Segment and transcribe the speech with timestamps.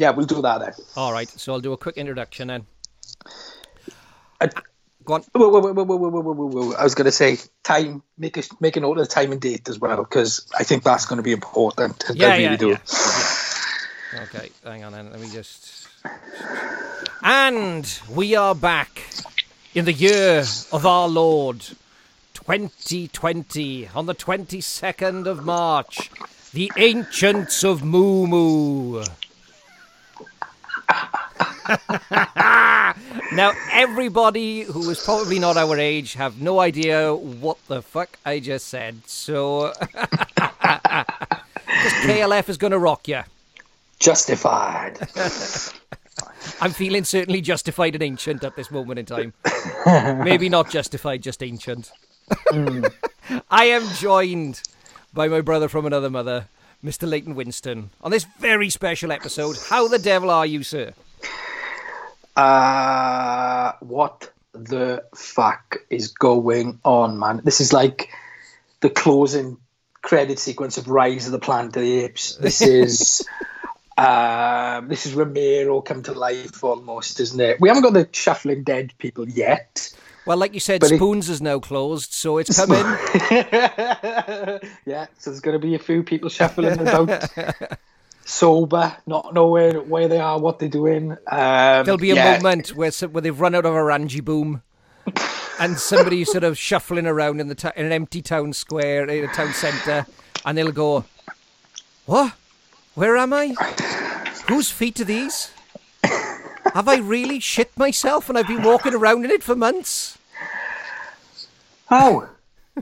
[0.00, 0.72] Yeah, we'll do that then.
[0.96, 1.28] All right.
[1.28, 2.64] So I'll do a quick introduction then.
[4.40, 4.48] I,
[5.04, 5.22] Go on.
[5.32, 8.02] Whoa, whoa, whoa, I was going to say time.
[8.16, 10.84] Make a make a note of the time and date as well, because I think
[10.84, 12.02] that's going to be important.
[12.14, 12.78] Yeah, yeah, really yeah.
[14.14, 14.22] yeah.
[14.22, 15.10] Okay, hang on then.
[15.10, 15.86] Let me just.
[17.22, 19.02] And we are back
[19.74, 21.60] in the year of our Lord,
[22.34, 26.10] 2020, on the 22nd of March.
[26.52, 29.04] The Ancients of Moo Moo.
[33.32, 38.40] now, everybody who is probably not our age have no idea what the fuck I
[38.40, 39.02] just said.
[39.06, 39.72] So,
[42.02, 43.20] KLF is going to rock you.
[43.98, 44.98] Justified.
[46.60, 49.32] I'm feeling certainly justified and ancient at this moment in time.
[50.24, 51.92] Maybe not justified, just ancient.
[52.48, 52.84] Hmm.
[53.50, 54.62] I am joined
[55.12, 56.46] by my brother from another mother,
[56.84, 57.08] Mr.
[57.08, 59.56] Leighton Winstone, on this very special episode.
[59.68, 60.92] How the devil are you, sir?
[62.34, 67.42] Uh, what the fuck is going on, man?
[67.44, 68.08] This is like
[68.80, 69.58] the closing
[70.00, 72.36] credit sequence of Rise of the Planet of the Apes.
[72.36, 73.26] This is
[73.98, 77.60] um, this is Romero come to life almost, isn't it?
[77.60, 79.92] We haven't got the shuffling dead people yet.
[80.26, 82.78] Well, like you said, But Spoons is now closed, so it's coming.
[84.84, 87.28] yeah, so there's going to be a few people shuffling about,
[88.30, 91.12] sober, not knowing where they are, what they're doing.
[91.12, 92.38] Um, There'll be a yeah.
[92.38, 94.62] moment where where they've run out of a Ranji boom,
[95.58, 99.24] and somebody sort of shuffling around in the ta- in an empty town square, in
[99.24, 100.06] a town centre,
[100.44, 101.04] and they'll go,
[102.06, 102.34] "What?
[102.94, 103.54] Where am I?
[104.48, 105.50] Whose feet are these?
[106.74, 110.18] Have I really shit myself and I've been walking around in it for months?"
[111.90, 112.28] Oh,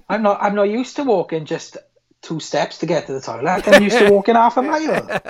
[0.09, 0.43] I'm not.
[0.43, 1.77] I'm not used to walking just
[2.21, 3.67] two steps to get to the toilet.
[3.69, 5.21] I'm used to walking half a mile.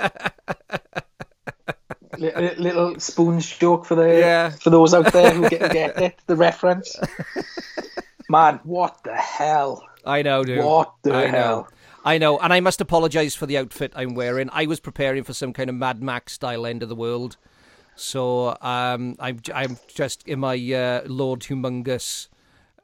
[2.17, 4.49] little, little spoons joke for the Yeah.
[4.49, 6.95] for those out there who get, get it, the reference.
[8.29, 9.83] Man, what the hell?
[10.05, 10.63] I know, dude.
[10.63, 11.29] What the I know.
[11.31, 11.67] hell?
[12.05, 14.49] I know, and I must apologise for the outfit I'm wearing.
[14.53, 17.37] I was preparing for some kind of Mad Max style end of the world,
[17.99, 22.27] so um, I'm I'm just in my uh, Lord Humongous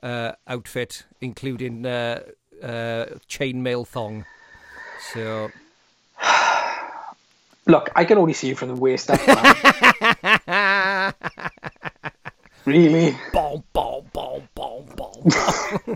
[0.03, 2.22] uh, outfit, including uh,
[2.62, 4.25] uh, chainmail thong.
[5.14, 5.52] So
[7.68, 9.22] Look, I can only see you from the waist up.
[12.66, 13.16] Really?
[13.31, 15.31] boom, boom, boom, boom, boom.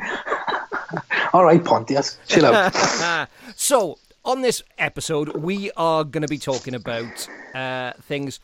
[1.33, 3.27] All right, Pontius, chill out.
[3.55, 8.39] So, on this episode, we are going to be talking about uh, things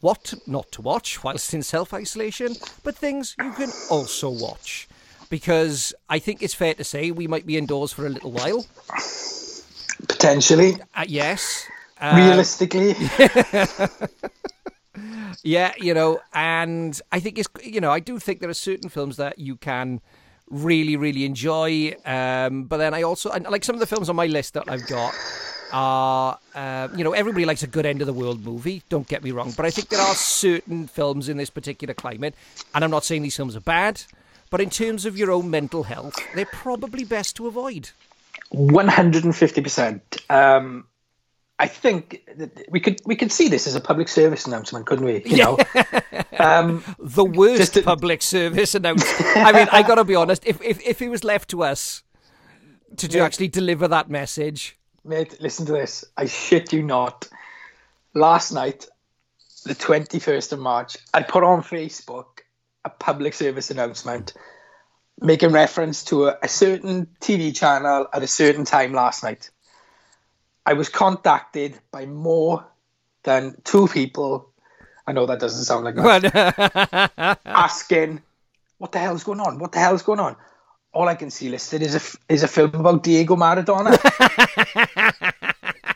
[0.00, 4.88] what not to watch whilst in self isolation, but things you can also watch.
[5.28, 8.64] Because I think it's fair to say we might be indoors for a little while.
[10.08, 11.66] Potentially, Uh, yes.
[12.00, 12.94] Uh, realistically,
[15.42, 18.88] Yeah, you know, and I think it's you know I do think there are certain
[18.88, 20.00] films that you can
[20.50, 24.26] really really enjoy, um, but then I also like some of the films on my
[24.26, 25.12] list that I've got
[25.72, 28.82] are uh, you know everybody likes a good end of the world movie.
[28.88, 32.34] Don't get me wrong, but I think there are certain films in this particular climate,
[32.74, 34.02] and I'm not saying these films are bad,
[34.50, 37.90] but in terms of your own mental health, they're probably best to avoid.
[38.50, 40.18] one hundred and fifty percent.
[41.58, 45.06] I think that we could we could see this as a public service announcement, couldn't
[45.06, 45.22] we?
[45.24, 45.58] You know,
[46.38, 49.36] um, The worst to- public service announcement.
[49.36, 50.42] I mean, I got to be honest.
[50.46, 52.02] If if if it was left to us
[52.96, 53.24] to do Yeah.
[53.24, 56.04] actually deliver that message, mate, listen to this.
[56.16, 57.26] I shit you not.
[58.14, 58.86] Last night,
[59.64, 62.26] the twenty first of March, I put on Facebook
[62.84, 64.34] a public service announcement
[65.20, 69.50] making reference to a, a certain TV channel at a certain time last night.
[70.66, 72.66] I was contacted by more
[73.22, 74.50] than two people.
[75.06, 76.24] I know that doesn't sound like much.
[77.46, 78.20] asking,
[78.78, 79.60] "What the hell's going on?
[79.60, 80.34] What the hell's going on?"
[80.92, 83.92] All I can see listed is a is a film about Diego Maradona.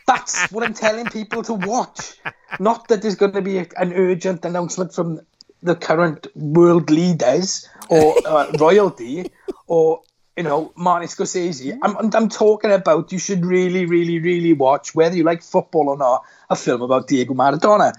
[0.07, 2.15] That's what I'm telling people to watch.
[2.61, 5.21] Not that there's going to be a, an urgent announcement from
[5.63, 9.27] the current world leaders or uh, royalty
[9.67, 10.03] or
[10.41, 11.79] you know Martin Scorsese.
[11.83, 15.91] I'm, I'm I'm talking about you should really, really, really watch whether you like football
[15.91, 16.25] or not.
[16.49, 17.93] A film about Diego Maradona.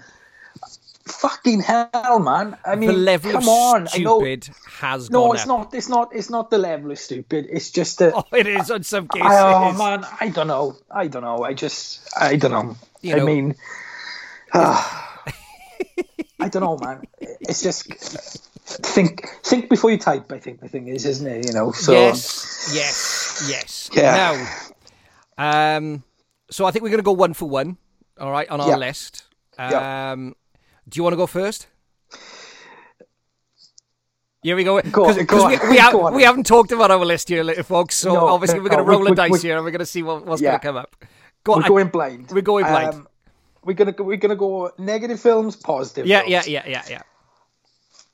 [1.04, 2.56] Fucking hell, man!
[2.64, 3.86] I mean, the level come on.
[3.92, 4.18] I know.
[4.18, 4.48] stupid
[4.80, 5.48] has No, gone it's up.
[5.48, 5.74] not.
[5.74, 6.14] It's not.
[6.14, 7.46] It's not the level of stupid.
[7.50, 8.12] It's just that.
[8.16, 9.26] Oh, it is on some cases.
[9.30, 10.76] I, oh man, I don't know.
[10.90, 11.44] I don't know.
[11.44, 12.76] I just, I don't know.
[13.02, 13.54] You I know- mean,
[14.52, 15.22] ah,
[16.40, 17.02] I don't know, man.
[17.20, 17.86] It's just
[18.64, 20.30] think, think before you type.
[20.32, 21.46] I think the thing is, isn't it?
[21.46, 21.72] You know.
[21.72, 23.90] So yes, yes, yes.
[23.92, 24.36] Yeah.
[25.38, 26.02] Now, um,
[26.50, 27.76] so I think we're going to go one for one.
[28.20, 28.76] All right, on our Yeah.
[28.76, 29.24] list.
[29.58, 30.12] Yeah.
[30.12, 30.36] Um,
[30.88, 31.66] do you want to go first?
[34.42, 34.80] Here we go.
[34.82, 37.44] Go on, Because go we, we, have, go we haven't talked about our list here,
[37.44, 37.94] little folks.
[37.96, 39.78] So No, obviously we're going to no, roll we- a dice here, and we're going
[39.80, 40.50] to see what, what's Yeah.
[40.50, 40.96] going to come up.
[41.44, 41.68] Go We're on.
[41.68, 42.30] going blind.
[42.32, 42.94] We're going blind.
[42.94, 43.08] Um,
[43.64, 46.04] we're gonna go- we're gonna go negative films, positive.
[46.06, 46.48] yeah, films.
[46.48, 47.02] yeah, yeah, yeah, yeah.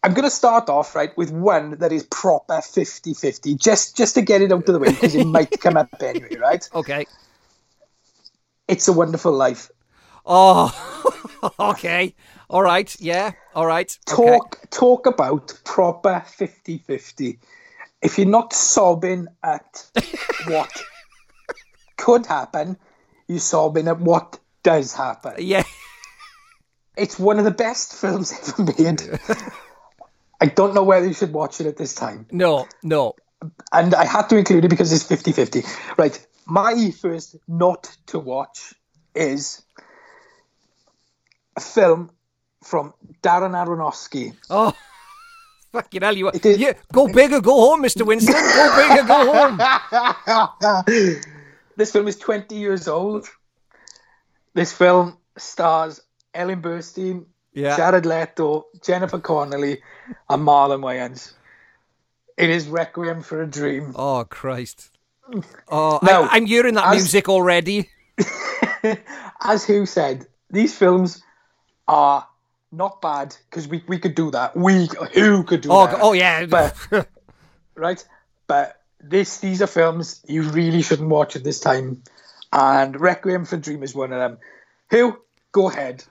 [0.03, 4.43] I'm gonna start off right with one that is proper 50-50, just just to get
[4.43, 6.69] it out of the way because it might come up anyway, right?
[6.75, 7.07] Okay.
[8.69, 9.71] It's a Wonderful Life.
[10.25, 12.15] Oh, okay.
[12.49, 12.95] All right.
[13.01, 13.33] Yeah.
[13.55, 13.99] All right.
[14.09, 14.25] Okay.
[14.25, 17.39] Talk talk about proper 50-50.
[18.01, 19.85] If you're not sobbing at
[20.47, 20.71] what
[21.97, 22.77] could happen,
[23.27, 25.35] you're sobbing at what does happen.
[25.39, 25.65] Yeah.
[26.97, 29.03] It's one of the best films ever made.
[30.41, 32.27] I don't know whether you should watch it at this time.
[32.31, 32.67] No.
[32.83, 33.15] No.
[33.73, 35.63] And I had to include it because it's 50 50.
[35.97, 36.27] Right.
[36.47, 38.75] My first not to watch
[39.15, 39.63] is
[41.57, 42.11] a film
[42.63, 44.37] from Darren Aronofsky.
[44.51, 44.73] Oh.
[45.73, 48.03] Fucking hell, you, It is- yeah, go big or go home, Mr.
[48.07, 48.33] Winstone.
[48.33, 49.33] Go big or go
[50.87, 51.21] home.
[51.77, 53.29] this film is 20 years old.
[54.55, 56.01] This film stars
[56.33, 57.77] Ellen Burstyn, Yeah.
[57.77, 59.81] Jared Leto, Jennifer Connelly,
[60.29, 61.33] and Marlon Wayans.
[62.37, 63.93] It is Requiem for a Dream.
[63.97, 64.91] Oh, Christ.
[65.69, 67.91] Oh, Now, I, I'm hearing that as- music already.
[69.41, 71.23] As who said, these films
[71.87, 72.27] are
[72.73, 74.57] not bad because we, we could do that.
[74.57, 75.99] We who could do Oh, that.
[76.01, 76.47] oh yeah.
[76.47, 76.77] But-
[77.75, 78.05] right?
[78.47, 82.03] But this these are films you really shouldn't watch at this time.
[82.53, 84.39] And Requiem for a Dream is one of them.
[84.91, 85.19] Who?
[85.53, 86.05] Go ahead.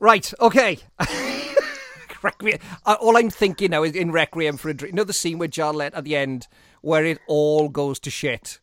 [0.00, 0.78] Right, okay.
[2.22, 2.58] Requiem.
[2.86, 4.90] Uh, all I'm thinking now is in Requiem for a Dream.
[4.90, 6.46] You know the scene with Jared Leto at the end
[6.80, 8.58] where it all goes to shit,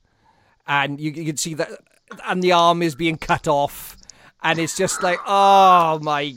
[0.68, 1.70] and you, you can see that,
[2.26, 3.98] and the arm is being cut off,
[4.44, 6.34] and it's just like, oh my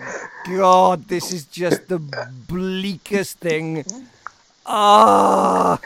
[0.47, 1.99] god, this is just the
[2.49, 3.85] bleakest thing.
[4.67, 5.79] Ah,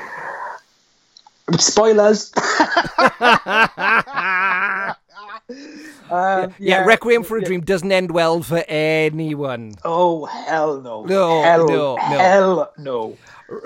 [1.58, 2.32] Spoilers.
[6.10, 9.74] Um, yeah, Requiem for a Dream doesn't end well for anyone.
[9.84, 11.04] Oh hell no!
[11.04, 13.16] No, hell, no, hell no!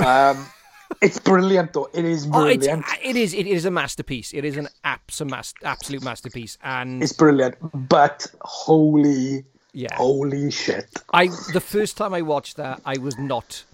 [0.05, 0.47] Um,
[1.03, 1.89] it's brilliant though.
[1.93, 2.85] It is Oh, brilliant.
[3.03, 3.35] it is.
[3.35, 4.33] It is a masterpiece.
[4.33, 6.59] It is an abs- absolute masterpiece.
[6.63, 7.57] And It's brilliant.
[7.89, 10.87] But holy, yeah, holy shit!
[11.13, 13.65] I the first time I watched that, I was not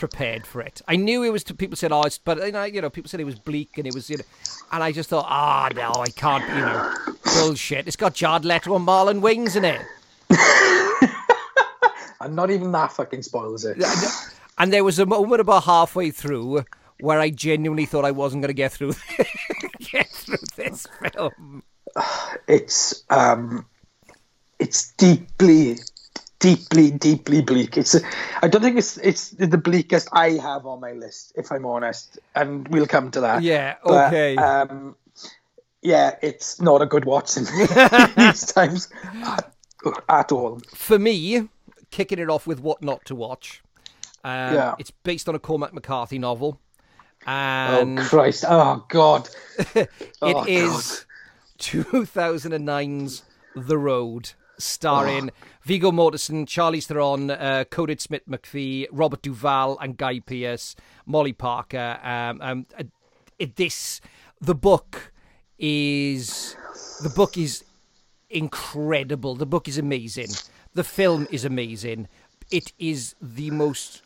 [0.00, 0.82] prepared for it.
[0.88, 1.44] I knew it was.
[1.44, 3.86] People said, "Oh, it's," but you know, you know, people said it was bleak and
[3.86, 4.24] it was, you know,
[4.72, 6.94] and I just thought, "Ah, no, I can't," you know,
[7.34, 7.86] bullshit.
[7.86, 9.80] It's got Jared Leto and Marlon Wayans in it.
[12.22, 13.82] And not even that fucking spoils it.
[14.58, 16.64] And there was a moment about halfway through
[17.00, 18.92] where I genuinely thought I wasn't going to get through
[19.90, 21.62] get through this film.
[22.46, 23.64] It's um,
[24.58, 25.78] it's deeply,
[26.40, 27.76] deeply, deeply bleak.
[27.78, 27.94] It's
[28.42, 32.18] I don't think it's it's the bleakest I have on my list, if I'm honest,
[32.34, 33.42] and we'll come to that.
[33.42, 34.36] Yeah, But, okay.
[34.36, 34.96] um,
[35.82, 37.44] yeah, it's not a good watch in
[38.16, 38.88] these times
[39.24, 39.52] at,
[40.08, 40.60] at all.
[40.74, 41.48] For me,
[41.90, 43.62] kicking it off with what not to watch.
[44.24, 44.74] Um, Yeah.
[44.78, 46.60] It's based on a Cormac McCarthy novel.
[47.26, 48.44] Oh Christ!
[48.48, 49.28] Oh God!
[49.74, 49.88] It
[50.22, 51.04] Oh, is
[51.58, 53.22] 2009's
[53.54, 54.72] The Road, Oh.
[54.72, 55.30] starring
[55.62, 60.76] Viggo Mortensen, Charlize Theron, uh, Kodi Smit-McPhee, Robert Duvall, and Guy Pearce,
[61.06, 61.98] Molly Parker.
[62.02, 62.84] Um, um, uh,
[63.38, 64.00] it, this
[64.40, 65.12] the book
[65.58, 66.56] is
[67.02, 67.64] the book is
[68.28, 69.34] incredible.
[69.34, 70.28] The book is amazing.
[70.74, 72.08] The film is amazing.
[72.50, 74.02] It is the most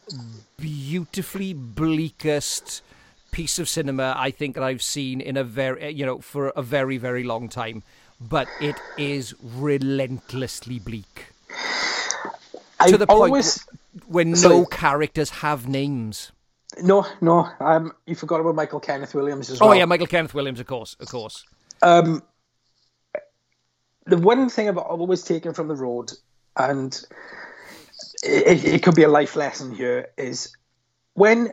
[0.56, 2.82] beautifully bleakest
[3.30, 6.62] piece of cinema I think that I've seen in a very you know for a
[6.62, 7.82] very very long time.
[8.20, 11.26] But it is relentlessly bleak
[12.80, 13.66] I to the point always
[14.06, 14.66] when no Sorry.
[14.70, 16.32] characters have names.
[16.82, 17.48] no no.
[17.60, 19.70] Um, you forgot about Michael Kenneth Williams as well.
[19.70, 21.44] Oh yeah, Michael Kenneth Williams, of course, of course.
[21.82, 22.22] Um,
[24.06, 26.12] the one thing I've always taken from the road,
[26.56, 26.98] and
[28.22, 30.56] it, it could be a life lesson here, is
[31.14, 31.52] when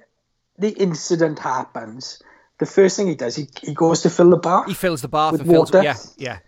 [0.57, 2.21] the incident happens,
[2.59, 4.67] the first thing he does, he, he goes to fill the bath.
[4.67, 5.83] He fills the bath With and fills water?
[5.83, 6.39] yeah, yeah.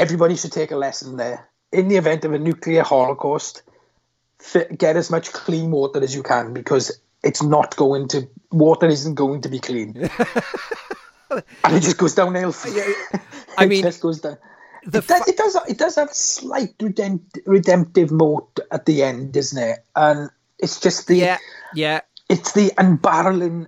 [0.00, 1.48] Everybody should take a lesson there.
[1.72, 3.62] In the event of a nuclear holocaust,
[4.76, 9.14] get as much clean water as you can because it's not going to water isn't
[9.14, 9.94] going to be clean,
[11.30, 12.54] and it just goes downhill.
[13.58, 14.38] I it mean, just goes down.
[14.82, 15.56] it, does, it does.
[15.68, 19.84] It does have a slight redempt, redemptive note at the end, doesn't it?
[19.94, 21.38] And it's just the Yeah,
[21.74, 22.00] yeah.
[22.28, 23.66] it's the unbarreling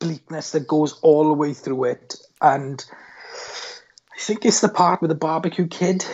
[0.00, 2.84] bleakness that goes all the way through it, and
[4.16, 6.04] I think it's the part with the barbecue kid.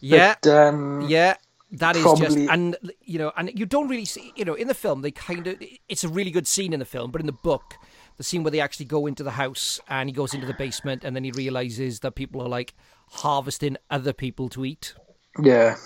[0.00, 0.34] Yeah.
[0.42, 1.34] But, um, Yeah,
[1.72, 4.66] that is Probably- just and you know, and you don't really see you know in
[4.68, 7.26] the film they kind of it's a really good scene in the film, but in
[7.26, 7.74] the book,
[8.16, 11.04] the scene where they actually go into the house and he goes into the basement
[11.04, 12.74] and then he realizes that people are like
[13.10, 14.94] harvesting other people to eat.
[15.42, 15.76] yeah,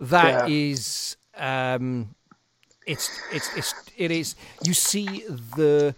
[0.00, 0.54] That Yeah.
[0.72, 2.14] is, um,
[2.86, 4.34] it's it's it's it is.
[4.64, 5.24] You see
[5.56, 5.94] the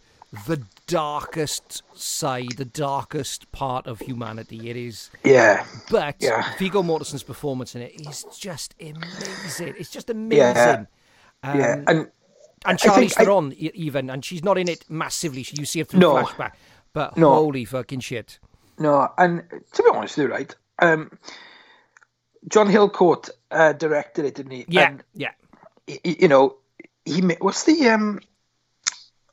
[0.46, 4.70] the darkest side, the darkest part of humanity.
[4.70, 5.10] It is.
[5.24, 6.52] yeah, But Yeah.
[6.58, 9.74] Viggo Mortensen's performance in it is just amazing.
[9.78, 10.86] It's just amazing.
[11.42, 11.74] Um, yeah.
[11.86, 12.10] And and
[12.64, 15.44] I Charlize I- Theron e- even, and she's not in it massively.
[15.52, 16.14] You see it through No.
[16.14, 16.52] flashback,
[16.92, 17.30] but No.
[17.34, 18.38] holy fucking shit!
[18.78, 19.42] no, and
[19.74, 20.54] to be honest, with you right.
[20.80, 21.10] Um,
[22.48, 24.64] John Hillcoat uh, directed it, didn't he?
[24.68, 25.32] Yeah, And, yeah.
[26.04, 26.56] you know,
[27.04, 28.20] he what's the um,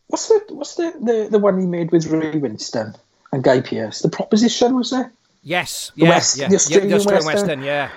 [0.10, 2.96] what's the what's the, the the one he made with Ray Winstone
[3.32, 4.00] and Guy Pearce?
[4.02, 5.12] The Proposition was there?
[5.42, 7.48] Yes, The yeah, West- yeah, the yeah, Australian Australian Western.
[7.48, 7.90] Western, yeah.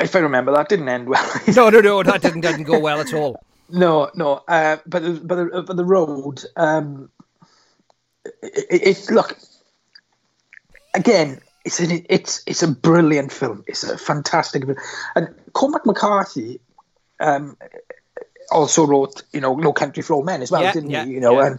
[0.00, 1.40] If I remember, that didn't end well.
[1.56, 3.42] No, no, no, that didn't didn't go well at all.
[3.70, 4.42] No, no.
[4.46, 6.44] Uh, but but the, but the road.
[6.54, 7.08] Um,
[8.42, 9.38] it, it, look
[10.92, 11.40] again.
[11.64, 13.64] It's an, it's it's a brilliant film.
[13.66, 14.76] It's a fantastic film.
[15.16, 16.60] And Cormac McCarthy
[17.20, 17.56] um,
[18.50, 21.12] also wrote, you know, No Country for Old Men as well, Yeah, didn't yeah, he?
[21.12, 21.46] You know, yeah.
[21.46, 21.58] and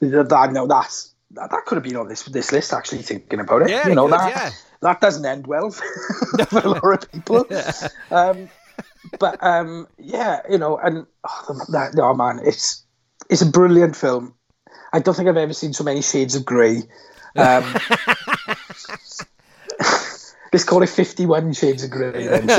[0.00, 2.72] th- that no, that's that, that could have been on this this list.
[2.72, 5.70] Actually, thinking about it, Yeah, you know could, that that doesn't end well
[6.48, 7.46] for a lot of people.
[8.10, 8.50] Um,
[9.18, 12.84] but um, yeah, you know, and oh, that, oh man, it's
[13.30, 14.34] it's a brilliant film.
[14.92, 16.82] I don't think I've ever seen so many shades of grey.
[17.36, 17.64] Um,
[20.52, 22.26] let's call it fifty-one shades of grey.
[22.26, 22.50] Then,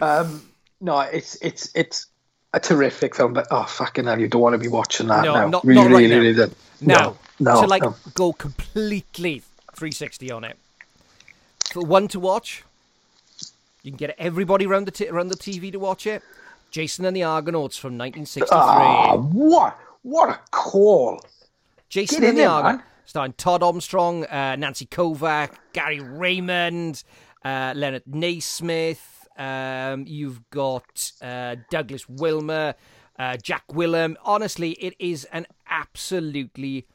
[0.00, 0.42] um,
[0.80, 2.06] no, it's it's it's
[2.54, 5.34] a terrific film, but oh fucking hell, you don't want to be watching that No,
[5.34, 5.48] now.
[5.48, 6.40] not- really, not right really, now.
[6.40, 6.52] really.
[6.80, 7.94] Now, no, no, to like no.
[8.14, 9.40] go completely
[9.74, 10.56] 360 on it.
[11.72, 12.64] For one to watch,
[13.82, 16.22] you can get everybody around the t- around the TV to watch it.
[16.70, 18.56] Jason and the Argonauts from 1963.
[18.56, 21.20] Ah, what what a call!
[21.88, 27.02] Jason get and the Argonauts, starring Todd Armstrong, uh, Nancy Kovack, Gary Raymond,
[27.44, 29.17] uh, Leonard Naismith.
[29.38, 32.74] Um, you've got uh, Douglas Wilmer,
[33.18, 34.16] uh, Jack Gwillim.
[34.24, 36.86] Honestly, it is an absolutely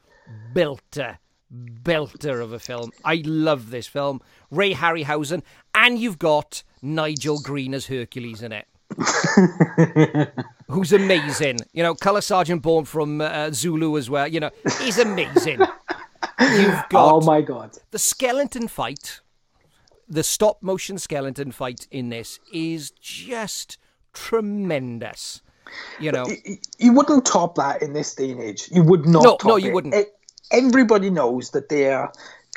[0.54, 1.18] belter,
[1.52, 2.90] belter of a film.
[3.04, 4.20] I love this film.
[4.50, 5.42] Ray Harryhausen,
[5.74, 8.66] and you've got Nigel Green as Hercules in it.
[10.68, 11.94] Who's amazing, you know.
[11.94, 14.28] Color Sergeant Bourne from uh, Zulu as well.
[14.28, 15.60] You know, he's amazing.
[16.40, 17.76] You've got Oh my god!
[17.90, 19.20] the skeleton fight,
[20.08, 23.78] the stop motion skeleton fight in this is just
[24.12, 25.40] tremendous.
[25.98, 26.26] You know,
[26.78, 28.68] you wouldn't top that in this day and age.
[28.70, 29.22] You would not.
[29.24, 29.74] No, top no, you it.
[29.74, 29.94] wouldn't.
[30.52, 32.12] Everybody knows that they are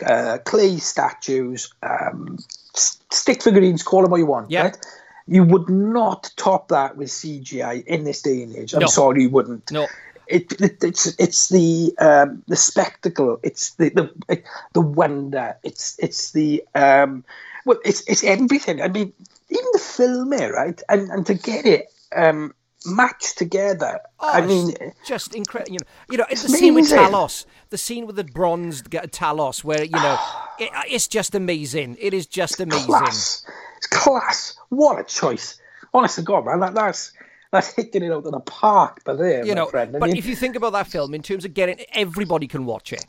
[0.05, 2.37] uh, clay statues, um,
[2.75, 4.51] stick figurines, call them what you want.
[4.51, 4.63] Yeah.
[4.63, 4.77] Right?
[5.25, 8.73] You would not top that with CGI in this day and age.
[8.73, 8.87] I'm No.
[8.87, 9.71] sorry, you wouldn't.
[9.71, 9.87] no,
[10.29, 13.39] It, it, it's it's the um, the spectacle.
[13.43, 14.43] It's the the
[14.73, 15.57] the wonder.
[15.63, 17.23] It's it's the um,
[17.65, 18.81] well, it's it's everything.
[18.81, 19.13] I mean,
[19.49, 20.81] even the film here, right?
[20.89, 22.53] And and to get it um,
[22.85, 23.99] matched together.
[24.19, 24.73] I Oh, mean,
[25.05, 25.73] just incredible.
[25.73, 26.85] You know, you know, it's the scene with.
[26.89, 30.17] Talos, the scene with the bronzed g- Talos, where you know,
[30.59, 31.97] it, it's just amazing.
[31.99, 32.87] It is just amazing.
[32.87, 33.45] class.
[33.77, 34.57] It's class.
[34.69, 35.59] What a choice.
[35.93, 37.11] Honest to God, man, that, that's
[37.51, 39.01] that's hitting it out of the park.
[39.05, 39.95] But there, You my know, friend.
[39.95, 42.65] I but mean, if you think about that film in terms of getting, everybody can
[42.65, 43.05] watch it.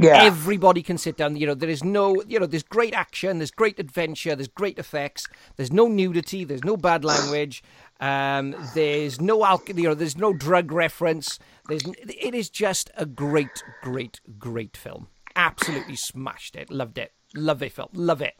[0.00, 1.36] yeah, Everybody can sit down.
[1.36, 4.78] You know, there is no, you know, there's great action, there's great adventure, there's great
[4.78, 7.62] effects, there's no nudity, there's no bad language,
[8.00, 11.38] um, there's no alcohol, you know, there's no drug reference.
[11.68, 15.08] There's, it is just a great, great, great film.
[15.36, 16.70] Absolutely smashed it.
[16.70, 17.12] Loved it.
[17.34, 17.90] Love it, film.
[17.94, 18.34] Love it.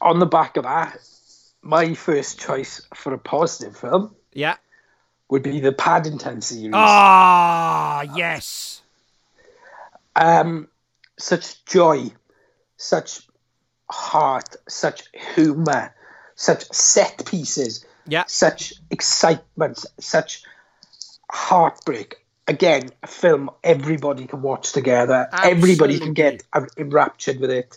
[0.00, 0.98] on the back of that,
[1.62, 4.56] my first choice for a positive film Yeah.
[5.28, 6.70] would be the Paddington series.
[6.74, 8.82] Ah, yes.
[10.14, 10.68] um,
[11.18, 12.10] such joy,
[12.76, 13.22] such
[13.90, 15.94] heart, such humour,
[16.36, 18.24] such set pieces, Yeah.
[18.28, 20.44] such excitement, such
[21.30, 22.16] heartbreak.
[22.46, 25.28] Again, a film everybody can watch together.
[25.32, 26.44] Everybody can get
[26.76, 27.76] enraptured with it.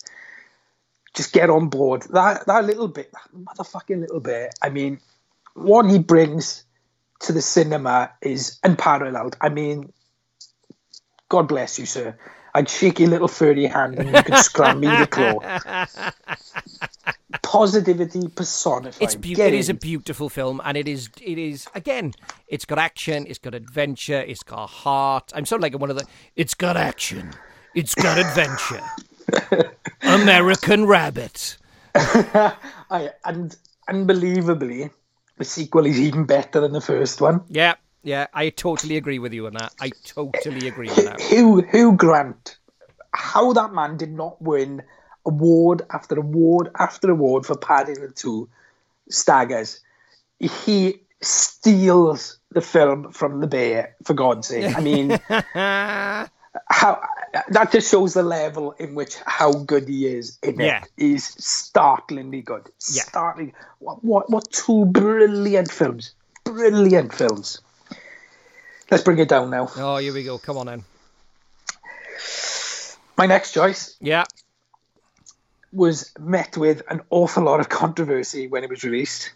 [1.15, 2.03] Just get on board.
[2.11, 4.53] That that little bit, that motherfucking little bit.
[4.61, 4.99] I mean,
[5.59, 6.63] what he brings
[7.21, 9.37] to the cinema is unparalleled.
[9.41, 9.91] I mean,
[11.29, 12.17] God bless you, sir.
[12.55, 15.39] I'd shake your little furry hand and you could scram me the claw.
[17.43, 19.01] Positivity personified.
[19.01, 22.13] It's be- it is a beautiful film, and it is it is again.
[22.47, 23.25] It's got action.
[23.27, 24.19] It's got adventure.
[24.21, 25.31] It's got heart.
[25.35, 26.05] I'm sort of like one of the.
[26.35, 27.33] It's got action.
[27.75, 28.83] It's got adventure.
[30.01, 31.57] American Rabbit.
[31.95, 33.55] I, and
[33.87, 34.89] unbelievably,
[35.39, 37.41] the sequel is even better than the first one.
[37.49, 39.73] Yeah, yeah, I totally agree with you on that.
[39.81, 41.19] I totally agree with that.
[41.19, 42.57] Hugh Hugh Grant,
[43.13, 44.83] how that man did not win
[45.25, 48.49] award after award after award for Paddington Two,
[49.09, 49.79] staggers.
[50.39, 53.95] He steals the film from the bear.
[54.03, 55.19] For God's sake, I mean,
[56.69, 57.01] how
[57.49, 60.83] that just shows the level in which how good he is in Yeah.
[60.83, 60.89] it.
[60.97, 62.67] He's startlingly good.
[62.91, 63.03] Yeah.
[63.03, 63.53] Startling.
[63.79, 66.13] What, what what two brilliant films.
[66.43, 67.61] Brilliant films.
[68.91, 69.69] Let's bring it down now.
[69.75, 70.37] Oh, here we go.
[70.39, 70.83] Come on then.
[73.17, 74.23] My next choice Yeah.
[75.71, 79.31] was met with an awful lot of controversy when it was released.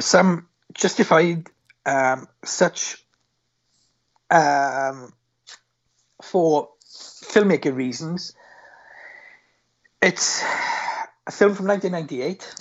[0.00, 1.48] Some justified
[1.86, 3.02] um, such
[4.30, 5.12] um,
[6.22, 6.70] for
[7.34, 8.32] filmmaking reasons.
[10.00, 10.42] It's
[11.26, 12.54] a film from 1998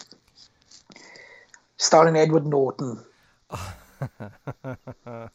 [1.77, 3.03] starring Edward Norton.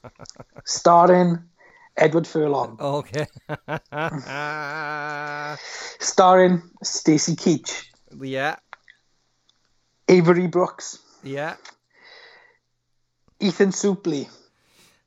[0.64, 1.38] starring
[1.96, 2.76] Edward Furlong.
[2.80, 3.26] Okay.
[6.00, 7.84] Starring Stacy Keach,
[8.20, 8.56] yeah.
[10.08, 11.56] Avery Brooks, Yeah.
[13.40, 14.28] Ethan Suplee,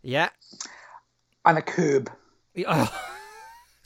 [0.03, 0.29] Yeah.
[1.45, 2.11] and a curb.
[2.67, 3.20] Oh.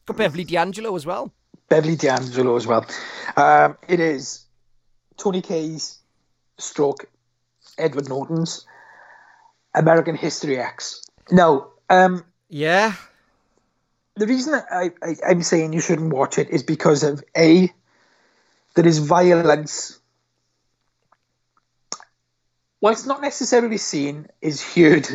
[0.06, 1.32] Got Beverly D'Angelo as well.
[1.70, 2.86] Beverly D'Angelo as well.
[3.36, 4.46] Um, it is
[5.18, 5.98] Tony Kaye's
[6.58, 7.06] stroke
[7.78, 8.66] Edward Norton's
[9.74, 11.02] American History X.
[11.32, 12.94] No, um, Yeah.
[14.16, 17.72] the reason I, I, I'm saying you shouldn't watch it is because of A,
[18.76, 20.00] there is violence.
[22.80, 25.08] Well, it's not necessarily seen, is heard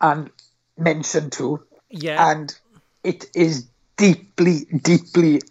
[0.00, 0.30] and
[0.76, 1.62] mentioned too.
[1.88, 2.30] Yeah.
[2.32, 2.56] and
[3.04, 3.66] it is
[4.00, 5.42] deeply, deeply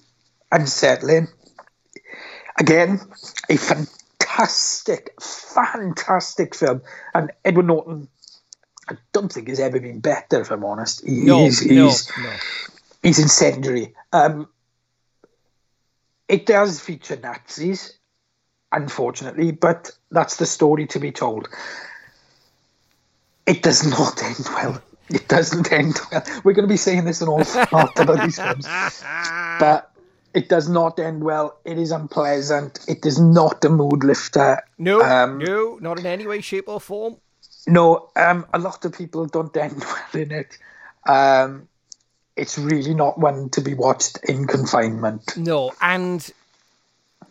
[0.52, 1.28] unsettling.
[2.60, 3.00] Again,
[3.48, 6.82] a fantastic, fantastic film,
[7.14, 8.10] and Edward Norton.
[8.90, 11.06] I don't think has ever been better, if I'm honest.
[11.06, 12.34] He- no, he's, no, he's, no.
[13.04, 13.94] he's incendiary.
[14.12, 14.50] Um,
[16.28, 17.98] it does feature Nazis,
[18.72, 21.48] unfortunately, but that's the story to be told.
[23.46, 24.82] It does not end well.
[25.10, 26.24] It doesn't end well.
[26.44, 28.68] We're going to be saying this an awful lot about these films,
[29.60, 29.92] but
[30.34, 31.58] it does not end well.
[31.66, 32.80] It is unpleasant.
[32.88, 34.62] It is not a mood lifter.
[34.78, 37.18] No, Um, no, not in any way, shape, or form.
[37.68, 39.80] No, um, a lot of people don't end
[40.14, 40.58] well in it.
[41.08, 41.68] Um,
[42.36, 45.36] it's really not one to be watched in confinement.
[45.36, 46.30] No, and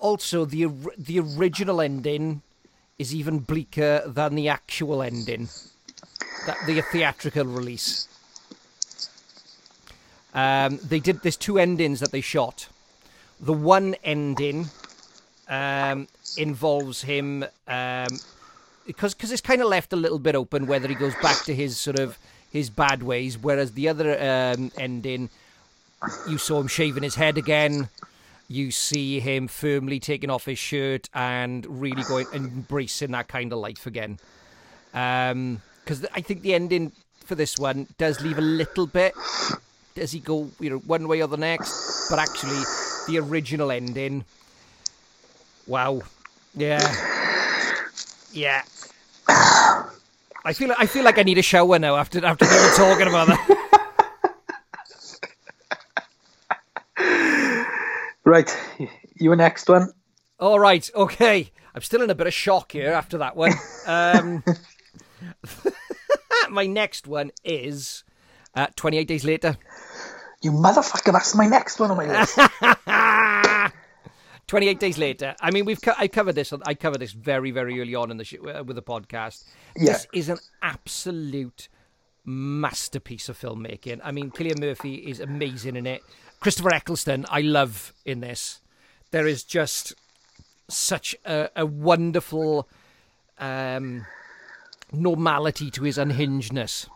[0.00, 0.66] also the
[0.98, 2.42] the original ending
[2.98, 5.48] is even bleaker than the actual ending,
[6.46, 8.08] that the theatrical release.
[10.34, 12.68] Um, they did there's two endings that they shot.
[13.40, 14.66] The one ending
[15.48, 18.08] um, involves him um,
[18.86, 21.54] because because it's kind of left a little bit open whether he goes back to
[21.54, 22.18] his sort of
[22.50, 25.30] his bad ways, whereas the other um, ending
[26.28, 27.88] you saw him shaving his head again.
[28.48, 33.52] You see him firmly taking off his shirt and really going and embracing that kind
[33.52, 34.18] of life again.
[35.88, 36.92] Because I think the ending
[37.24, 39.14] for this one does leave a little bit.
[39.94, 42.10] Does he go, you know, one way or the next?
[42.10, 42.60] But actually,
[43.06, 44.26] the original ending.
[45.66, 46.02] Wow.
[46.54, 46.78] Yeah.
[48.34, 48.64] Yeah.
[49.28, 53.08] I feel I feel like I need a shower now after after we were talking
[53.08, 53.54] about that.
[58.24, 58.54] Right,
[59.14, 59.90] you next one.
[60.38, 61.50] All right, okay.
[61.74, 63.54] I'm still in a bit of shock here after that one.
[63.86, 64.44] Um,
[66.50, 68.04] my next one is
[68.54, 69.56] uh, 28 Days Later.
[70.42, 73.74] You motherfucker, that's my next one on my list.
[74.46, 75.34] 28 Days Later.
[75.40, 76.52] I mean, we've co- I covered this.
[76.64, 79.44] I covered this very, very early on in the sh- uh, with the podcast.
[79.76, 79.92] Yeah.
[79.92, 81.68] This is an absolute
[82.24, 84.00] masterpiece of filmmaking.
[84.02, 86.02] I mean, Cillian Murphy is amazing in it.
[86.40, 88.60] Christopher Eccleston, I love in this.
[89.10, 89.94] There is just
[90.68, 92.68] such a, a wonderful
[93.38, 94.06] um,
[94.92, 96.88] normality to his unhingedness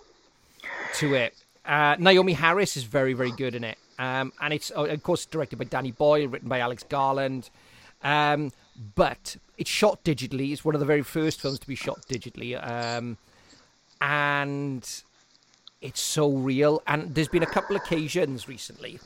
[0.94, 1.34] to it.
[1.64, 3.78] Uh, Naomie Harris is very, very good in it.
[3.98, 7.50] Um, and it's, oh, of course, directed by Danny Boyle, written by Alex Garland.
[8.02, 8.52] Um,
[8.94, 10.52] but it's shot digitally.
[10.52, 12.58] It's one of the very first films to be shot digitally.
[12.60, 13.16] Um,
[14.00, 15.02] and
[15.80, 16.82] it's so real.
[16.86, 18.98] And there's been a couple occasions recently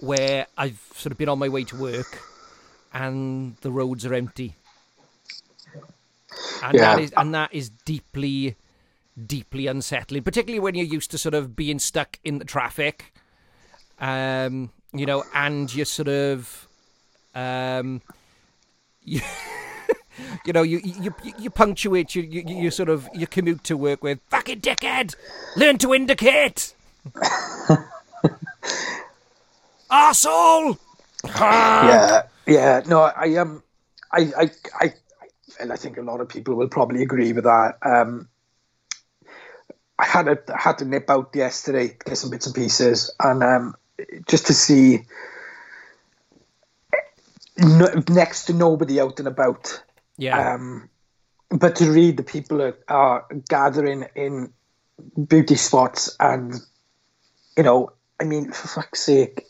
[0.00, 2.22] where I've sort of been on my way to work
[2.92, 4.54] and the roads are empty.
[6.62, 6.98] And that Yeah.
[6.98, 8.56] is and that is deeply
[9.26, 13.12] deeply unsettling, particularly when you're used to sort of being stuck in the traffic.
[14.00, 16.68] Um, you know, and you're sort of
[17.34, 18.00] Um,
[19.02, 19.20] you,
[20.44, 24.02] you know, you you you punctuate your you, you sort of your commute to work
[24.02, 25.14] with fucking dickhead.
[25.56, 26.74] Learn to indicate.
[29.90, 30.78] Arsehole.
[31.40, 32.82] yeah, yeah.
[32.86, 33.62] No, I um,
[34.12, 34.94] I, I, I,
[35.60, 37.74] and I think a lot of people will probably agree with that.
[37.82, 38.28] Um,
[39.98, 43.74] I had a had to nip out yesterday, get some bits and pieces, and um,
[44.26, 45.04] just to see
[47.56, 49.82] no, next to nobody out and about.
[50.16, 50.54] Yeah.
[50.54, 50.90] Um,
[51.50, 54.52] but to read the people are, are gathering in
[55.28, 56.54] beauty spots, and
[57.56, 59.44] you know, I mean, for fuck's sake,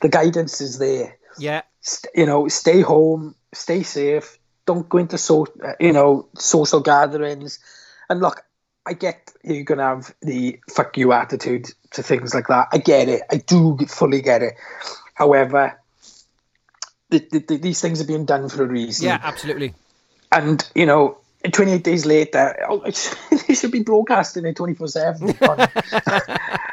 [0.00, 1.16] the guidance is there.
[1.38, 1.62] yeah.
[1.80, 4.38] St- you know, stay home, stay safe.
[4.66, 7.58] Don't go into so uh, you know social gatherings.
[8.08, 8.44] And look,
[8.86, 12.68] I get you're gonna have the fuck you attitude to things like that.
[12.72, 13.22] I get it.
[13.30, 14.54] I do fully get it.
[15.14, 15.80] However,
[17.10, 19.06] the, the, the, these things are being done for a reason.
[19.06, 19.20] Yeah.
[19.22, 19.74] Absolutely.
[20.32, 21.18] And you know,
[21.52, 22.80] 28 days later, oh,
[23.48, 25.34] they should be broadcasting it 24 seven.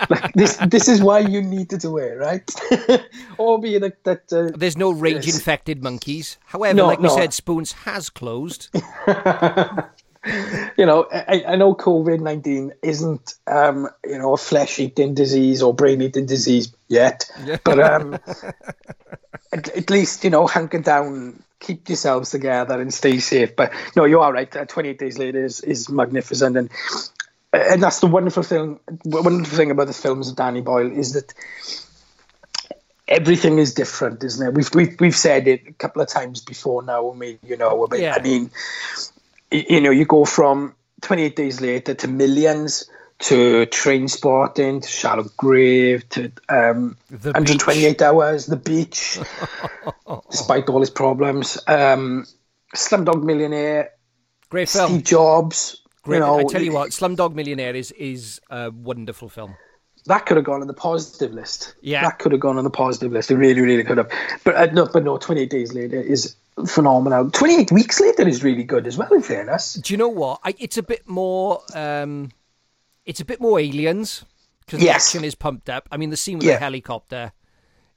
[0.09, 2.43] Like this, this is why you need to do it, right?
[3.39, 6.37] Albeit that, that uh, There's no rage infected monkeys.
[6.45, 8.67] However, No, like we said, Spoons has closed.
[8.73, 8.81] you
[10.85, 15.73] know, I, I know COVID nineteen isn't um, you know a flesh eating disease or
[15.73, 17.29] brain eating disease yet,
[17.63, 18.13] but um,
[19.53, 23.55] at, at least you know hunker down, keep yourselves together, and stay safe.
[23.55, 24.53] But no, you are right.
[24.53, 26.69] Uh, Twenty eight days later is, is magnificent, and
[27.53, 28.79] and that's the wonderful thing.
[29.05, 31.33] Wonderful thing about the films of Danny Boyle is that
[33.07, 34.53] everything is different, isn't it?
[34.53, 37.11] We've we've, we've said it a couple of times before now.
[37.11, 38.15] I mean, you know, but Yeah.
[38.17, 38.51] I mean,
[39.51, 42.89] you know, you go from 28 days later to millions
[43.21, 49.19] to train spotting to shallow grave to um, The 128 hours the beach
[50.31, 52.25] despite all his problems um,
[52.75, 53.91] slumdog millionaire
[54.49, 54.89] Great film.
[54.91, 56.17] steve jobs Great.
[56.17, 59.55] you know I tell you what, Slumdog Millionaire is is a wonderful film.
[60.07, 62.01] that could have gone on the positive list Yeah.
[62.01, 64.09] that could have gone on the positive list it really really could have
[64.43, 66.35] but uh, no but no 28 days later is
[66.67, 70.39] phenomenal 28 weeks later is really good as well in fairness Do you know what?
[70.43, 71.61] I, it's a bit more.
[71.73, 72.31] Um,
[73.05, 74.25] it's a bit more aliens
[74.65, 75.87] because the action is pumped up.
[75.91, 76.53] I mean, the scene with Yeah.
[76.55, 77.31] the helicopter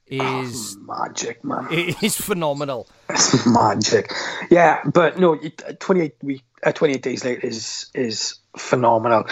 [0.07, 1.67] is magic man
[2.01, 2.87] is phenomenal.
[3.09, 4.11] It's magic.
[4.51, 5.35] Yeah, but no,
[5.79, 9.25] 28 week, uh, 28 days later is is phenomenal.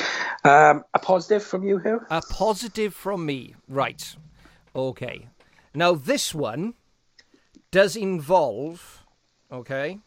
[0.43, 2.05] Um, a positive from you here?
[2.09, 3.55] A positive from me.
[3.67, 4.15] Right.
[4.75, 5.27] Okay.
[5.75, 6.73] Now, this one
[7.71, 9.03] does involve,
[9.51, 9.99] okay,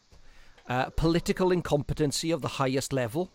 [0.69, 3.29] uh, political incompetency of the highest level.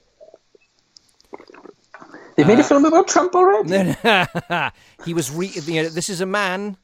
[2.42, 3.94] They Uh, made a film about Trump already.
[5.04, 6.76] he was re- you know, this is a man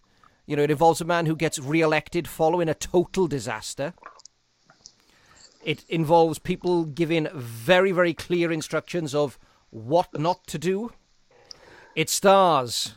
[0.47, 3.93] you know it involves a man who gets re-elected following a total disaster
[5.65, 9.37] it involves people giving very very clear instructions of
[9.71, 10.93] what not to do
[11.95, 12.95] it stars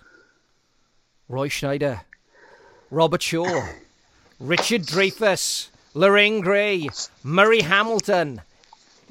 [1.27, 2.01] roy scheider
[2.89, 3.67] robert shaw
[4.39, 6.89] richard dreyfuss lorraine gary
[7.23, 8.41] murray hamilton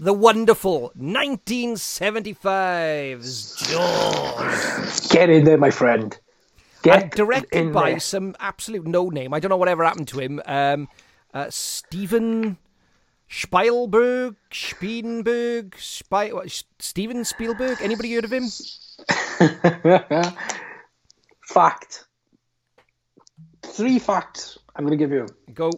[0.00, 5.08] the wonderful 1975's Jaws.
[5.08, 6.18] Get in there, my friend.
[6.82, 8.00] Get and directed by there.
[8.00, 9.34] some absolute no name.
[9.34, 10.40] I don't know whatever happened to him.
[10.46, 10.88] Um,
[11.34, 12.56] uh, Steven
[13.28, 17.76] Spielberg, Spielberg, Spy, what, Steven Spielberg.
[17.82, 18.48] Anybody heard of him?
[21.46, 22.06] Fact.
[23.62, 25.26] Three facts I'm going to give you.
[25.52, 25.70] Go.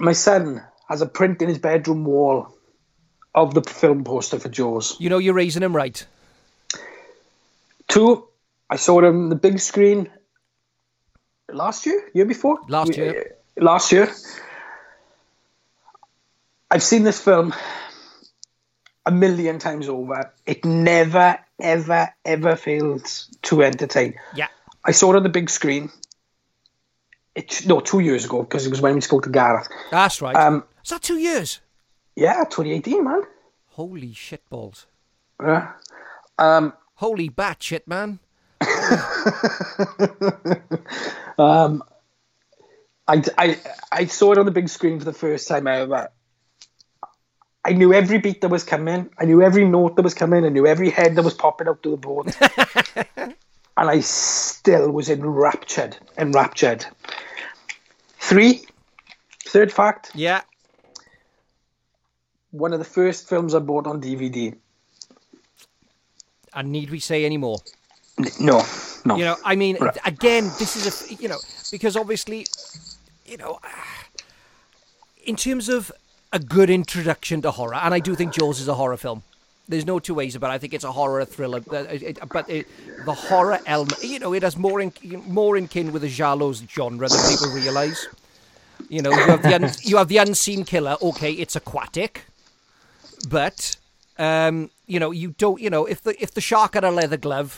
[0.00, 2.52] My son has a print in his bedroom wall
[3.32, 4.96] of the film poster for Jaws.
[4.98, 6.04] You know you're raising him right.
[7.86, 8.26] Two,
[8.68, 10.10] I saw it on the big screen
[11.48, 12.58] last year, year before?
[12.68, 13.36] Last year.
[13.56, 14.10] Last year.
[16.72, 17.54] I've seen this film
[19.06, 20.32] a million times over.
[20.44, 24.14] It never, ever, ever fails to entertain.
[24.34, 24.48] Yeah.
[24.84, 25.90] I saw it on the big screen.
[27.36, 29.68] It, no, two years ago, because it was when we spoke to Gareth.
[29.92, 30.34] That's right.
[30.34, 31.60] Um, Is that two years?
[32.16, 33.22] Yeah, 2018, man.
[33.68, 34.86] Holy shit balls.
[35.42, 35.72] Yeah.
[36.38, 38.18] Um, Holy bat shit, man.
[43.10, 43.58] I, I,
[43.90, 46.10] I saw it on the big screen for the first time ever.
[47.64, 49.10] I knew every beat that was coming.
[49.18, 50.44] I knew every note that was coming.
[50.44, 52.34] I knew every head that was popping up to the board.
[53.16, 53.34] and
[53.76, 55.96] I still was enraptured.
[56.16, 56.86] Enraptured.
[58.18, 58.62] Three,
[59.44, 60.42] third fact, Yeah.
[62.50, 64.56] One of the first films I bought on DVD.
[66.52, 67.58] And need we say any more?
[68.40, 68.64] No,
[69.04, 69.16] no.
[69.16, 69.96] You know, I mean, Right.
[70.04, 71.38] again, this is a, you know,
[71.70, 72.46] because obviously
[73.30, 73.60] you know,
[75.24, 75.92] in terms of
[76.32, 79.22] a good introduction to horror, and I do think Jaws is a horror film.
[79.68, 80.54] There's no two ways about it.
[80.54, 81.90] I think it's a horror thriller, but, uh,
[82.48, 82.66] it,
[83.04, 84.92] the horror element, you know, it has more in
[85.28, 88.08] more in kin with the giallo's genre than people realise.
[88.88, 90.96] You know, you have the un, you have the unseen killer.
[91.00, 92.24] Okay, it's aquatic,
[93.28, 93.76] but
[94.18, 95.60] um, you know, you don't.
[95.60, 97.56] You know, if the if the shark had a leather glove,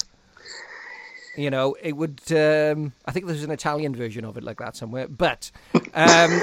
[1.37, 2.21] you know, it would.
[2.31, 5.51] Um, I think there's an Italian version of it like that somewhere, but.
[5.95, 6.41] Um,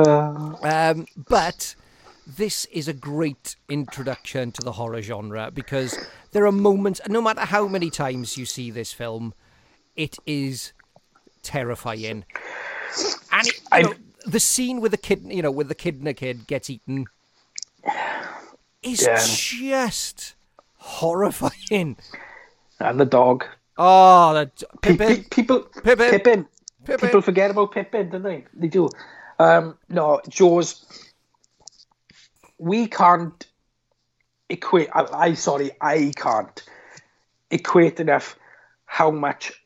[0.64, 1.74] um, but
[2.26, 5.98] this is a great introduction to the horror genre because
[6.32, 9.34] there are moments, no matter how many times you see this film,
[9.96, 10.72] it is
[11.42, 12.24] terrifying.
[13.32, 13.94] And it, you know,
[14.26, 17.06] the scene with the kid, you know, with the kid and the kid gets eaten,
[18.82, 19.16] is Yeah.
[19.20, 20.34] just
[20.76, 21.96] horrifying.
[22.78, 23.44] And the dog.
[23.76, 24.50] Oh, the
[24.82, 25.16] Pippin.
[25.16, 26.10] pe- people, Pippin.
[26.10, 26.46] Pippin.
[26.84, 27.08] Pippin.
[27.08, 28.44] People forget about Pippin, don't they?
[28.54, 28.88] They do.
[29.38, 30.84] Um, no, Jaws.
[32.58, 33.46] We can't
[34.50, 34.88] equate.
[34.94, 36.62] I, I sorry, I can't
[37.50, 38.36] equate enough
[38.84, 39.62] how much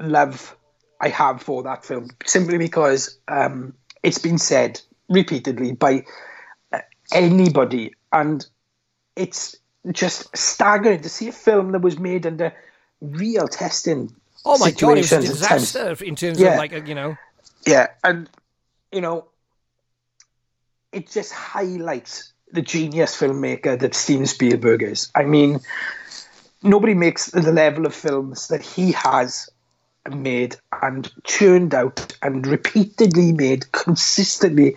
[0.00, 0.56] love
[1.02, 2.10] I have for that film.
[2.24, 6.04] Simply because um, it's been said repeatedly by
[6.72, 6.78] uh,
[7.12, 8.46] anybody, and
[9.16, 9.56] it's
[9.90, 12.54] just staggering to see a film that was made under
[13.00, 14.14] real testing.
[14.44, 15.72] Oh my god, it was a situations at times.
[15.72, 16.52] disaster in terms Yeah.
[16.52, 17.16] of like you know.
[17.66, 18.30] Yeah, and
[18.92, 19.26] you know,
[20.92, 25.10] it just highlights the genius filmmaker that Steven Spielberg is.
[25.14, 25.60] I mean,
[26.62, 29.48] nobody makes the level of films that he has
[30.10, 34.76] made and churned out and repeatedly made consistently,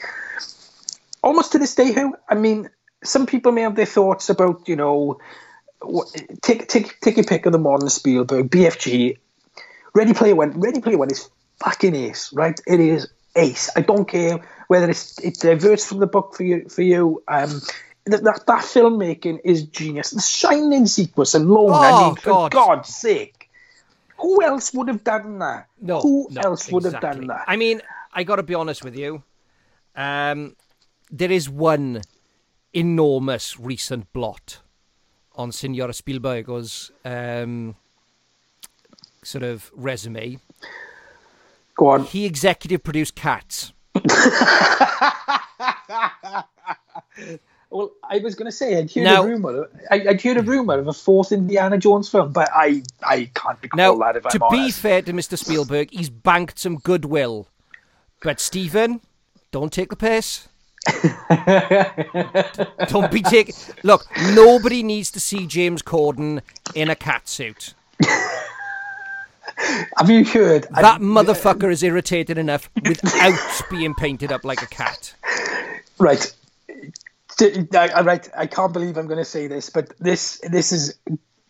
[1.23, 1.91] almost to this day.
[1.93, 2.69] Who I mean,
[3.03, 5.19] some people may have their thoughts about you know,
[6.41, 9.17] take take take your pick of the modern Spielberg, BFG,
[9.93, 10.59] Ready Player One.
[10.59, 12.59] Ready Player One is fucking ace, right?
[12.67, 13.69] It is ace.
[13.75, 16.67] I don't care whether it's it diverts from the book for you.
[16.69, 17.61] For you, um,
[18.05, 20.11] that that, that filmmaking is genius.
[20.11, 21.83] The Shining sequence alone.
[21.83, 23.44] I Oh, mean, for God's sake,
[24.17, 25.67] who else would have done that?
[25.80, 27.45] No, who no, else would have done that?
[27.47, 27.82] I mean,
[28.13, 29.23] I got to be honest with you.
[29.95, 30.56] Um,
[31.12, 32.01] there is one
[32.73, 34.60] enormous recent blot
[35.36, 37.75] on Senor Spielberg's um,
[39.23, 40.39] sort of resume.
[41.78, 42.04] Go on.
[42.06, 43.73] He executive produced Cats.
[47.75, 49.69] Well, I was going to say I'd heard Now- a rumor.
[49.91, 53.58] I, I'd heard a rumor of a fourth Indiana Jones film, but I I can't
[53.62, 54.15] recall Now, that.
[54.15, 55.38] If I'm to be fair to Mr.
[55.38, 57.47] Spielberg, he's banked some goodwill.
[58.23, 59.01] But Stephen,
[59.51, 60.47] don't take the piss.
[62.89, 63.56] don't be taking.
[63.84, 66.41] Look, nobody needs to see James Corden
[66.73, 67.73] in a cat suit.
[69.97, 75.13] Have you heard That motherfucker is irritated enough without being painted up like a cat.
[75.97, 76.34] Right.
[77.41, 78.30] I, right.
[78.36, 80.98] I can't believe I'm going to say this, but this this is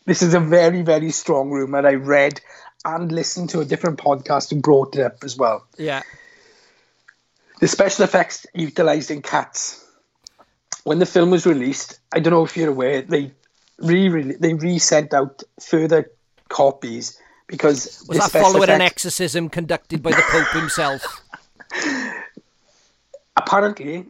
[0.06, 1.86] this is a very very strong rumor.
[1.86, 2.42] I read
[2.84, 5.66] and listened to a different podcast who brought it up as well.
[5.78, 6.04] Yeah.
[7.60, 9.84] The special effects utilised in Cats.
[10.84, 13.32] When the film was released, I don't know if you're aware, they
[13.80, 16.12] re they re-sent out further
[16.50, 21.22] copies because Was that following an exorcism conducted by the Pope himself?
[23.38, 24.06] apparently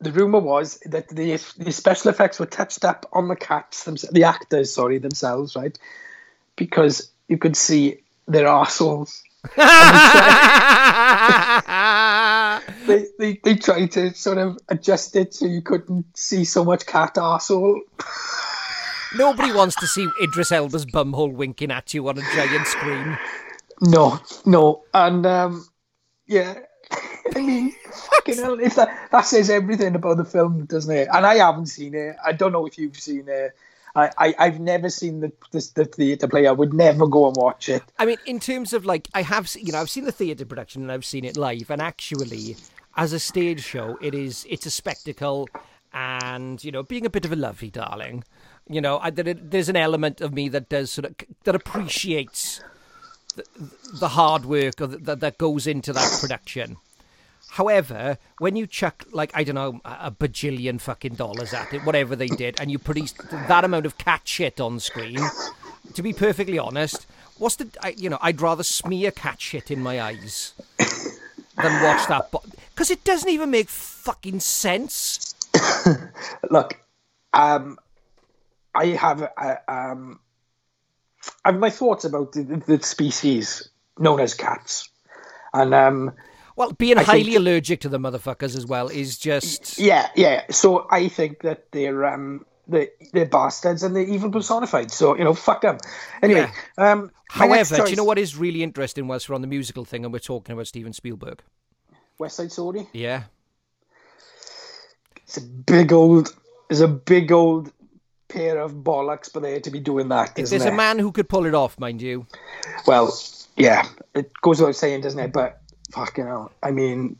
[0.00, 4.14] the rumor was that the the special effects were touched up on the cats themselves,
[4.14, 5.78] the actors sorry themselves right
[6.56, 9.22] because you could see their assholes.
[12.86, 16.86] they, they they tried to sort of adjust it so you couldn't see so much
[16.86, 17.80] cat asshole.
[19.16, 23.18] Nobody wants to see Idris Elba's bumhole winking at you on a giant screen.
[23.80, 25.66] no no and um
[26.26, 26.58] yeah
[27.36, 31.08] I mean, fucking hell, if that, that says everything about the film, doesn't it?
[31.12, 32.16] And I haven't seen it.
[32.24, 33.56] I don't know if you've seen it.
[33.94, 36.46] I, I, I've never seen the, the, the theatre play.
[36.46, 37.82] I would never go and watch it.
[37.98, 40.82] I mean, in terms of like, I have, you know, I've seen the theatre production
[40.82, 42.56] and I've seen it live, and actually,
[42.96, 45.48] as a stage show, it is, it's a spectacle,
[45.92, 48.24] and you know, being a bit of a lovey darling,
[48.68, 51.14] you know, I, there's an element of me that does sort of
[51.44, 52.62] that appreciates
[53.36, 53.44] the,
[53.94, 56.76] the hard work that that goes into that production.
[57.50, 62.14] However, when you chuck like I don't know a bajillion fucking dollars at it, whatever
[62.14, 65.18] they did, and you produce that amount of cat shit on screen,
[65.94, 67.06] to be perfectly honest,
[67.38, 72.06] what's the I, you know I'd rather smear cat shit in my eyes than watch
[72.08, 72.30] that
[72.70, 75.34] because it doesn't even make fucking sense.
[76.50, 76.78] Look,
[77.32, 77.78] um,
[78.74, 80.20] I have a, um,
[81.44, 84.88] I have my thoughts about the, the species known as cats,
[85.52, 86.12] and um,
[86.58, 89.78] Well, being I highly think- allergic to the motherfuckers as well is just.
[89.78, 90.42] yeah, yeah.
[90.50, 94.90] So I think that they're um, they they're bastards and they're evil personified.
[94.90, 95.78] So you know, fuck them.
[96.20, 99.40] Anyway, um, my next However, do you know what is really interesting whilst we're on
[99.40, 101.42] the musical thing and we're talking about Steven Spielberg?
[102.18, 102.88] West Side Story.
[102.92, 103.22] Yeah.
[105.22, 106.34] It's a big old.
[106.70, 107.72] It's a big old
[108.26, 110.34] pair of bollocks for there to be doing that.
[110.34, 112.26] There's isn't a man who could pull it off, mind you.
[112.86, 113.16] Well,
[113.56, 115.32] yeah, it goes without saying, doesn't it?
[115.32, 115.60] But
[115.92, 117.18] fucking hell, I mean,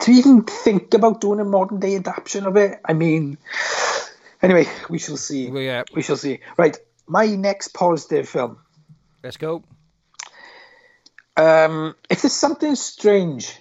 [0.00, 3.38] to even think about doing a modern day adaptation of it, I mean,
[4.42, 5.50] anyway, we shall see.
[5.50, 6.40] We, uh, We shall see.
[6.56, 8.58] Right, my next positive film.
[9.22, 9.62] let's go.
[11.36, 13.58] Um, if there's something strange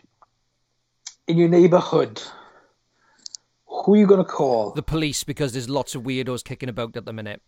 [1.28, 2.22] in your neighbourhood,
[3.66, 4.72] who are you going to call?
[4.72, 7.42] The police, because there's lots of weirdos kicking about at the minute.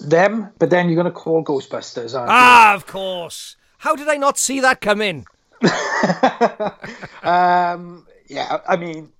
[0.00, 3.56] Them, but then you're going to call Ghostbusters, aren't Ah, of course.
[3.78, 5.26] How did I not see that come in?
[7.24, 9.10] Um, yeah, I mean,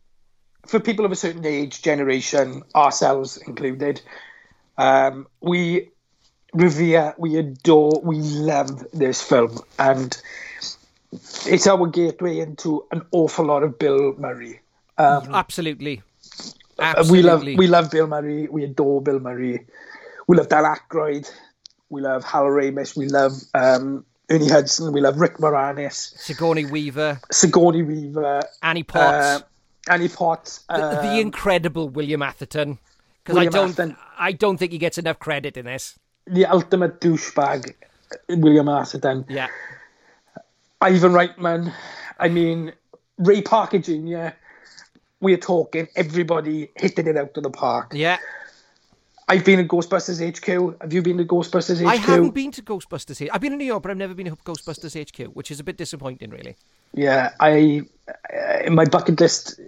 [0.67, 4.03] for people of a certain age, generation, ourselves included,
[4.77, 5.89] um, we
[6.53, 10.17] revere, we adore, we love this film, and
[11.47, 14.61] it's our gateway into an awful lot of Bill Murray.
[14.99, 16.03] Absolutely.
[16.79, 17.13] Uh, Absolutely.
[17.13, 18.49] We love we love Bill Murray.
[18.49, 19.67] We adore Bill Murray.
[20.27, 21.31] We love Dan Aykroyd.
[21.89, 22.97] We love Hal Ramis.
[22.97, 24.93] We love um, Ernie Hudson.
[24.93, 30.65] We love Rick Moranis, Sigourney Weaver, Sigourney Weaver, Annie Potts, uh, Annie Potts.
[30.69, 32.79] Uh, the incredible William Atherton.
[33.23, 33.97] Because I don't, Atherton.
[34.19, 35.99] I don't think he gets enough credit in this.
[36.27, 37.75] the ultimate douchebag,
[38.29, 39.25] William Atherton.
[39.29, 39.49] Yeah.
[40.81, 41.73] Ivan Reitman.
[42.19, 42.73] I mean,
[43.19, 44.29] Ray Parker Jr.
[45.21, 47.93] We're talking everybody hitting it out of the park.
[47.95, 48.19] Yeah.
[49.29, 50.81] I've been at Ghostbusters HQ.
[50.83, 51.87] Have you been to Ghostbusters HQ?
[51.87, 53.31] I haven't been to Ghostbusters HQ.
[53.33, 55.65] I've been in New York, but I've never been to Ghostbusters HQ, which is a
[55.65, 56.57] bit disappointing, really.
[56.93, 59.59] Yeah, I uh, my bucket list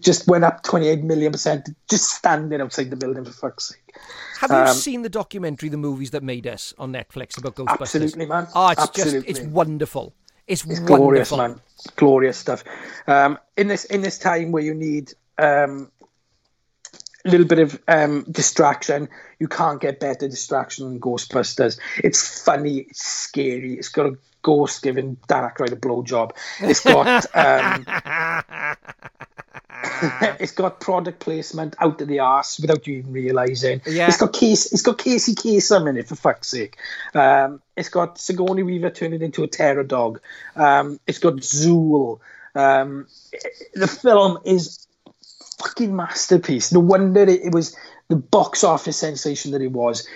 [0.00, 3.94] just went up 28 million percent just standing outside the building for fuck's sake.
[4.40, 7.80] Have you Um, seen the documentary "The Movies That Made Us" on Netflix about Ghostbusters?
[7.80, 8.48] Absolutely, man.
[8.54, 9.20] Oh, it's Absolutely.
[9.20, 10.14] just it's wonderful.
[10.46, 11.38] It's, Glorious, wonderful.
[11.38, 11.60] man.
[11.94, 12.64] Glorious stuff.
[13.06, 15.92] Um, in this in this time where you need um,
[17.28, 21.78] little bit of um, distraction, you can't get better distraction than Ghostbusters.
[22.02, 23.74] It's funny, it's scary.
[23.74, 26.32] It's got a ghost giving Dan Aykroyd a blowjob.
[26.60, 27.84] It's got um,
[30.40, 33.82] it's got product placement out of the arse without you even realizing.
[33.86, 34.08] Yeah.
[34.08, 34.72] It's got case.
[34.72, 36.76] It's got Casey Kasem in it for fuck's sake.
[37.14, 40.20] Um, it's got Sigourney Weaver turning into a terror dog.
[40.56, 42.20] Um, it's got Zuul.
[42.54, 43.06] Um,
[43.74, 44.86] the film is
[45.62, 46.72] fucking masterpiece.
[46.72, 47.76] No wonder it, it was
[48.08, 50.06] the box office sensation that it was.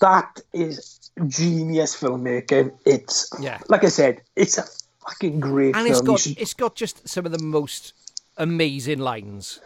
[0.00, 2.72] That is genius filmmaking.
[2.84, 3.60] It's Yeah.
[3.68, 4.64] like I said, it's a
[5.06, 5.86] fucking great and film.
[5.86, 7.92] it's got should- it's got just some of the most
[8.36, 9.60] amazing lines.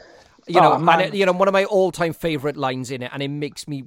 [0.46, 1.00] You know, Oh, and man.
[1.00, 3.84] it, you know, one of my all-time favorite lines in it, and it makes me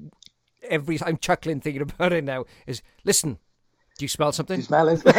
[0.63, 2.45] every I'm chuckling thinking about it now.
[2.67, 3.39] Is listen,
[3.97, 4.57] do you smell something?
[4.57, 5.01] You smell it?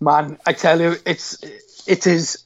[0.00, 1.38] Man, I tell you, it's
[1.86, 2.44] it is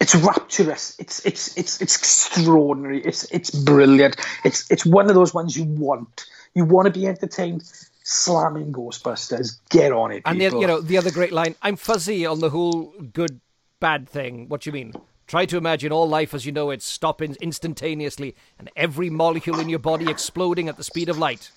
[0.00, 0.96] it's rapturous.
[0.98, 3.02] It's it's it's it's extraordinary.
[3.02, 4.16] It's it's brilliant.
[4.44, 6.26] It's it's one of those ones you want.
[6.54, 7.64] You want to be entertained.
[8.10, 9.58] Slamming Ghostbusters.
[9.68, 12.48] Get on it, And the, you know the other great line, I'm fuzzy on the
[12.48, 13.40] whole good
[13.80, 14.48] bad thing.
[14.48, 14.94] What do you mean?
[15.26, 19.68] Try to imagine all life as you know it stopping instantaneously and every molecule in
[19.68, 21.50] your body exploding at the speed of light.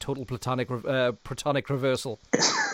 [0.00, 2.18] Total platonic uh, protonic reversal.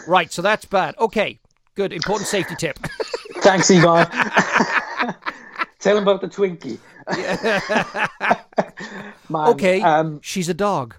[0.07, 0.97] right, so that's bad.
[0.99, 1.39] Okay,
[1.75, 1.93] good.
[1.93, 2.79] Important safety tip.
[3.43, 4.07] Thanks, Egon.
[5.81, 6.79] Tell him about the Twinkie.
[9.29, 10.95] Man, Okay, Um, she's a dog.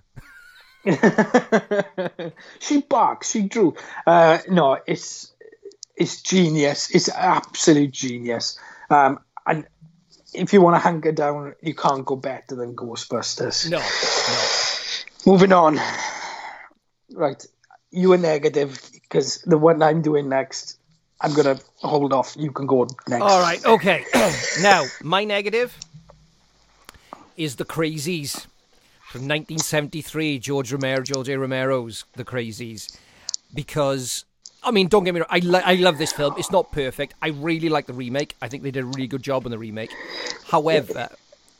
[2.60, 3.32] she barks.
[3.32, 3.74] She drew.
[4.06, 5.32] Uh, no, it's
[5.96, 6.94] it's genius.
[6.94, 8.60] It's absolute genius.
[8.90, 9.66] Um, and
[10.34, 13.70] if you want to hunker down, you can't go better than Ghostbusters.
[13.70, 15.32] No, no.
[15.32, 15.80] Moving on.
[17.14, 17.46] Right,
[17.92, 20.80] you are negative because the one I'm doing next,
[21.24, 22.36] I'm gonna hold off.
[22.38, 23.22] You can go next.
[23.24, 24.06] All right, okay.
[24.62, 25.76] now, my negative
[27.38, 28.46] is The Crazies
[29.10, 31.40] from 1973, George Romero, George A.
[31.40, 32.98] Romero's The Crazies.
[33.54, 34.26] Because,
[34.64, 36.34] I mean, don't get me wrong, I, li- I love this film.
[36.38, 37.14] It's not perfect.
[37.22, 38.36] I really like the remake.
[38.42, 39.92] I think they did a really good job on the remake.
[40.48, 41.10] However,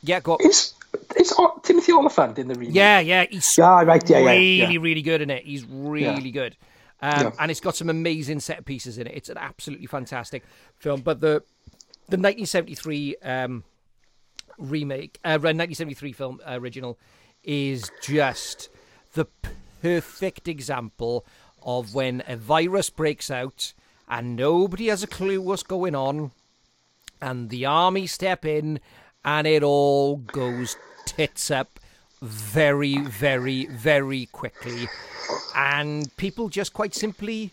[0.02, 0.36] yeah, go.
[0.40, 0.74] It's
[1.16, 2.74] it's O- Timothy Olyphant in the remake.
[2.74, 4.10] Yeah, yeah, he's Yeah, right.
[4.10, 4.78] Yeah, yeah, really, yeah.
[4.80, 5.44] really good in it.
[5.44, 6.56] He's really good.
[7.04, 7.30] Um, Yeah.
[7.38, 9.14] And it's got some amazing set pieces in it.
[9.14, 10.42] It's an absolutely fantastic
[10.76, 11.02] film.
[11.02, 11.42] But the
[12.08, 13.64] the 1973 um,
[14.58, 16.98] remake, uh, 1973 film uh, original,
[17.42, 18.68] is just
[19.14, 19.26] the
[19.82, 21.24] perfect example
[21.62, 23.72] of when a virus breaks out
[24.08, 26.30] and nobody has a clue what's going on,
[27.22, 28.80] and the army step in,
[29.24, 30.76] and it all goes
[31.06, 31.80] tits up
[32.22, 34.88] very, very, very quickly,
[35.54, 37.52] and people just quite simply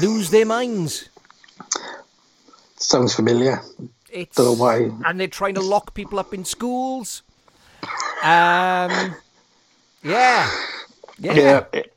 [0.00, 1.08] lose their minds.
[2.76, 3.62] Sounds familiar.
[4.10, 4.90] It's, Don't know why.
[5.04, 7.22] And they're trying to lock people up in schools.
[8.22, 9.14] Um,
[10.02, 10.50] yeah.
[11.18, 11.34] Yeah.
[11.34, 11.94] Yeah, it,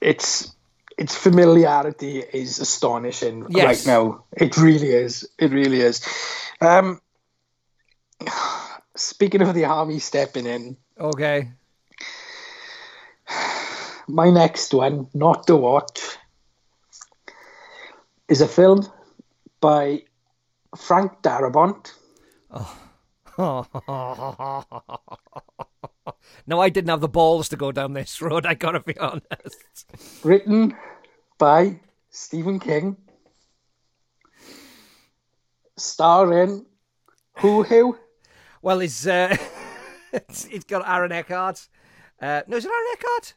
[0.00, 0.52] it's
[0.96, 3.86] its familiarity is astonishing Yes.
[3.86, 4.24] right now.
[4.32, 5.28] It really is.
[5.38, 6.06] It really is.
[6.60, 7.00] Um,
[8.96, 11.48] speaking of the army stepping in, Okay.
[14.08, 16.00] my next one, not to watch,
[18.28, 18.84] is a film
[19.60, 20.02] by
[20.76, 21.92] Frank Darabont.
[23.38, 23.64] no,
[26.60, 28.44] I didn't have the balls to go down this road.
[28.44, 29.86] I gotta be honest.
[30.24, 30.76] written
[31.38, 31.78] by
[32.10, 32.96] Stephen King,
[35.76, 36.66] starring
[37.38, 37.96] who who?
[38.60, 39.36] Well, it's uh,
[40.12, 41.68] it's, it's got Aaron Eckhart.
[42.20, 43.34] Uh, no, is it Aaron Eckhart?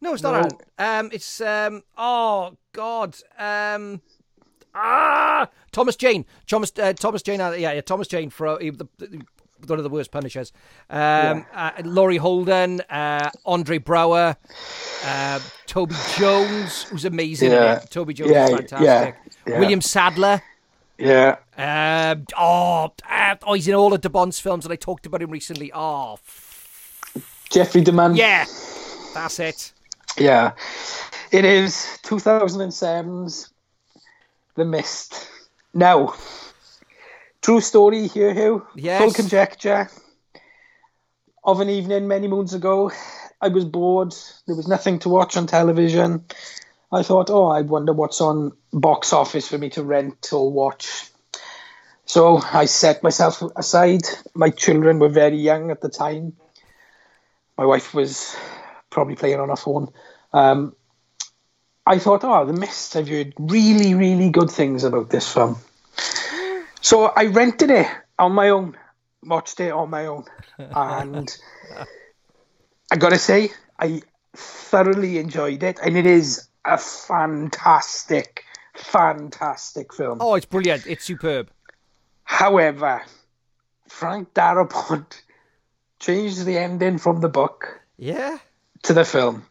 [0.00, 0.58] No, it's not No.
[0.78, 1.06] Aaron.
[1.06, 1.82] Um, it's um.
[1.96, 3.16] Oh God.
[3.38, 4.00] Um.
[4.74, 6.24] Ah, Thomas Jane.
[6.48, 7.40] Thomas uh, Thomas Jane.
[7.40, 7.80] uh, Yeah, yeah.
[7.82, 9.22] Thomas Jane for uh, the, the,
[9.66, 10.50] one of the worst Punishers.
[10.88, 14.36] Um, uh, Laurie Holden, uh, Andre Braugher,
[15.04, 17.52] uh, Toby Jones, who's amazing.
[17.52, 17.78] Yeah.
[17.90, 19.16] Toby Jones Yeah, is yeah, fantastic.
[19.46, 19.58] yeah.
[19.60, 20.42] William Sadler.
[20.98, 25.22] Yeah, Um, oh, uh, oh, he's in all of Darabont's films, and I talked about
[25.22, 25.72] him recently.
[25.74, 26.18] Oh,
[27.50, 28.16] Jeffrey DeMunn.
[28.16, 28.44] yeah,
[29.14, 29.72] that's it.
[30.16, 30.52] Yeah.
[31.32, 33.50] It is 2007's
[34.54, 35.28] The Mist.
[35.74, 36.14] Now,
[37.40, 38.66] true story here, Hugh.
[38.74, 39.00] Yes.
[39.00, 39.90] Full conjecture.
[41.44, 42.92] Of an evening many moons ago,
[43.40, 44.14] I was bored.
[44.46, 46.24] There was nothing to watch on television.
[46.92, 51.10] I thought, oh, I wonder what's on box office for me to rent or watch.
[52.04, 54.02] So I set myself aside.
[54.34, 56.34] My children were very young at the time.
[57.56, 58.36] My wife was
[58.90, 59.88] probably playing on her phone.
[60.34, 60.76] Um,
[61.86, 62.94] I thought, oh, The Mist.
[62.94, 65.56] I've heard really, really good things about this film.
[66.82, 67.86] So I rented it
[68.18, 68.76] on my own,
[69.22, 70.24] watched it on my own,
[70.58, 71.34] and
[72.92, 74.02] I gotta say, I
[74.34, 78.44] thoroughly enjoyed it, and it is a fantastic,
[78.74, 80.18] fantastic film.
[80.20, 80.86] Oh, it's brilliant.
[80.86, 81.50] It's superb.
[82.24, 83.02] However,
[83.88, 85.20] Frank Darabont
[85.98, 88.38] changed the ending from the book Yeah.
[88.84, 89.44] to the film,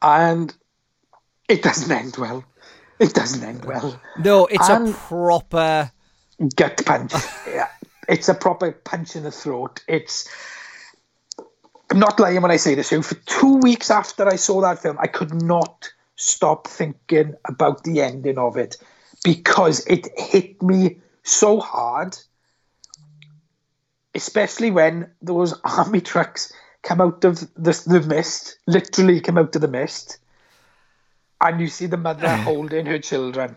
[0.00, 0.54] and
[1.48, 2.44] it doesn't end well.
[2.98, 4.00] It doesn't end well.
[4.18, 5.90] No, it's a proper.
[6.56, 7.12] Gut punch.
[7.48, 7.68] yeah,
[8.08, 9.82] it's a proper punch in the throat.
[9.86, 10.28] It's.
[11.90, 12.90] I'm not lying when I say this.
[12.90, 18.02] For two weeks after I saw that film, I could not stop thinking about the
[18.02, 18.76] ending of it
[19.24, 22.18] because it hit me so hard.
[24.14, 26.52] Especially when those army trucks
[26.82, 30.18] come out of the, the mist, literally come out of the mist,
[31.40, 33.54] and you see the mother holding her children.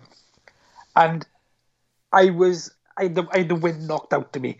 [0.96, 1.26] And
[2.12, 4.58] I was, I had, the, I had the wind knocked out of me.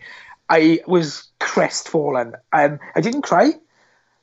[0.48, 3.52] I was crestfallen, and I didn't cry.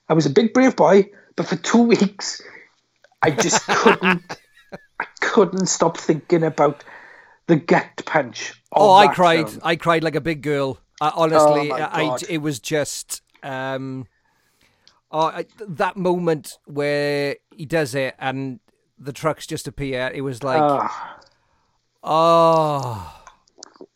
[0.09, 2.41] I was a big brave boy, but for two weeks,
[3.21, 4.37] I just couldn't,
[4.99, 6.83] I couldn't stop thinking about
[7.47, 8.53] the gut punch.
[8.71, 9.49] Oh, I cried.
[9.49, 9.61] film.
[9.63, 10.79] I cried like a big girl.
[11.01, 13.21] I, honestly, Oh, I, it was just.
[13.41, 14.07] Um,
[15.11, 18.59] oh, I, that moment where he does it and
[18.97, 20.11] the trucks just appear.
[20.13, 21.19] It was like, Ah,
[22.03, 23.21] oh,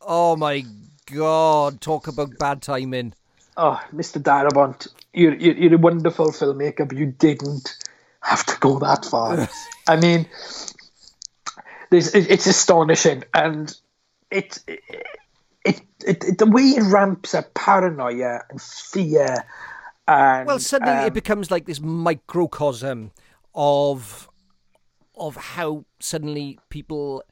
[0.02, 0.66] oh my
[1.12, 1.82] god!
[1.82, 3.14] Talk about bad timing.
[3.58, 4.22] oh, Mr.
[4.22, 7.78] Darabont, you're, you're you're a wonderful filmmaker, but you didn't
[8.24, 9.48] have to go that far.
[9.88, 10.28] I mean,
[11.92, 13.76] it's astonishing, and
[14.32, 14.82] it, it,
[15.66, 19.46] it, it the way it ramps up paranoia and fear.
[20.08, 23.12] And, Well, suddenly um, it becomes like this microcosm
[23.54, 24.30] of
[25.16, 27.24] of how suddenly people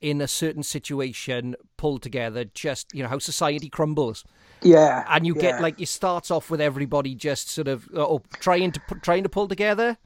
[0.00, 2.44] in a certain situation pull together.
[2.44, 4.24] Just you know how society crumbles,
[4.60, 8.20] yeah, and you yeah, get like it starts off with everybody just sort of oh,
[8.40, 9.96] trying to trying to pull together,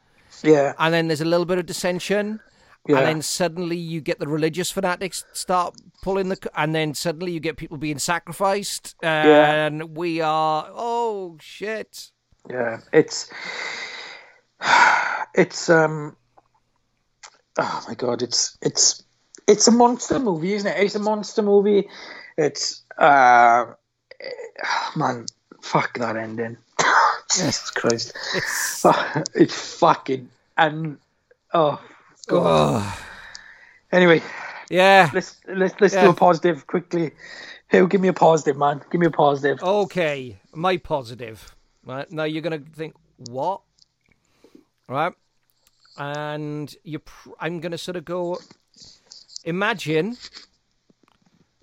[0.42, 2.40] yeah, and then there's a little bit of dissension.
[2.88, 2.98] Yeah.
[2.98, 7.40] And then suddenly you get the religious fanatics start pulling the, and then suddenly you
[7.40, 12.12] get people being sacrificed, and we are oh shit.
[12.48, 12.78] yeah.
[12.92, 13.28] It's
[15.34, 16.16] it's um.
[17.58, 18.22] Oh my god!
[18.22, 19.02] It's it's
[19.48, 20.78] it's a monster movie, isn't it?
[20.78, 21.88] It's a monster movie.
[22.36, 23.66] It's uh,
[24.96, 25.26] man,
[25.62, 26.56] fuck that ending.
[27.32, 28.16] Jesus Christ.
[28.84, 30.98] Oh, it's fucking and
[31.52, 31.80] oh
[32.28, 32.82] god.
[32.82, 33.02] Oh,
[33.92, 34.22] Anyway,
[34.68, 35.10] yeah.
[35.14, 36.04] let's let's let's Yeah.
[36.04, 37.12] do a positive quickly.
[37.70, 38.82] Who give me a positive, man?
[38.90, 39.62] Give me a positive.
[39.62, 41.54] Okay, my positive.
[41.84, 43.60] Right now, you're gonna think what?
[44.88, 45.12] Right,
[45.98, 46.98] and you.
[47.00, 48.38] Pr- I'm gonna sort of go.
[49.44, 50.16] Imagine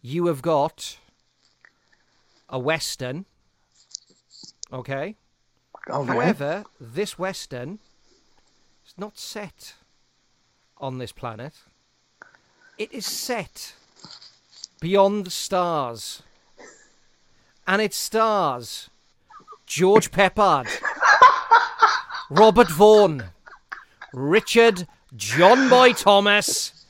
[0.02, 0.98] you have got
[2.50, 3.26] a western.
[4.72, 5.16] Okay.
[5.90, 6.14] Oh, okay.
[6.14, 7.80] However, this western
[8.86, 9.76] is not set
[10.78, 11.54] on this planet.
[12.78, 13.76] It is set
[14.80, 16.24] beyond the stars.
[17.66, 18.90] And it stars
[19.66, 20.68] George Peppard,
[22.30, 23.24] Robert Vaughn,
[24.12, 26.86] Richard John Boy Thomas,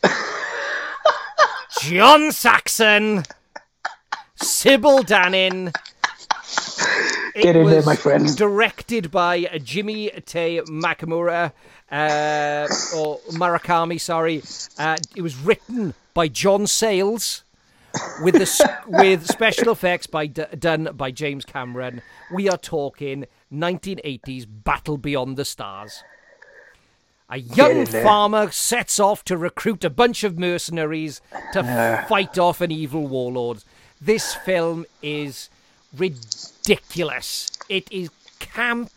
[1.82, 3.24] John Saxon,
[4.36, 5.74] Sybil Danning.
[7.36, 8.36] It Get in there, my friend.
[8.38, 11.52] Directed by Jimmy Tay Makamura,
[11.92, 14.44] uh, or Murakami, sorry.
[14.78, 17.44] Uh, it was written by John Sayles,
[18.22, 22.02] with the with special effects by done by James Cameron.
[22.32, 26.04] We are talking 1980s Battle Beyond the Stars.
[27.30, 31.20] A young farmer sets off to recruit a bunch of mercenaries
[31.54, 33.64] to fight off an evil warlord.
[34.00, 35.50] This film is
[35.98, 37.52] ridiculous.
[37.70, 38.91] It is camp.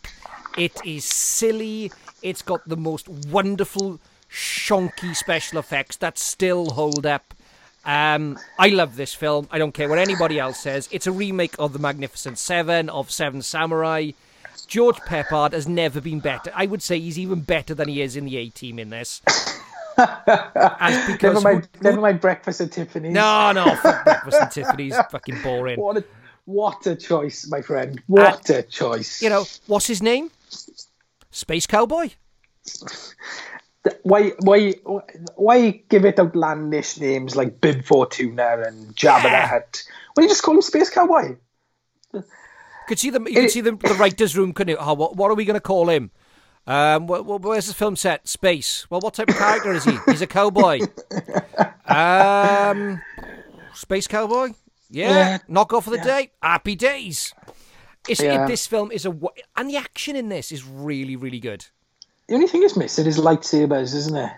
[0.57, 1.91] It is silly.
[2.21, 3.99] It's got the most wonderful,
[4.31, 7.33] shonky special effects that still hold up.
[7.85, 9.47] Um, I love this film.
[9.51, 10.89] I don't care what anybody else says.
[10.91, 14.11] It's a remake of The Magnificent Seven, of Seven Samurai.
[14.67, 16.51] George Peppard has never been better.
[16.53, 19.21] I would say he's even better than he is in the A Team in this.
[19.97, 23.13] As because Never mind, who- never mind breakfast at Tiffany's.
[23.13, 25.79] no, no, fuck breakfast at Tiffany's fucking boring.
[25.79, 26.03] What a
[26.47, 28.01] what a choice, my friend.
[28.07, 29.21] What a choice.
[29.21, 30.31] You know what's his name?
[31.29, 32.11] Space Cowboy.
[34.03, 34.75] why why
[35.35, 39.83] why give it outlandish names like Bib Fortuna and Jabba the Hutt?
[40.13, 41.35] Why don't you just call him Space Cowboy?
[42.87, 43.27] Could see them.
[43.27, 44.53] You could see the, the writers' room.
[44.53, 44.77] Couldn't you?
[44.79, 46.11] Oh, what, what are we going to call him?
[46.65, 48.25] Um, wh- wh- where's the film set?
[48.29, 48.87] Space.
[48.89, 49.97] Well, what type of character is he?
[50.05, 50.79] He's a cowboy.
[51.89, 53.01] Um,
[53.73, 54.49] space cowboy.
[54.89, 55.09] Yeah.
[55.09, 55.37] Yeah.
[55.47, 56.31] Knock off for the day.
[56.41, 57.33] Happy days.
[58.07, 58.45] It's, Yeah.
[58.45, 59.17] it, this film is a
[59.55, 61.65] and the action in this is really really good.
[62.27, 64.31] The only thing it's missing is lightsabers, isn't it?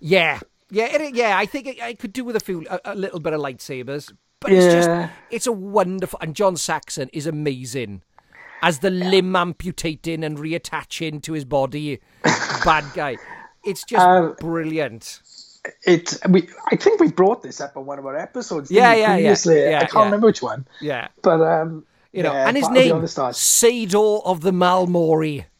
[0.00, 1.36] Yeah, yeah, it, yeah.
[1.36, 4.12] I think it, I could do with a few, a, a little bit of lightsabers,
[4.40, 6.18] but it's just, it's a wonderful.
[6.22, 8.02] And John Saxon is amazing
[8.62, 12.00] as the limb amputating and reattaching to his body,
[12.64, 13.16] bad guy.
[13.64, 15.20] It's just Um, brilliant.
[15.84, 18.70] It we I think we brought this up on one of our episodes.
[18.70, 19.76] Yeah, didn't we, yeah, yeah.
[19.78, 20.04] I can't yeah.
[20.04, 22.94] remember which one, Yeah, but um, you know, yeah, and his name.
[22.96, 25.44] Sador of the Malmori.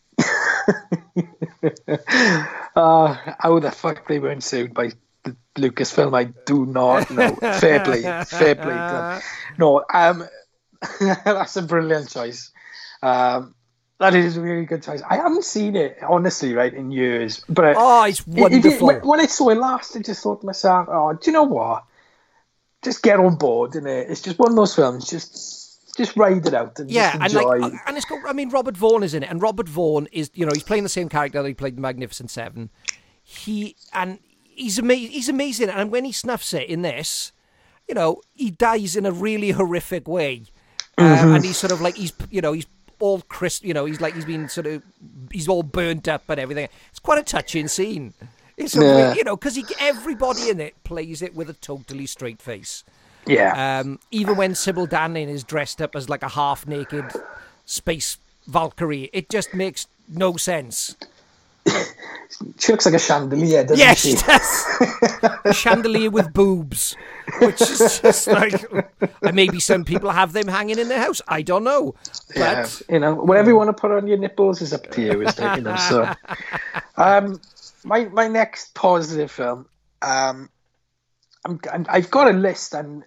[2.78, 4.92] Uh, how the fuck they weren't sued by
[5.24, 7.34] the Lucasfilm, I do not know.
[7.34, 9.20] fair play, fair play.
[9.58, 10.24] No, um,
[11.00, 12.52] that's a brilliant choice.
[13.02, 13.56] Um,
[13.98, 15.02] that is a really good choice.
[15.08, 17.42] I haven't seen it honestly, right, in years.
[17.48, 19.00] But Oh, it's it- it- wonderful.
[19.02, 21.84] when, I saw it last, I just thought to myself, "Oh, do you know what?
[22.82, 24.08] Just get on board, and it?
[24.10, 25.08] it's just one of those films.
[25.10, 27.56] Just, just ride it out and Yeah, just and enjoy.
[27.58, 28.20] like, and it's got.
[28.24, 30.84] I mean, Robert Vaughn is in it, and Robert Vaughn is, you know, he's playing
[30.84, 32.70] the same character that he played in Magnificent Seven.
[33.24, 35.10] He and he's amazing.
[35.10, 37.32] He's amazing, and when he snuffs it in this,
[37.88, 40.44] you know, he dies in a really horrific way,
[40.96, 41.02] uh,
[41.34, 42.66] and he's sort of like he's, you know, he's
[43.00, 43.64] all crisp.
[43.64, 44.82] You know, he's like he's been sort of,
[45.32, 46.68] he's all burnt up and everything.
[46.90, 48.14] It's quite a touching scene.
[48.56, 49.14] It's a Yeah.
[49.14, 52.84] you know, because everybody in it plays it with a totally straight face.
[53.26, 57.04] yeah, Um, even when Sybil Danning is dressed up as like a half naked
[57.66, 60.96] space Valkyrie, it just makes no sense.
[62.58, 64.14] She looks like a chandelier, doesn't Yes, she?
[64.14, 65.40] does.
[65.44, 66.96] a chandelier with boobs,
[67.40, 68.64] which is just like.
[69.22, 71.20] And maybe some people have them hanging in their house.
[71.28, 71.94] I don't know.
[72.36, 75.02] Yeah, But you know, whatever you want to put on your nipples is up to
[75.02, 75.56] you, isn't it?
[75.56, 76.12] You know, so,
[76.96, 77.40] um,
[77.84, 79.66] my my next positive film,
[80.02, 80.48] um,
[81.44, 83.04] I'm, I'm I've got a list and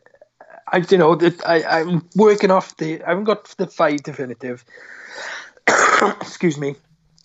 [0.71, 4.63] I you know that I I'm working off the I haven't got the five definitive.
[6.21, 6.75] Excuse me,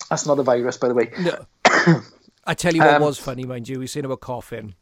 [0.09, 1.11] that's not a virus, by the way.
[1.19, 1.45] no.
[2.45, 3.75] I tell you what Um, was funny, mind you.
[3.75, 4.75] We were saying about coughing.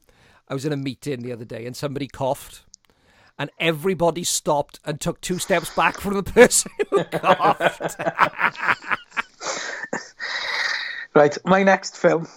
[0.48, 2.62] I was in a meeting the other day and somebody coughed.
[3.38, 7.96] And everybody stopped and took two steps back from the person who coughed.
[11.14, 12.28] Right, my next film.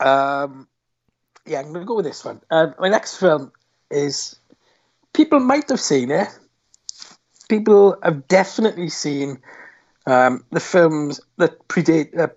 [0.00, 0.66] Um,
[1.46, 2.40] yeah, I'm going to go with this one.
[2.50, 3.52] Uh, my next film
[3.90, 4.36] is
[5.12, 6.28] people might have seen it.
[7.48, 9.38] people have definitely seen
[10.08, 12.28] um, the films that predate, uh,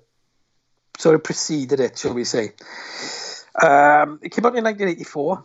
[0.97, 2.51] sort of preceded it, shall we say.
[3.61, 5.43] Um, it came out in 1984.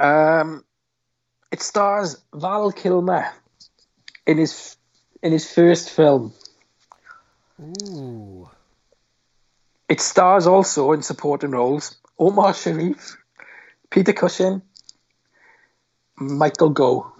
[0.00, 0.64] Um,
[1.52, 3.32] it stars Val Kilmer
[4.26, 4.76] in his
[5.22, 6.32] in his first film.
[7.60, 8.50] Ooh.
[9.88, 13.16] It stars also in supporting roles Omar Sharif,
[13.90, 14.60] Peter Cushing,
[16.16, 17.15] Michael Gough.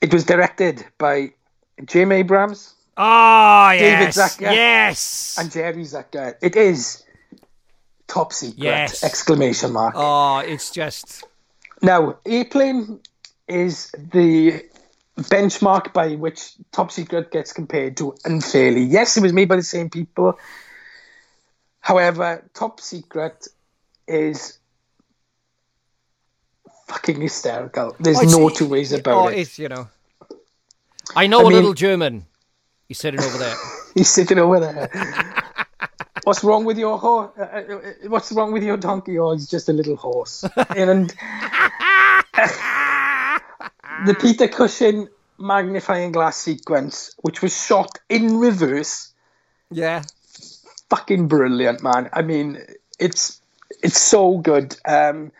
[0.00, 1.32] It was directed by
[1.84, 4.16] Jim Abrahams Ah, David yes.
[4.16, 4.40] Zucker.
[4.54, 5.36] Yes.
[5.38, 6.34] and Jerry Zucker.
[6.40, 7.02] It is
[8.06, 8.58] top secret!
[8.58, 9.04] Yes.
[9.04, 9.94] Exclamation mark.
[9.96, 11.24] Oh, it's just.
[11.82, 13.00] Now, Airplane
[13.48, 14.64] is the
[15.18, 18.82] benchmark by which Top Secret gets compared to unfairly.
[18.82, 20.38] Yes, it was made by the same people.
[21.80, 23.46] However, Top Secret
[24.08, 24.58] is
[26.86, 27.96] fucking hysterical.
[28.00, 29.38] There's Oh, no two ways about oh, it.
[29.40, 29.88] it's, you know.
[31.14, 32.26] I know I a mean- little German.
[32.88, 33.56] He's sitting over there.
[33.94, 34.88] He's sitting over there.
[36.24, 37.30] What's wrong with your horse?
[37.38, 39.16] Uh, uh, what's wrong with your donkey?
[39.16, 40.44] Oh, it's just a little horse.
[40.74, 41.14] and
[44.04, 45.08] the Peter Cushing
[45.38, 49.12] magnifying glass sequence, which was shot in reverse,
[49.70, 50.02] Yeah.
[50.90, 52.08] fucking brilliant, man.
[52.12, 52.58] I mean,
[52.98, 53.40] it's
[53.82, 54.76] it's so good.
[54.84, 55.30] Um,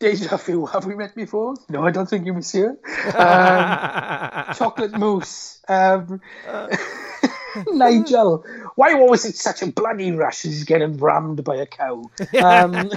[0.00, 0.66] Deja vu.
[0.72, 1.54] Have we met before?
[1.68, 2.76] No, I don't think you here.
[3.14, 5.60] Um, chocolate mousse.
[5.68, 6.20] Um,
[7.72, 8.44] Nigel,
[8.76, 12.10] why was it such a bloody rush as he's getting rammed by a cow?
[12.42, 12.90] Um,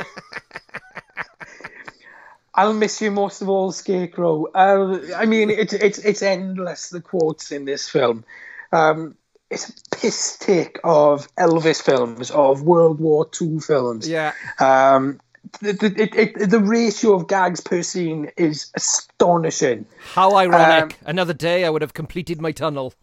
[2.55, 4.45] I'll miss you most of all, Scarecrow.
[4.53, 6.89] Uh, I mean, it's it's it's endless.
[6.89, 8.25] The quotes in this film.
[8.71, 9.15] Um,
[9.49, 14.07] it's a piss take of Elvis films, of World War II films.
[14.07, 14.33] yeah.
[14.59, 15.19] Um,
[15.61, 19.85] the, the, the ratio of gags per scene is astonishing.
[20.13, 20.93] How ironic.
[20.93, 22.93] Um, Another day I would have completed my tunnel.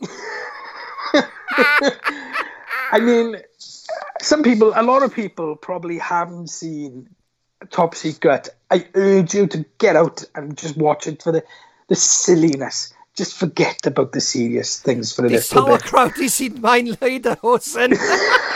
[2.92, 3.36] I mean,
[4.20, 7.08] some people, a lot of people probably haven't seen
[7.70, 8.48] Top Secret.
[8.70, 11.44] I urge you to get out and just watch it for the,
[11.88, 12.92] the silliness.
[13.16, 15.82] Just forget about the serious things for a Die little bit.
[15.82, 17.98] Sauerkraut ist in mein Lederhosen.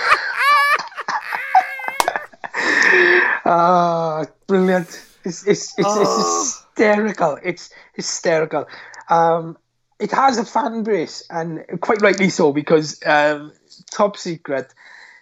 [3.53, 4.87] Ah, brilliant!
[5.25, 6.03] It's it's it's, Oh.
[6.03, 7.37] it's hysterical.
[7.43, 8.69] It's hysterical.
[9.09, 9.59] Um,
[9.99, 13.53] it has a fan base, and quite rightly so, because um,
[13.91, 14.73] Top Secret.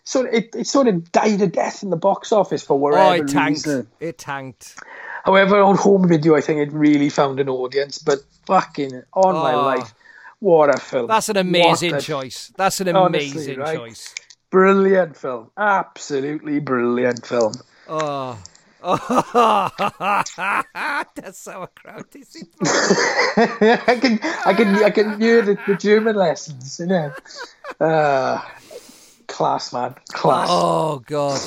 [0.04, 3.24] So it, it sort of died a death in the box office for oh, whatever
[3.24, 3.66] it tanked.
[3.66, 3.88] reason.
[3.98, 4.76] It tanked.
[5.24, 7.98] However, on home video, I think it really found an audience.
[7.98, 9.62] But fucking on my Oh.
[9.62, 9.94] life,
[10.40, 11.06] what a film!
[11.08, 12.52] That's an amazing a choice.
[12.58, 13.76] That's an Honestly, amazing right?
[13.78, 14.14] choice.
[14.50, 17.52] Brilliant film, absolutely brilliant film.
[17.88, 18.38] Oh.
[18.80, 19.70] Oh,
[21.16, 26.78] that's sauerkraut ist in I can, I can, I can hear the, the German lessons,
[26.78, 27.12] you know.
[27.80, 28.40] Uh,
[29.26, 30.46] class, man, class.
[30.48, 31.40] Oh God.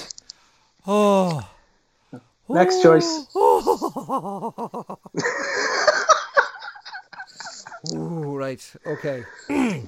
[0.85, 1.47] Oh.
[2.49, 3.25] Next choice.
[7.93, 8.73] Ooh, right.
[8.85, 9.23] Okay.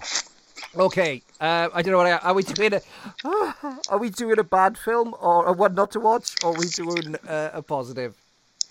[0.75, 1.21] okay.
[1.39, 2.73] Uh, I don't know what I, are we doing.
[2.73, 2.81] A,
[3.89, 6.67] are we doing a bad film or a one not to watch, or are we
[6.67, 8.15] doing uh, a positive?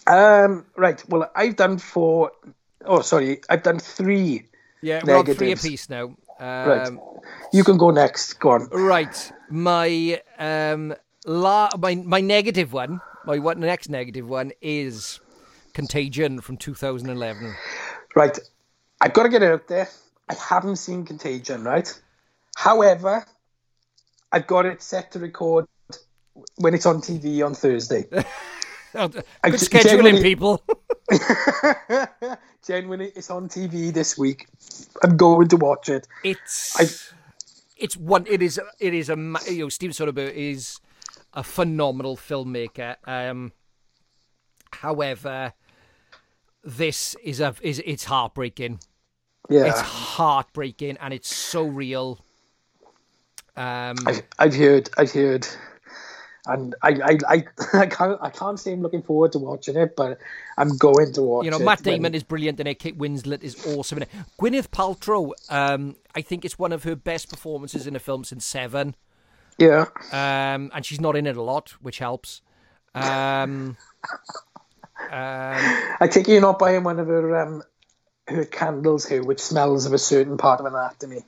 [0.06, 1.02] Um, right.
[1.08, 2.32] Well, I've done four.
[2.84, 4.46] Oh, sorry, I've done three.
[4.80, 6.14] Yeah, we're on three apiece now.
[6.40, 6.88] Right.
[6.88, 7.00] Um,
[7.52, 8.34] You can go next.
[8.40, 8.68] Go on.
[8.70, 9.32] Right.
[9.48, 10.94] My um
[11.24, 15.20] la my my negative one, my what next negative one is
[15.72, 17.54] Contagion from 2011.
[18.14, 18.38] Right.
[19.00, 19.88] I've got to get it out there.
[20.32, 21.92] I haven't seen Contagion, right?
[22.56, 23.26] However,
[24.30, 25.66] I've got it set to record
[26.56, 28.06] when it's on TV on Thursday.
[28.94, 30.62] Oh, Good scheduling, genuinely- people.
[32.66, 34.48] Genuinely, it's on TV this week.
[35.02, 36.06] I'm going to watch it.
[36.22, 37.14] It's I-
[37.78, 38.26] it's one.
[38.28, 39.16] It is it is a
[39.50, 40.78] you know Steven Soderbergh is
[41.32, 42.96] a phenomenal filmmaker.
[43.08, 43.52] Um,
[44.74, 45.54] however,
[46.62, 48.80] this is a is it's heartbreaking.
[49.48, 49.64] Yeah.
[49.66, 52.18] It's heartbreaking and it's so real.
[53.56, 55.46] Um, I've, I've heard, I've heard,
[56.46, 59.94] and I, I, I, I can't, I can't say I'm looking forward to watching it,
[59.96, 60.18] but
[60.56, 61.58] I'm going to watch you know.
[61.58, 62.78] Matt Damon is brilliant in it.
[62.78, 64.08] Kate Winslet is awesome in it.
[64.40, 68.46] Gwyneth Paltrow, um, I think it's one of her best performances in a film since
[68.46, 68.96] Seven.
[69.58, 72.40] yeah, Um, and she's not in it a lot, which helps.
[72.94, 73.76] Um, um,
[75.10, 77.62] I take you're not buying one of her, um,
[78.28, 81.22] her candles here, which smells of a certain part of anatomy.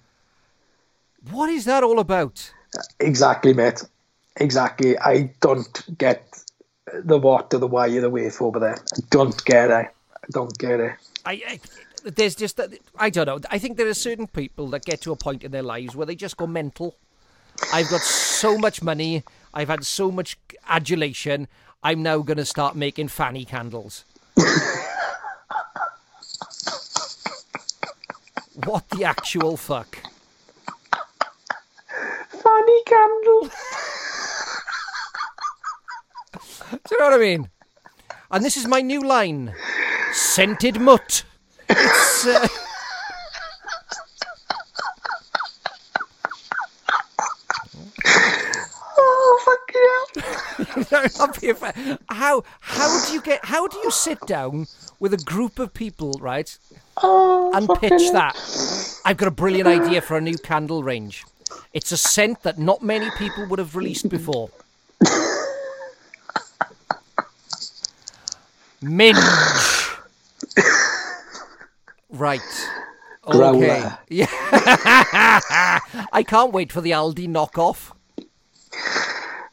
[1.31, 2.53] what is that all about?
[3.01, 3.83] Exactly, mate.
[4.37, 4.99] Exactly.
[4.99, 6.43] I don't get
[6.93, 8.77] the what or the why or the wherefore over there.
[8.77, 9.73] I don't get it.
[9.73, 10.93] I don't get it.
[11.25, 11.61] I, I
[12.05, 13.41] there's just that I don't know.
[13.51, 16.07] I think there are certain people that get to a point in their lives where
[16.07, 16.97] they just go mental.
[17.73, 19.23] I've got so much money.
[19.53, 20.37] I've had so much
[20.69, 21.49] adulation.
[21.83, 24.05] I'm now going to start making fanny candles.
[28.65, 29.99] What the actual fuck?
[32.29, 33.51] Fanny candle.
[36.71, 37.51] Do you know what I mean?
[38.31, 39.55] And this is my new line
[40.13, 41.25] scented mutt.
[41.69, 42.27] It's.
[42.27, 42.47] Uh...
[48.99, 50.85] oh fucking
[51.45, 51.99] hell!
[52.09, 53.45] how how do you get?
[53.45, 54.67] How do you sit down
[55.01, 56.57] with a group of people, right?
[57.03, 58.37] Oh, and pitch that.
[59.05, 61.25] I've got a brilliant idea for a new candle range.
[61.73, 64.51] It's a scent that not many people would have released before.
[68.81, 69.17] Minge.
[72.11, 72.41] right.
[73.27, 73.39] Okay.
[73.39, 73.99] Growler.
[74.09, 74.27] Yeah.
[76.13, 77.93] I can't wait for the Aldi knockoff.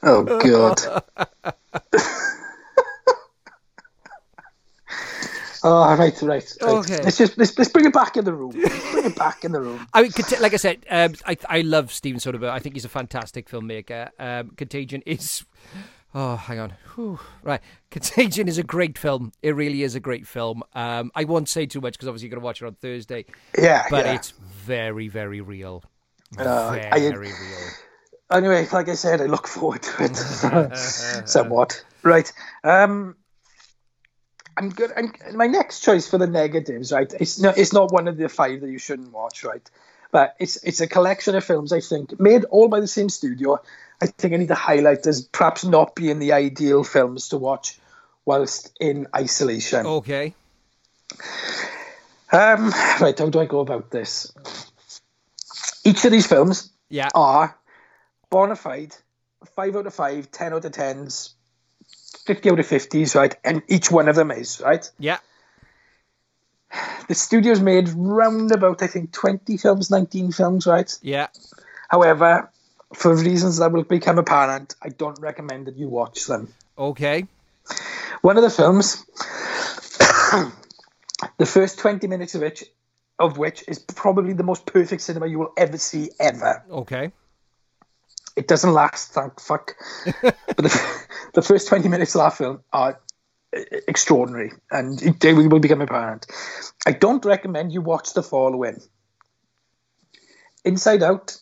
[0.03, 1.53] Oh god.
[5.63, 6.57] Oh, right, right, right.
[6.61, 7.03] Okay.
[7.03, 8.51] Let's just let's, let's bring it back in the room.
[8.55, 9.87] Let's bring it back in the room.
[9.93, 12.49] I mean, like I said, um, I I love Steven Soderbergh.
[12.49, 14.09] I think he's a fantastic filmmaker.
[14.17, 15.45] Um, Contagion is.
[16.15, 16.73] Oh, hang on.
[16.95, 17.19] Whew.
[17.43, 17.61] Right,
[17.91, 19.31] Contagion is a great film.
[19.43, 20.63] It really is a great film.
[20.73, 23.25] Um, I won't say too much because obviously you're going to watch it on Thursday.
[23.57, 24.13] Yeah, but yeah.
[24.13, 25.83] it's very, very real.
[26.37, 27.35] Uh, very, I- real.
[28.31, 30.15] Anyway, like I said, I look forward to it
[31.27, 31.83] somewhat.
[32.03, 32.31] Right.
[32.63, 33.15] Um,
[34.57, 34.91] I'm good.
[34.95, 37.11] I'm, my next choice for the negatives, right?
[37.19, 37.57] It's not.
[37.57, 39.67] It's not one of the five that you shouldn't watch, right?
[40.11, 43.59] But it's it's a collection of films I think made all by the same studio.
[44.01, 47.79] I think I need to highlight as perhaps not being the ideal films to watch
[48.25, 49.85] whilst in isolation.
[49.85, 50.33] Okay.
[52.31, 52.71] Um,
[53.01, 54.31] right, how do I go about this?
[55.83, 57.09] Each of these films Yeah.
[57.13, 57.57] are
[58.31, 58.95] bona fide,
[59.55, 61.33] 5 out of 5, 10 out of 10s,
[62.25, 63.35] 50 out of 50s, right?
[63.43, 64.89] And each one of them is, right?
[64.97, 65.19] Yeah.
[67.07, 70.97] The studio's made round about, I think, 20 films, 19 films, right?
[71.01, 71.27] Yeah.
[71.89, 72.49] However,
[72.93, 76.53] for reasons that will become apparent, I don't recommend that you watch them.
[76.77, 77.27] Okay.
[78.21, 79.05] One of the films,
[81.37, 82.63] the first 20 minutes of which,
[83.19, 86.63] of which is probably the most perfect cinema you will ever see, ever.
[86.71, 87.11] Okay.
[88.41, 89.75] It doesn't last, thank fuck.
[90.23, 92.99] but the, the first 20 minutes of that film are
[93.87, 96.25] extraordinary and they will become apparent.
[96.87, 98.79] I don't recommend you watch the following
[100.65, 101.37] Inside Out,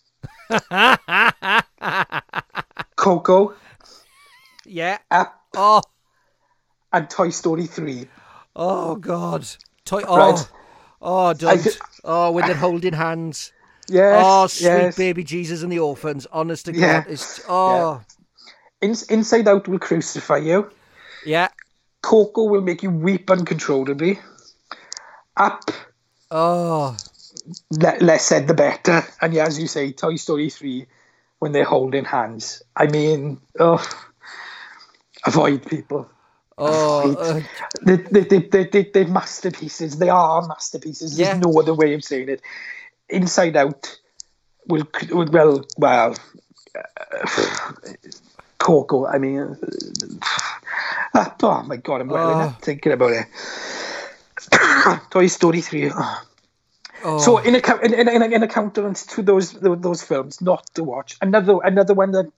[2.97, 3.53] Coco,
[4.65, 4.97] Yeah.
[5.09, 5.81] Up, Oh.
[6.91, 8.09] and Toy Story 3.
[8.57, 9.47] Oh God.
[9.85, 10.01] Toy.
[10.05, 10.17] Oh.
[10.17, 10.49] Right.
[11.01, 11.65] Oh, don't.
[11.65, 11.71] I-
[12.03, 13.53] oh, when they're holding hands.
[13.89, 14.97] Yes, Oh, sweet yes.
[14.97, 16.27] baby Jesus and the orphans.
[16.31, 17.01] Honest to Yeah.
[17.01, 18.01] God, it's oh
[18.81, 20.69] In- Inside Out will crucify you.
[21.25, 21.49] yeah.
[22.01, 24.19] Coco will make you weep uncontrollably.
[25.35, 25.71] Up,
[26.31, 26.95] Oh,
[27.71, 29.03] le- less said the better.
[29.21, 30.85] And yeah, as you say, Toy Story 3,
[31.39, 32.61] when they're holding hands.
[32.75, 33.83] I mean, oh,
[35.25, 36.09] avoid people.
[36.57, 37.41] oh, uh,
[37.81, 39.97] They, they, they, they, they, they're masterpieces.
[39.97, 41.17] They are masterpieces.
[41.17, 41.37] There's Yeah.
[41.37, 42.41] no other way of saying it.
[43.09, 43.99] Inside Out
[44.67, 46.15] will, will well, well,
[46.75, 47.75] uh,
[48.57, 49.57] Coco, I mean,
[51.13, 52.55] uh, oh my god, I'm welling Oh.
[52.61, 53.25] thinking about it.
[55.09, 55.91] Toy Story 3.
[55.93, 56.21] oh.
[57.03, 57.17] oh.
[57.19, 60.65] So in a, in, in, in, a, in a countenance to those those films, not
[60.75, 62.31] to watch another another one that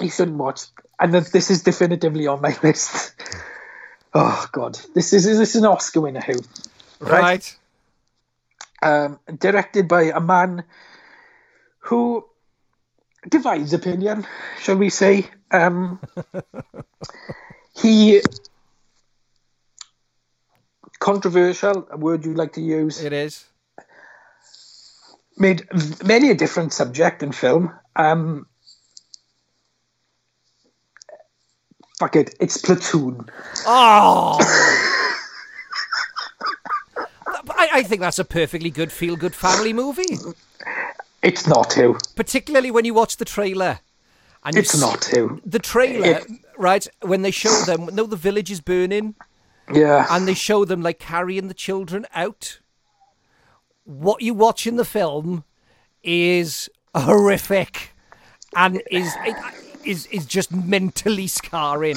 [0.00, 0.60] you shouldn't watch,
[1.00, 3.14] and that this is definitively on my list.
[4.14, 6.34] Oh God, this is this is an Oscar winner who,
[7.00, 7.56] right.
[8.86, 10.62] Um, directed by a man
[11.78, 12.24] who
[13.28, 14.26] divides opinion,
[14.60, 15.26] shall we say?
[15.50, 16.00] Um,
[17.76, 18.22] he
[21.00, 23.02] controversial, a word you'd like to use.
[23.02, 23.44] It is.
[25.36, 25.66] made
[26.04, 27.72] many a different subject and film.
[27.96, 28.46] Um,
[31.98, 33.26] fuck it, it's Platoon.
[33.66, 34.82] Oh.
[37.76, 40.16] I, think that's a perfectly good feel-good family movie,
[41.22, 41.96] It's not who.
[42.14, 43.80] particularly when you watch the trailer.
[44.44, 45.40] And It's s- not who.
[45.44, 46.86] the trailer, It- right?
[47.02, 49.14] When they show them, no, the village is burning.
[49.72, 50.06] Yeah.
[50.10, 52.60] and they show them like carrying the children out.
[53.82, 55.42] What you watch in the film
[56.04, 57.92] is horrific,
[58.54, 59.12] and is
[59.84, 61.96] is is just mentally scarring.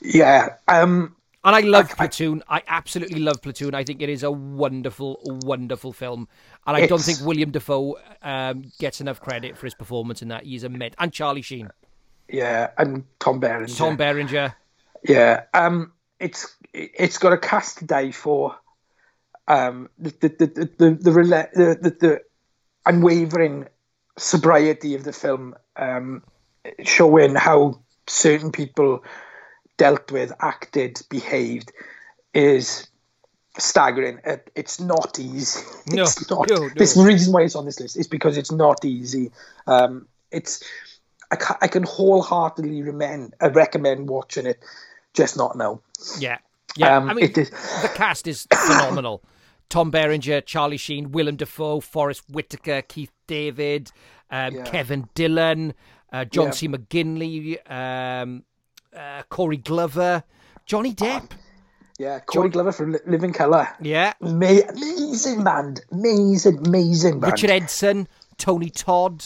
[0.00, 0.54] yeah.
[0.68, 1.16] Um,
[1.48, 2.42] And I love Platoon.
[2.46, 3.74] I, absolutely love Platoon.
[3.74, 6.28] I think it is a wonderful, wonderful film.
[6.66, 10.44] And I don't think William Dafoe um, gets enough credit for his performance in that.
[10.44, 10.94] He's a med.
[10.98, 11.70] And Charlie Sheen.
[12.28, 13.74] Yeah, and Tom Berenger.
[13.74, 14.54] Tom Berenger.
[15.02, 15.44] Yeah.
[15.54, 18.54] Um, it's it's got a cast today for
[19.46, 22.20] um, the, the, the, the, the, the, the, the
[22.84, 23.68] unwavering
[24.18, 26.22] sobriety of the film, um,
[26.84, 29.02] showing how certain people
[29.78, 31.72] dealt with, acted, behaved,
[32.34, 32.86] is
[33.56, 34.20] staggering.
[34.24, 35.60] It, it's not easy.
[35.90, 36.50] No, it's not.
[36.50, 36.68] no, no.
[36.76, 39.32] This reason why it's on this list is because it's not easy.
[39.66, 40.62] Um, it's
[41.30, 44.62] I can, I can wholeheartedly recommend, uh, recommend watching it,
[45.14, 45.80] just not now.
[46.18, 46.38] Yeah,
[46.76, 46.96] yeah.
[46.98, 49.22] Um, I mean, it is- the cast is phenomenal.
[49.70, 53.90] Tom Berenger, Charlie Sheen, Willem Dafoe, Forest Whitaker, Keith David,
[54.30, 54.62] um, Yeah.
[54.64, 55.74] Kevin Dillon,
[56.12, 56.50] uh, John Yeah.
[56.52, 56.68] C.
[56.68, 58.44] McGinley, um,
[58.98, 60.24] uh, Corey Glover,
[60.66, 61.30] Johnny Depp.
[61.98, 63.68] Yeah, Corey Glover from Living Colour.
[63.80, 67.32] Yeah, Ma- amazing band, amazing, amazing band.
[67.32, 69.24] Richard Edson, Tony Todd.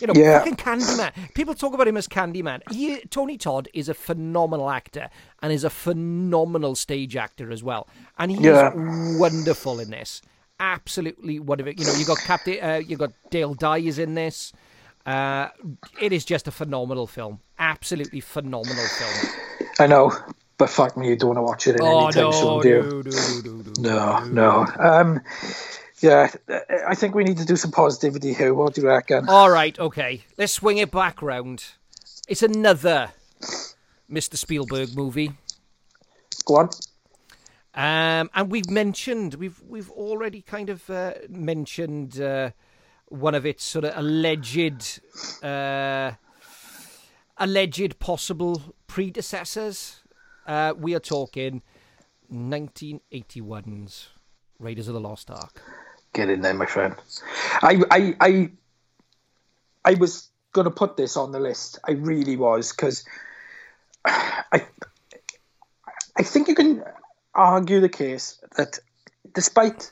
[0.00, 0.38] You know, Yeah.
[0.40, 1.12] fucking Candyman.
[1.34, 2.62] People talk about him as Candyman.
[2.72, 5.08] He, Tony Todd is a phenomenal actor
[5.40, 7.86] and is a phenomenal stage actor as well.
[8.18, 8.72] And he Yeah.
[8.74, 10.20] is wonderful in this.
[10.58, 11.72] Absolutely wonderful.
[11.74, 14.52] You know, you got Captain, uh, you got Dale Dye is in this.
[15.06, 15.48] Uh,
[16.00, 17.40] it is just a phenomenal film.
[17.58, 19.68] Absolutely phenomenal film.
[19.78, 20.12] I know,
[20.56, 22.60] but fuck me, you don't want to watch it in Oh any time no, soon,
[22.60, 23.82] do you?
[23.82, 24.66] no, no, no, no.
[24.78, 25.20] Um,
[26.00, 26.30] yeah,
[26.86, 28.54] I think we need to do some positivity here.
[28.54, 29.28] What do you reckon?
[29.28, 30.22] All right, okay.
[30.36, 31.64] Let's swing it back round.
[32.28, 33.10] It's another
[34.10, 34.36] Mr.
[34.36, 35.32] Spielberg movie.
[36.44, 36.70] Go on.
[37.74, 42.50] Um, and we've mentioned we've we've already kind of uh, mentioned uh,
[43.14, 45.00] one of its sort of alleged
[45.42, 46.12] uh,
[47.38, 50.02] alleged possible predecessors.
[50.46, 51.62] Uh, we are talking
[52.32, 54.08] 1981's
[54.58, 55.62] Raiders of the Lost Ark.
[56.12, 56.94] Get in there, my friend.
[57.62, 58.50] I, I, I,
[59.84, 61.78] I was going to put this on the list.
[61.86, 63.04] I really was because
[64.04, 64.66] I,
[66.16, 66.84] I think you can
[67.34, 68.78] argue the case that
[69.32, 69.90] despite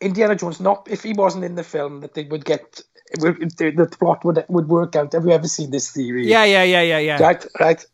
[0.00, 2.80] Indiana Jones not, if he wasn't in the film, that they would get
[3.18, 5.12] would- the, the plot would would work out.
[5.12, 6.26] Have you ever seen this theory?
[6.26, 7.84] Yeah, yeah, yeah, yeah, yeah, Right, right.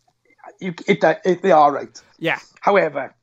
[0.60, 2.00] You, it, it, they are right.
[2.18, 2.38] yeah.
[2.60, 3.14] However,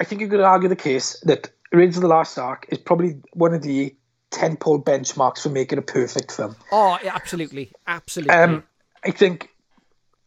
[0.00, 3.20] I think you could argue the case that Raiders of the Last Ark is probably
[3.32, 3.94] one of the
[4.30, 6.56] tentpole benchmarks for making a perfect film.
[6.72, 8.34] Oh, yeah, absolutely, absolutely.
[8.34, 8.64] Um,
[9.04, 9.50] I think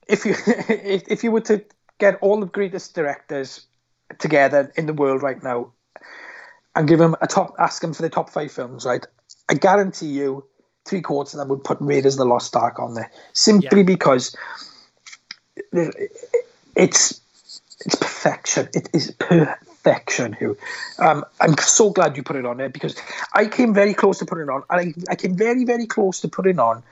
[0.07, 1.63] if you if, if you were to
[1.99, 3.65] get all the greatest directors
[4.17, 5.73] together in the world right now
[6.75, 9.05] and give them a top, ask them for the top five films, right?
[9.49, 10.45] I guarantee you,
[10.85, 13.85] three quarters of them would put Raiders of the Lost Ark on there simply Yeah.
[13.85, 14.35] because
[16.75, 17.21] it's
[17.85, 18.67] it's perfection.
[18.73, 20.33] It is perfection.
[20.33, 20.57] Who?
[20.97, 22.95] Um, I'm so glad you put it on there because
[23.33, 26.21] I came very close to putting it on, and I, I came very very close
[26.21, 26.83] to putting on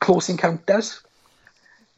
[0.00, 1.00] Close Encounters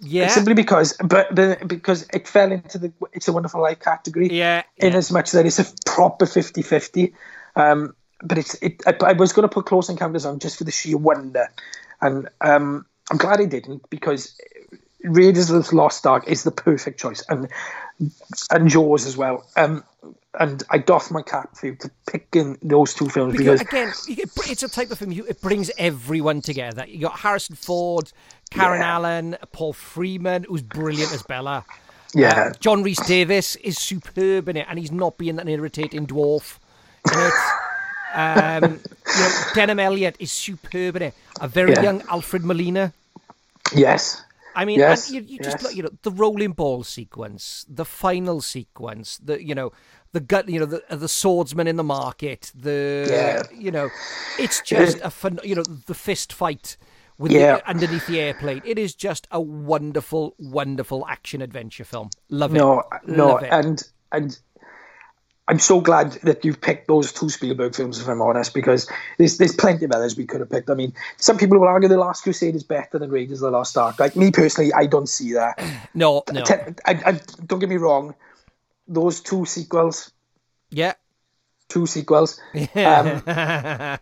[0.01, 4.29] yeah, simply because, but, but because it fell into the It's a Wonderful Life category.
[4.31, 4.99] yeah, In yeah.
[4.99, 7.13] as much that it's a proper 50-50.
[7.57, 8.83] Um, but it's it.
[8.87, 11.49] I, I was going to put Close Encounters on just for the sheer wonder,
[12.01, 14.39] and um, I'm glad I didn't because
[15.03, 17.49] Raiders of the Lost Ark is the perfect choice, and
[18.51, 19.47] and Jaws as well.
[19.57, 19.85] Um,
[20.39, 24.25] and I doff my cap for you to picking those two films Because because again,
[24.51, 25.13] it's a type of film.
[25.13, 26.85] You, it brings everyone together.
[26.87, 28.11] You got Harrison Ford,
[28.51, 28.95] Karen Yeah.
[28.95, 31.65] Allen, Paul Freeman, who's brilliant as Belloq.
[32.15, 36.07] yeah, Uh, John Rhys Davies is superb in it, and he's not being an irritating
[36.07, 36.59] dwarf
[37.13, 37.33] in it.
[38.15, 41.15] Um, you know, Denholm Elliott is superb in it.
[41.41, 41.83] A very Yeah.
[41.83, 42.93] young Alfred Molina.
[43.75, 44.23] yes,
[44.55, 45.63] I mean, Yes, you, you just yes.
[45.65, 49.73] look, you know, the rolling ball sequence, the final sequence, the you know,
[50.13, 53.43] the gut, you know, the the swordsman in the market, the Yeah.
[53.53, 53.91] you know,
[54.39, 56.77] it's just a fun, you know, the fist fight
[57.19, 57.57] with Yeah.
[57.57, 58.63] the, underneath the airplane.
[58.65, 62.11] It is just a wonderful, wonderful action adventure film.
[62.29, 62.59] Love it.
[62.59, 63.53] No, no, Love it.
[63.53, 64.39] and and
[65.47, 68.89] I'm so glad that you've picked those two Spielberg films, if I'm honest, because
[69.19, 70.71] there's there's plenty of others we could have picked.
[70.71, 73.59] I mean, some people will argue The Last Crusade is better than Raiders of the
[73.59, 74.01] Lost Ark.
[74.01, 75.63] Like me personally, I don't see that.
[75.95, 78.15] no, no, I, I, don't get me wrong,
[78.89, 80.13] those two sequels,
[80.71, 80.95] yeah,
[81.69, 83.23] two sequels, um,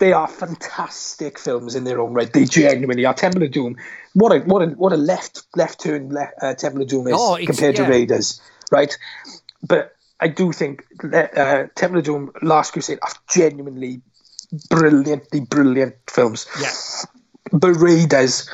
[0.00, 2.32] they are fantastic films in their own right.
[2.32, 3.14] They genuinely are.
[3.14, 3.76] Temple of Doom,
[4.14, 7.38] what a what a what a left left turn uh, Temple of Doom is Oh,
[7.44, 7.84] compared yeah.
[7.84, 8.40] to Raiders,
[8.70, 8.96] right?
[9.66, 14.00] But I do think uh, Temple of Doom, Last Crusade are genuinely
[14.70, 16.46] brilliantly brilliant films.
[16.60, 16.72] yeah.
[17.52, 18.48] But Raiders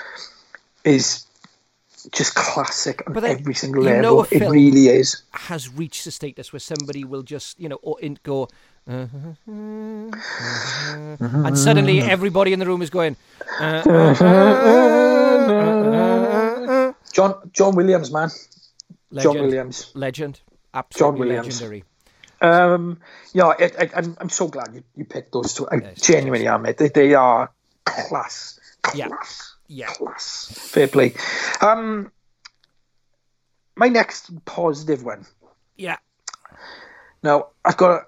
[0.85, 1.27] is
[2.13, 4.27] just classic on But then, every single you level.
[4.31, 5.23] it really is.
[5.33, 8.49] Has reached a status where somebody will just, you know, or in, go,
[8.89, 9.07] uh,
[9.47, 10.15] and
[11.59, 13.17] suddenly everybody in the room is going,
[13.61, 13.83] uh,
[17.13, 18.31] John John Williams, man.
[19.19, 19.91] John Williams.
[19.95, 20.41] legend,
[20.73, 21.47] absolutely Williams.
[21.61, 21.85] legendary.
[22.43, 22.99] Um,
[23.35, 25.69] yeah, it, it, I'm, I'm so glad you, you picked those two.
[25.69, 26.79] I Yes, genuinely am, mate.
[26.79, 27.51] They, they are
[27.85, 28.59] class.
[28.83, 28.97] Class.
[28.99, 29.09] Yeah.
[29.87, 30.51] Class.
[30.53, 31.15] Fair play.
[31.61, 32.11] Um,
[33.77, 35.27] my next positive one.
[35.77, 35.97] Yeah,
[37.23, 38.03] Now, I've got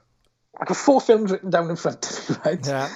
[0.61, 2.67] I've got four films written down in front of me, right?
[2.67, 2.89] yeah.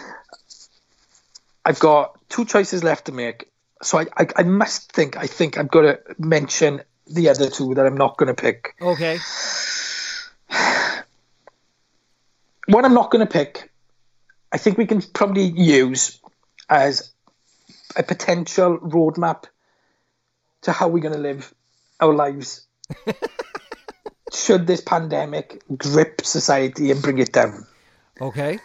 [1.65, 3.51] I've got two choices left to make.
[3.83, 7.75] So I, I, I must think, I think I've got to mention the other two
[7.75, 8.75] that I'm not going to pick.
[8.81, 9.19] Okay.
[12.69, 13.71] One I'm not going to pick,
[14.53, 16.21] I think we can probably use
[16.69, 17.13] as
[17.97, 19.45] a potential roadmap
[20.63, 21.53] to how we're going to live
[22.01, 22.67] our lives
[24.33, 27.67] should this pandemic grip society and bring it down.
[28.21, 28.59] Okay.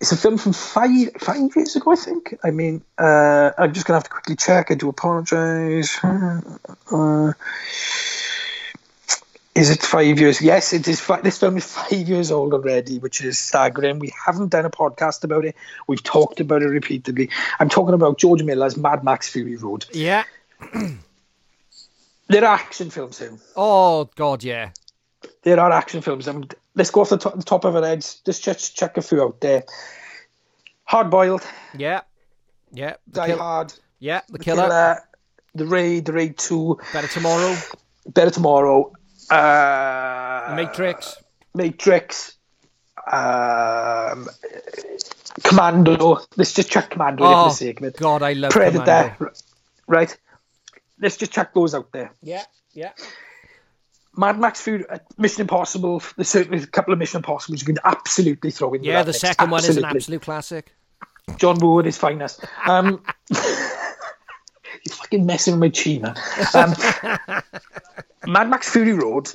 [0.00, 2.38] It's a film from five five years ago, I think.
[2.44, 4.70] I mean, uh, I'm just gonna have to quickly check.
[4.70, 5.98] I do apologise.
[6.04, 7.32] Uh,
[9.56, 10.40] is it five years?
[10.40, 11.00] Yes, it is.
[11.00, 13.98] Fi- this film is five years old already, which is staggering.
[13.98, 15.56] We haven't done a podcast about it.
[15.88, 17.30] We've talked about it repeatedly.
[17.58, 19.86] I'm talking about George Miller's Mad Max Fury Road.
[19.92, 20.24] Yeah.
[22.28, 23.38] There are action films here.
[23.56, 24.70] Oh God, yeah.
[25.42, 26.28] There are action films.
[26.74, 28.20] Let's go off the top, the top of our heads.
[28.26, 29.64] Just check, check a few out there.
[30.84, 31.42] Hard Boiled,
[31.76, 32.00] Yeah.
[32.72, 32.94] Yeah.
[33.06, 34.20] The Die Kill- Hard, Yeah.
[34.28, 34.62] The The killer.
[34.62, 35.02] Killer,
[35.54, 37.56] The Raid, The Raid 2, Better tomorrow.
[38.08, 38.92] Better Tomorrow,
[39.30, 41.16] uh, Matrix.
[41.54, 42.36] Matrix,
[43.10, 44.28] um,
[45.42, 46.18] Commando.
[46.36, 47.96] Let's just check Commando for Oh the sake of it.
[47.96, 49.32] God, I love Predator, Commando.
[49.86, 50.16] right?
[51.00, 52.12] Let's just check those out there.
[52.22, 52.44] Yeah.
[52.72, 52.92] Yeah.
[54.18, 56.02] Mad Max Food, uh, Mission Impossible.
[56.16, 58.82] There's certainly a couple of Mission Impossibles you can absolutely throw in.
[58.82, 59.02] Yeah.
[59.02, 59.20] The mix.
[59.20, 60.74] second one is an absolute classic.
[61.36, 62.44] John Woo at his finest.
[62.66, 63.02] Um,
[64.86, 66.14] he's fucking messing with my China.
[66.54, 67.42] Um,
[68.32, 69.28] Mad Max Fury Road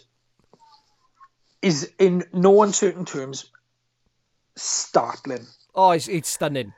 [1.62, 3.50] is, in no uncertain terms,
[4.56, 5.46] startling.
[5.76, 6.74] Oh, it's, it's stunning.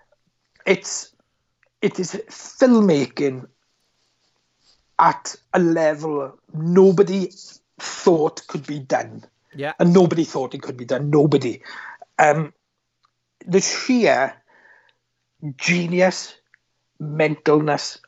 [0.65, 1.13] It's
[1.81, 3.47] it is filmmaking
[4.97, 7.29] at a level nobody
[7.79, 9.73] thought could be done Yeah.
[9.79, 11.09] and nobody thought it could be done.
[11.09, 11.61] Nobody.
[12.17, 12.53] Um,
[13.45, 14.33] the sheer
[15.57, 16.35] genius,
[17.01, 17.99] mentalness,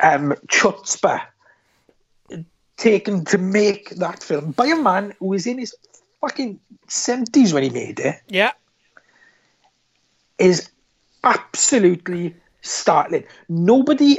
[0.00, 1.22] um, chutzpah
[2.76, 5.74] taken to make that film by a man who was in his
[6.20, 8.52] fucking seventies when he made it Yeah.
[10.38, 10.68] is
[11.22, 13.24] absolutely startling.
[13.48, 14.18] Nobody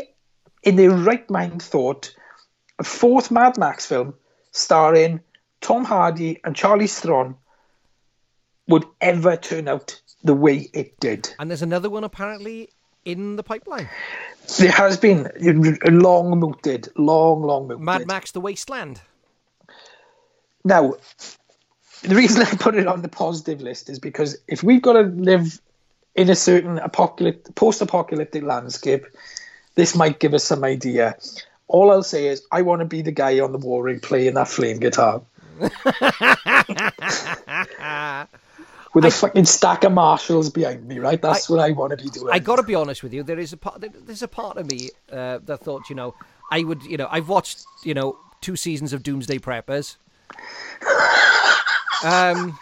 [0.64, 2.16] in their right mind thought
[2.80, 4.14] a fourth Mad Max film
[4.52, 5.20] starring
[5.62, 7.36] Tom Hardy and Charlize Theron
[8.68, 11.34] would ever turn out the way it did.
[11.38, 12.70] And there's another one apparently
[13.06, 13.88] in the pipeline.
[14.58, 15.30] There has been
[15.86, 17.84] a long mooted, long, long mooted.
[17.84, 19.02] Mad Max: The Wasteland.
[20.66, 20.96] Now,
[22.04, 25.02] the reason I put it on the positive list is because if we've got to
[25.02, 25.60] live
[26.16, 29.06] in a certain apocalyptic, post-apocalyptic landscape,
[29.76, 31.18] this might give us some idea.
[31.68, 34.36] All I'll say is I want to be the guy on the War Rig playing
[34.36, 35.22] that flame guitar.
[38.94, 41.20] With a fucking stack of Marshalls behind me, right?
[41.20, 42.32] That's what I want to be doing.
[42.32, 43.24] I got to be honest with you.
[43.24, 43.84] There is a part.
[44.06, 46.14] There's a part of me uh, that thought, you know,
[46.52, 49.96] I would, you know, I've watched, you know, two seasons of Doomsday Preppers.
[52.04, 52.60] Um,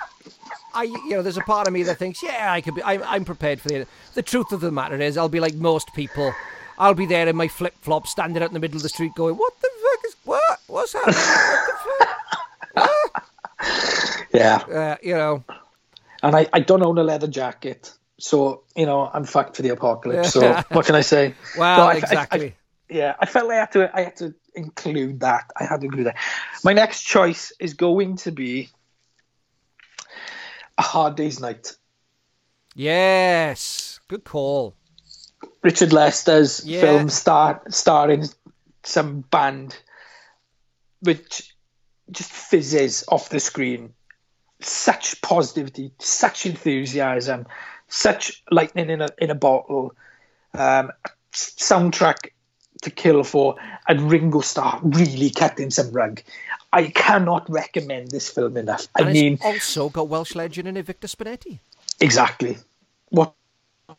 [0.73, 2.83] I, you know, there's a part of me that thinks, yeah, I could be.
[2.83, 3.87] I'm, I'm prepared for the.
[4.13, 6.33] The truth of the matter is, I'll be like most people.
[6.77, 9.15] I'll be there in my flip flop, standing out in the middle of the street,
[9.15, 10.59] going, "What the fuck is what?
[10.67, 11.15] What's happening?
[12.73, 13.23] What
[14.33, 14.57] the yeah.
[14.57, 15.43] Uh, you know,
[16.21, 19.69] and I, I don't own a leather jacket, so you know I'm fucked for the
[19.69, 20.33] apocalypse.
[20.33, 21.33] So what can I say?
[21.57, 22.55] well, No, I- I- I- exactly.
[22.89, 25.51] yeah, I felt I had to I had to include that.
[25.59, 26.17] I had to include that.
[26.63, 28.69] My next choice is going to be
[30.77, 31.75] a hard day's night.
[32.75, 34.75] yes, good call.
[35.63, 36.81] Richard Lester's Yeah.
[36.81, 38.25] film star starring
[38.83, 39.77] some band
[41.01, 41.55] which
[42.11, 43.93] just fizzes off the screen.
[44.61, 47.47] Such positivity, such enthusiasm,
[47.87, 49.95] such lightning in a in a bottle.
[50.53, 50.91] Um,
[51.33, 52.31] soundtrack
[52.81, 53.55] to kill for,
[53.87, 56.21] and Ringo Starr really cutting some rug.
[56.73, 58.87] I cannot recommend this film enough.
[58.95, 61.59] I And mean, also got Welsh legend in it, Victor Spinetti.
[61.99, 62.57] exactly.
[63.09, 63.33] What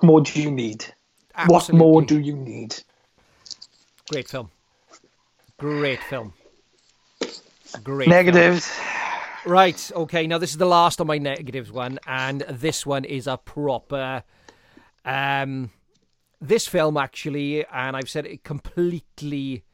[0.03, 0.85] more do you need?
[1.47, 2.77] What more do you need?
[4.11, 4.51] Great film.
[5.59, 6.33] Great film.
[7.83, 8.09] Great.
[8.09, 8.67] Negatives.
[8.69, 9.02] Film.
[9.45, 9.91] Right.
[9.95, 10.27] Okay.
[10.27, 14.23] Now this is the last of my negatives one, and this one is a proper.
[15.05, 15.71] Um,
[16.41, 19.65] this film actually, and I've said it completely,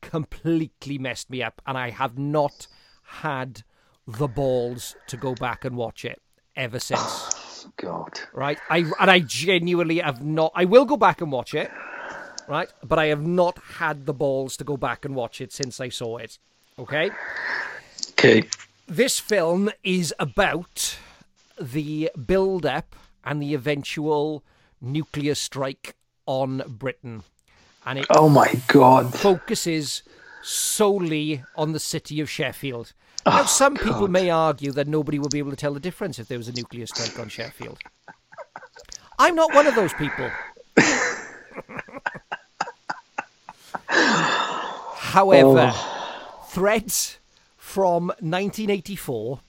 [0.00, 2.66] completely messed me up, and I have not
[3.02, 3.64] had
[4.06, 6.20] the balls to go back and watch it
[6.56, 7.00] ever since.
[7.02, 8.20] Oh, God.
[8.32, 8.58] Right.
[8.70, 10.52] I and I genuinely have not.
[10.54, 11.70] I will go back and watch it.
[12.48, 15.80] Right, but I have not had the balls to go back and watch it since
[15.80, 16.38] I saw it.
[16.78, 17.10] Okay.
[18.12, 18.48] Okay.
[18.88, 20.96] This film is about
[21.60, 24.42] the build up and the eventual
[24.80, 27.22] nuclear strike on Britain.
[27.84, 29.14] And it Oh my God.
[29.14, 30.02] focuses
[30.42, 32.92] solely on the city of Sheffield.
[33.26, 36.18] Now, oh, some people may argue that nobody will be able to tell the difference
[36.18, 37.78] if there was a nuclear strike on Sheffield.
[39.18, 40.30] I'm not one of those people.
[43.88, 46.44] However, oh.
[46.48, 47.18] Threads
[47.68, 49.40] from 1984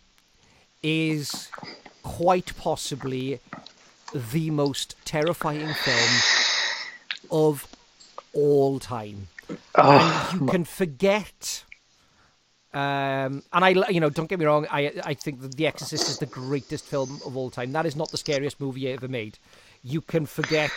[0.84, 1.48] is
[2.04, 3.40] quite possibly
[4.14, 6.10] the most terrifying film
[7.32, 7.66] of
[8.34, 9.30] all time.
[9.76, 11.64] Oh, And you can forget.
[12.74, 14.68] Um, and I, you know, don't get me wrong.
[14.70, 17.72] I, I think that The Exorcist is the greatest film of all time.
[17.72, 19.38] That is not the scariest movie ever made.
[19.82, 20.72] You can forget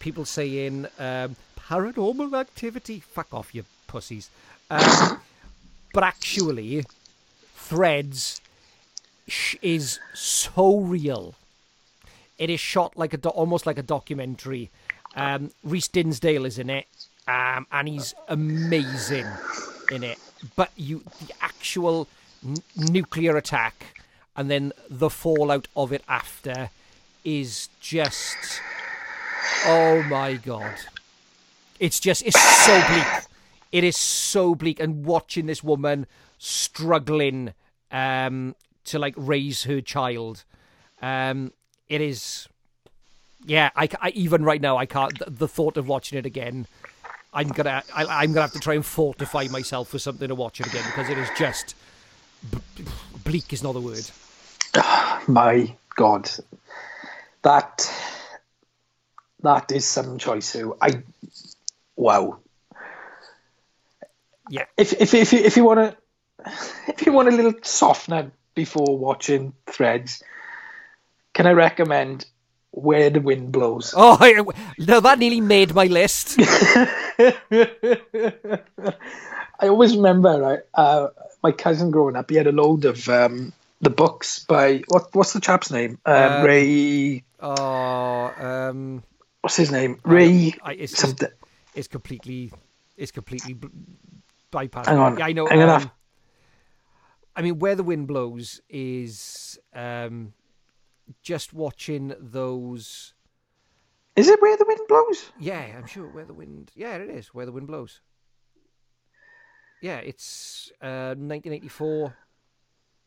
[0.00, 3.00] people saying um, paranormal activity.
[3.00, 4.28] Fuck off, you pussies.
[4.70, 5.18] Um,
[5.94, 6.84] but actually,
[7.54, 8.42] Threads
[9.62, 11.34] is so real.
[12.36, 14.70] It is shot like a do- almost like a documentary.
[15.16, 16.86] Um, Reece Dinsdale is in it,
[17.26, 19.26] um, and he's amazing
[19.90, 20.18] in it.
[20.56, 22.08] But you, the actual
[22.44, 24.02] n- nuclear attack,
[24.36, 26.70] and then the fallout of it after,
[27.24, 28.36] is just,
[29.64, 30.74] oh my god!
[31.78, 33.24] It's just, it's so bleak.
[33.74, 36.06] It is so bleak, and watching this woman
[36.38, 37.54] struggling
[37.90, 38.54] um,
[38.84, 40.44] to like raise her child,
[41.02, 41.52] um,
[41.88, 42.48] it is
[43.44, 45.18] yeah, I, I even right now I can't.
[45.18, 46.68] The, the thought of watching it again,
[47.32, 50.60] I'm gonna I, I'm gonna have to try and fortify myself for something to watch
[50.60, 51.74] it again because it is just
[53.24, 54.08] bleak is not the word.
[55.26, 56.30] my God.
[57.42, 57.92] That
[59.42, 60.52] that is some choice.
[60.52, 61.02] Who I
[61.96, 62.38] wow.
[64.50, 65.96] Yeah, If if if you if you want to
[66.88, 70.22] if you want a little softener before watching Threads,
[71.32, 72.26] can I recommend
[72.70, 73.94] Where the Wind Blows?
[73.96, 74.44] Oh, I,
[74.78, 76.36] no, that nearly made my list.
[79.60, 80.60] I always remember, right?
[80.74, 81.08] Uh,
[81.42, 85.14] my cousin growing up, he had a load of um, the books by what?
[85.14, 85.98] What's the chap's name?
[86.04, 87.22] Um, Um, Ray.
[87.40, 89.02] Oh, um,
[89.40, 90.00] What's his name?
[90.04, 90.54] Ray.
[90.62, 91.28] I, it's just, something.
[91.74, 92.50] it's completely,
[92.96, 93.56] it's completely
[94.54, 94.86] b- bypassed.
[94.86, 95.46] Hang on, Yeah, I know.
[95.46, 95.90] hang on, um, I've-
[97.36, 100.34] I mean, where the wind blows is um,
[101.22, 103.14] just watching those.
[104.16, 105.32] Is it Where the Wind Blows?
[105.40, 106.70] Yeah, I'm sure where the wind.
[106.76, 108.00] Yeah, it is where the wind blows.
[109.82, 112.16] Yeah, it's uh, 1984.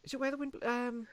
[0.03, 0.55] Is it where the wind?
[0.63, 1.07] Um.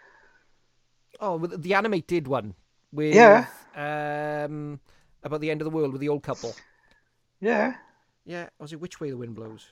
[1.21, 2.55] Oh, the animated one
[2.93, 3.47] with Yeah.
[3.77, 4.81] um
[5.23, 6.55] about the end of the world with the old couple.
[7.41, 7.77] Yeah.
[8.25, 9.69] Yeah, was it which way the wind blows?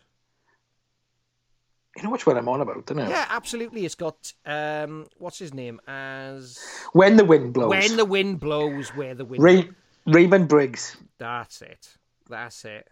[1.96, 3.08] You know which one I'm on about, don't you?
[3.08, 3.84] Yeah, absolutely.
[3.84, 6.58] It's got um what's his name as
[6.92, 7.68] When the Wind Blows.
[7.70, 9.42] when the wind blows, where the wind.
[9.42, 9.70] Ray-
[10.06, 11.88] Raymond Briggs That's it.
[12.28, 12.88] That's it.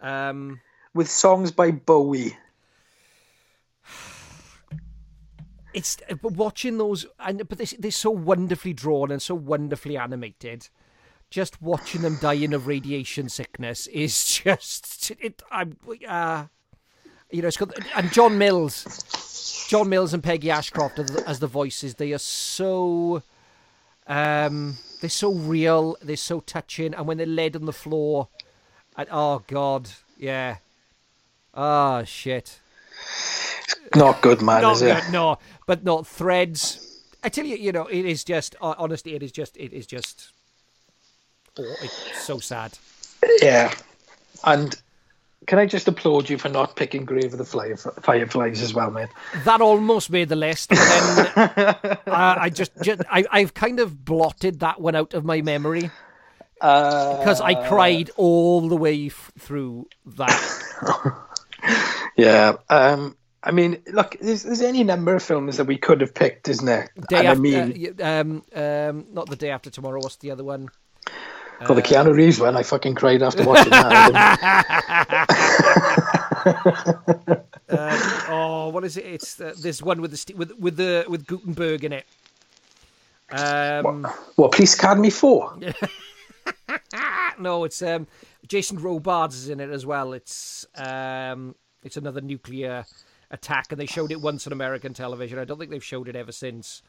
[0.00, 0.60] Um.
[0.94, 2.36] with songs by Bowie.
[5.74, 10.68] it's but watching those and but they, they're so wonderfully drawn and so wonderfully animated
[11.30, 15.76] just watching them dying of radiation sickness is just it i'm
[16.06, 16.44] uh
[17.32, 21.38] you know it's got and john mills john mills and peggy ashcroft as the, as
[21.40, 23.22] the voices they are so
[24.06, 28.28] um they're so real they're so touching and when they're laid on the floor
[28.96, 29.88] and, oh god
[30.18, 30.56] yeah
[31.54, 32.60] oh shit
[33.94, 35.02] Not good, man, not is it?
[35.02, 37.02] good, no, but not threads.
[37.22, 40.32] I tell you, you know, it is just honestly, it is just, it is just,
[41.58, 42.78] oh, it's so sad.
[43.42, 43.74] Yeah.
[44.44, 44.80] And
[45.46, 48.90] can I just applaud you for not picking Grave of the Fly- Fireflies as well,
[48.90, 49.08] mate?
[49.44, 50.78] That almost made the list, then
[51.36, 55.90] uh, I just, just I, I've kind of blotted that one out of my memory
[56.60, 61.16] Uh, because I cried all the way f- through that.
[62.16, 62.54] yeah.
[62.68, 66.48] Um, I mean, look, there's, there's any number of films that we could have picked,
[66.48, 66.88] isn't there?
[67.08, 70.00] Day and after, I mean, uh, um, um, not the day after tomorrow.
[70.00, 70.68] What's the other one?
[71.68, 74.58] Well, the Keanu Reeves one, I fucking cried after watching that.
[77.72, 79.06] Um, oh, what is it?
[79.06, 82.04] It's uh, this one with the st- with with the with Guttenberg in it.
[83.30, 84.06] Um,
[84.36, 85.58] what, Police Academy 4?
[87.38, 88.06] no, it's um,
[88.46, 90.12] Jason Robards is in it as well.
[90.12, 92.84] It's um, it's another nuclear
[93.30, 95.38] attack, and they showed it once on American television.
[95.38, 96.82] I don't think they've showed it ever since.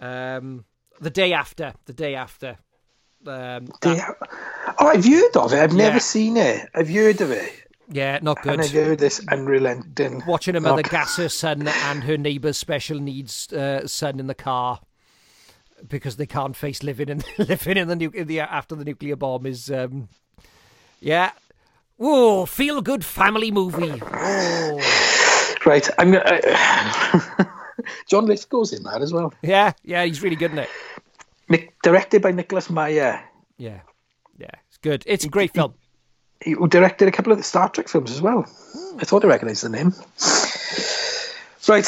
[0.00, 0.64] Um,
[1.00, 2.58] the day after, the day after.
[3.26, 4.16] Um, that-
[4.78, 5.58] Oh, I've heard of it.
[5.58, 5.88] I've Yeah.
[5.88, 6.68] never seen it.
[6.74, 7.52] I've heard of it.
[7.92, 8.86] yeah, not And I've good.
[8.86, 10.22] heard this unrelenting.
[10.26, 14.34] Watching a mother gas her son and her neighbour's special needs uh, son in the
[14.34, 14.80] car
[15.88, 19.16] because they can't face living in living in the nu- in the after the nuclear
[19.16, 20.08] bomb is um,
[21.00, 21.32] yeah.
[21.96, 24.00] Whoa, feel good family movie.
[24.02, 24.80] Oh.
[25.66, 26.24] Right, I'm gonna.
[26.24, 27.44] Uh,
[28.08, 29.34] John Lithgow's in that as well.
[29.42, 30.70] Yeah, yeah, he's really good in it.
[31.50, 33.22] Nick, directed by Nicholas Meyer,
[33.58, 33.80] Yeah,
[34.38, 35.02] yeah, it's good.
[35.06, 35.74] It's a great film.
[36.42, 38.46] he who directed a couple of the Star Trek films as well.
[38.98, 39.92] I thought I recognised the name.
[41.68, 41.86] Right,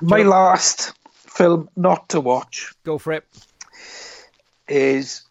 [0.00, 3.24] my last film not to watch Go for it.
[4.68, 5.22] is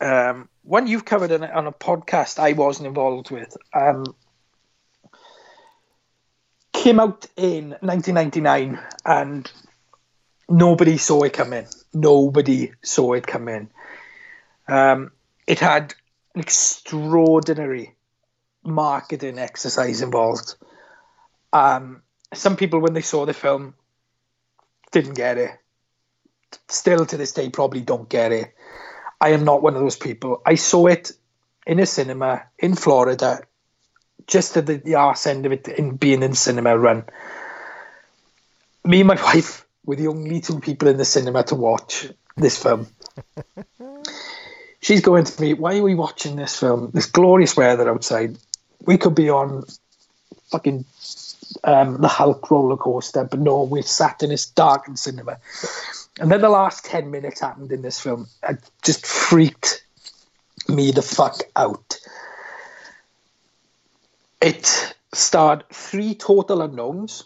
[0.00, 3.56] um, one you've covered on a, on a podcast I wasn't involved with.
[3.74, 4.04] Um,
[6.72, 9.50] came out in 1999 and
[10.48, 11.66] nobody saw it coming.
[11.94, 13.70] Nobody saw it coming.
[14.66, 15.12] Um,
[15.46, 15.94] it had
[16.34, 17.94] an extraordinary
[18.64, 20.56] marketing exercise involved.
[21.52, 22.02] Um,
[22.32, 23.74] some people, when they saw the film,
[24.90, 25.50] didn't get it.
[26.68, 28.54] Still to this day, probably don't get it.
[29.20, 30.42] I am not one of those people.
[30.44, 31.12] I saw it
[31.66, 33.40] in a cinema in Florida,
[34.26, 37.04] just at the, the arse end of it, in being in cinema run.
[38.84, 42.60] Me and my wife were the only two people in the cinema to watch this
[42.62, 42.86] film.
[44.80, 46.90] She's going to me, why are we watching this film?
[46.92, 48.36] This glorious weather outside.
[48.84, 49.64] We could be on
[50.50, 50.84] fucking
[51.62, 55.38] um, the Hulk roller coaster, but no, we're sat in this darkened cinema.
[56.20, 58.28] And then the last 10 minutes happened in this film.
[58.48, 59.84] It just freaked
[60.68, 61.98] me the fuck out.
[64.40, 67.24] It starred three total unknowns.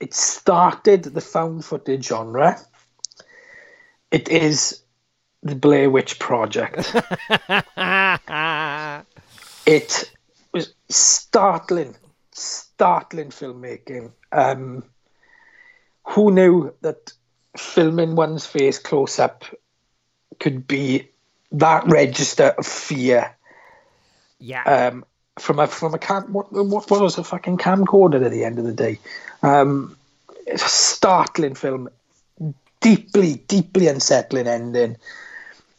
[0.00, 2.58] It started the found footage genre.
[4.10, 4.82] It is
[5.42, 6.76] the Blair Witch Project.
[9.66, 10.10] it
[10.52, 11.96] was startling,
[12.32, 14.12] startling filmmaking.
[14.32, 14.84] Um,
[16.04, 17.12] who knew that
[17.56, 19.44] filming one's face close up
[20.38, 21.08] could be
[21.52, 23.36] that register of fear
[24.38, 25.04] yeah, um,
[25.38, 28.64] from a from a cam what what was a fucking camcorder at the end of
[28.64, 28.98] the day.
[29.42, 29.96] Um,
[30.46, 31.88] it's a startling film,
[32.80, 34.96] deeply deeply unsettling ending.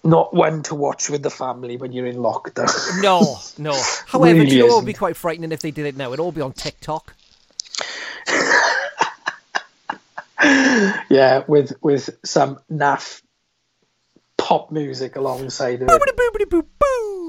[0.03, 2.71] Not one to watch with the family when you're in lockdown.
[3.01, 3.73] no, no.
[4.07, 6.07] However, Really you know what would be quite frightening if they did it now?
[6.07, 7.13] It'd all be on TikTok.
[11.09, 13.21] yeah, with with some naff
[14.37, 15.87] pop music alongside it.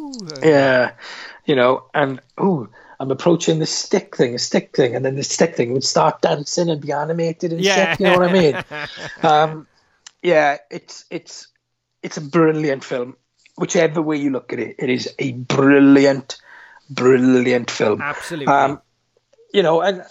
[0.08, 0.48] Boobity-boobity-boo-boo.
[0.48, 0.92] Yeah,
[1.46, 2.68] you know, and ooh,
[3.00, 6.20] I'm approaching the stick thing, a stick thing, and then the stick thing would start
[6.22, 7.90] dancing and be animated and Yeah.
[7.92, 8.00] shit.
[8.00, 8.58] You know what I mean?
[9.22, 9.66] um,
[10.22, 11.48] yeah, it's it's
[12.02, 13.16] it's a brilliant film.
[13.56, 16.38] Whichever way you look at it, it is a brilliant,
[16.90, 18.00] brilliant film.
[18.00, 18.46] Absolutely.
[18.46, 18.80] Um,
[19.52, 20.04] you know, and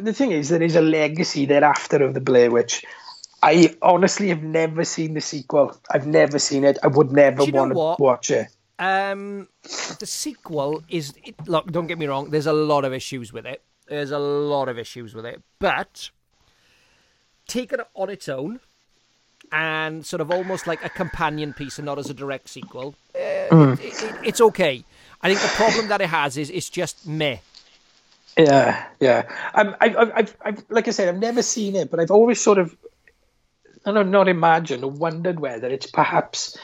[0.00, 2.84] the thing is, there is a legacy thereafter of the Blair Witch.
[3.42, 5.76] I honestly have never seen the sequel.
[5.90, 6.78] I've never seen it.
[6.82, 8.48] I would never Do you know want to watch it.
[8.82, 9.46] Um,
[10.00, 11.70] the sequel is it, look.
[11.70, 12.30] Don't get me wrong.
[12.30, 13.62] There's a lot of issues with it.
[13.86, 16.10] There's a lot of issues with it, but
[17.46, 18.58] take it on its own
[19.52, 22.96] and sort of almost like a companion piece and not as a direct sequel.
[23.14, 24.82] Uh, it, it, it's okay.
[25.20, 27.36] I think the problem that it has is it's just meh.
[28.36, 29.28] Yeah, yeah.
[29.54, 32.40] I'm, I, I've, I've, I've, like I said, I've never seen it, but I've always
[32.40, 32.74] sort of,
[33.86, 36.56] I don't know, not imagined or wondered whether it's perhaps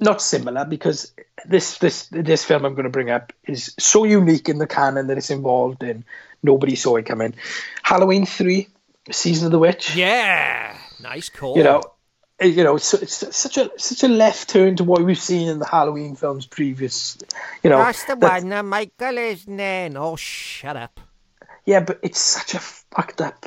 [0.00, 1.12] not similar because
[1.46, 5.06] this, this, this film I'm going to bring up is so unique in the canon
[5.08, 6.04] that it's involved in.
[6.42, 7.34] Nobody saw it coming.
[7.82, 8.68] Halloween three,
[9.10, 9.94] Season of the Witch.
[9.94, 11.56] Yeah, nice call.
[11.56, 11.82] You know,
[12.40, 15.58] you know, it's, it's such a such a left turn to what we've seen in
[15.58, 17.18] the Halloween films previous.
[17.62, 19.96] You know, that's the that- one that Michael is in.
[19.98, 20.98] Oh, shut up.
[21.66, 23.46] Yeah, but it's such a fucked up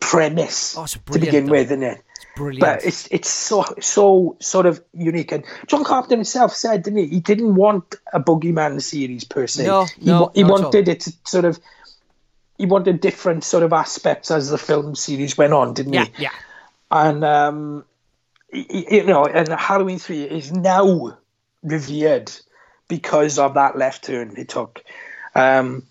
[0.00, 1.52] premise Oh, to begin though.
[1.52, 2.02] with, isn't it?
[2.38, 2.60] Brilliant.
[2.60, 5.32] But it's it's so so sort of unique.
[5.32, 7.06] And John Carpenter himself said, didn't he?
[7.08, 9.66] He didn't want a boogeyman series per se.
[9.66, 11.58] No, he, no, he wanted it to sort of.
[12.56, 16.22] He wanted different sort of aspects as the film series went on, didn't yeah, he?
[16.22, 16.30] yeah.
[16.92, 17.84] And um,
[18.52, 21.18] you know, and Halloween three is now
[21.64, 22.30] revered
[22.86, 24.84] because of that left turn it took.
[25.34, 25.87] Um,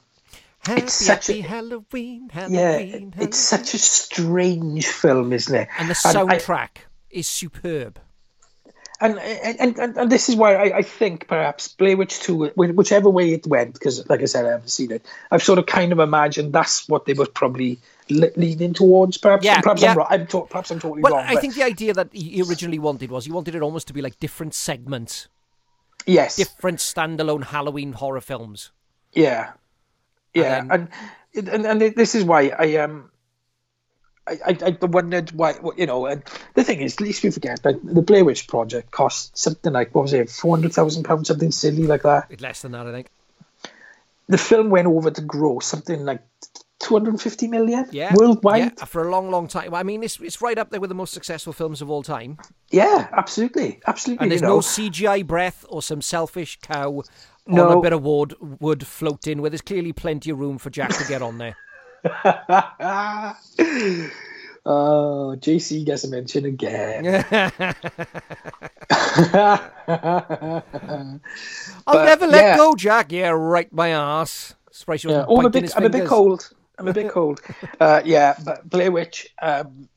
[0.68, 5.68] Happy, It's such a- happy Halloween, yeah, Halloween, it's such a strange film, isn't it?
[5.80, 6.69] and the And I- soundtrack
[7.10, 7.99] is superb.
[8.99, 13.10] and and, and, and this is why I, I think perhaps Blair Witch 2, whichever
[13.10, 15.91] way it went, because like I said, I haven't seen it, I've sort of kind
[15.91, 17.80] of imagined that's what they were probably
[18.10, 19.18] le- leaning towards.
[19.18, 19.91] Perhaps, Yeah, perhaps yeah.
[19.91, 20.07] I'm wrong.
[20.10, 21.26] I'm to- perhaps I'm totally Well, wrong.
[21.27, 23.94] I but think the idea that he originally wanted was he wanted it almost to
[23.94, 25.27] be like different segments,
[26.07, 28.72] yes, different standalone Halloween horror films.
[29.14, 29.52] yeah,
[30.43, 30.89] yeah, And
[31.35, 33.11] and and, and this is why I um.
[34.30, 36.22] I, I, I wondered why, you know, and
[36.53, 39.95] the thing is, at least we forget that the Blair Witch Project cost something like,
[39.95, 42.41] what was it, £400,000, something silly like that.
[42.41, 43.07] Less than that, I think.
[44.27, 46.22] the film went over to gross something like
[46.80, 48.73] 250 million Yeah, worldwide.
[48.77, 49.73] yeah, for a long, long time.
[49.73, 52.38] I mean, it's it's right up there with the most successful films of all time.
[52.69, 54.26] Yeah, absolutely, absolutely.
[54.26, 54.55] And there's you know.
[54.55, 57.03] no CGI breath or some selfish cow
[57.48, 57.80] on No.
[57.80, 61.06] a bit of wood wood floating where there's clearly plenty of room for Jack to
[61.07, 61.56] get on there.
[64.65, 67.26] oh, JC gets a mention again.
[71.88, 72.57] I'll never let yeah.
[72.57, 73.11] go, Jack.
[73.11, 74.56] Yeah, right, my ass.
[74.72, 75.26] Surprised you Yeah.
[75.26, 76.49] wasn't Oh, I'm a bit, I'm a bit cold.
[76.78, 77.41] I'm a bit cold.
[77.80, 79.90] Uh, yeah, but Blair Witch um,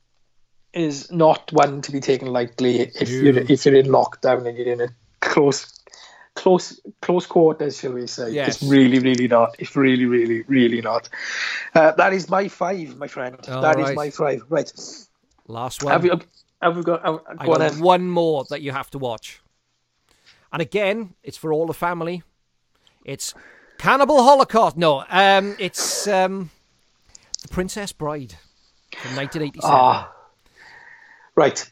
[0.73, 4.69] is not one to be taken lightly if you're if you're in lockdown and you're
[4.73, 4.89] in a
[5.21, 5.80] close.
[6.41, 8.31] Close, close quarters, shall we say?
[8.33, 8.49] Yes.
[8.49, 9.57] It's really, really not.
[9.59, 11.07] It's really, really, really not.
[11.75, 13.37] Uh, that is my five, my friend.
[13.47, 13.95] All That is right.
[13.97, 14.43] my five.
[14.49, 14.73] Right.
[15.49, 16.19] Last Have one.
[16.19, 16.25] we,
[16.63, 17.05] have we got?
[17.05, 17.81] Uh, I go on got then.
[17.81, 19.43] one more that you have to watch.
[20.51, 22.23] And again, it's for all the family.
[23.05, 23.35] It's
[23.77, 24.79] Cannibal Holocaust.
[24.79, 26.51] No, um, it's um,
[27.43, 28.35] The Princess Bride
[28.97, 29.61] from 1987.
[29.71, 30.11] Ah,
[31.37, 31.69] right.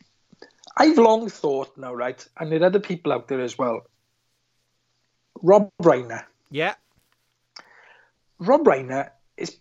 [0.76, 3.86] I've long thought now, right, and there are other people out there as well.
[5.42, 6.24] Rob Reiner.
[6.50, 6.74] Yeah,
[8.38, 9.56] Rob Reiner is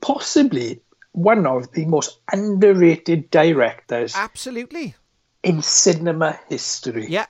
[0.00, 0.80] possibly
[1.12, 4.94] one of the most underrated directors absolutely.
[5.42, 7.06] in cinema history.
[7.08, 7.26] Yeah,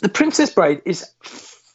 [0.00, 1.10] The Princess Bride is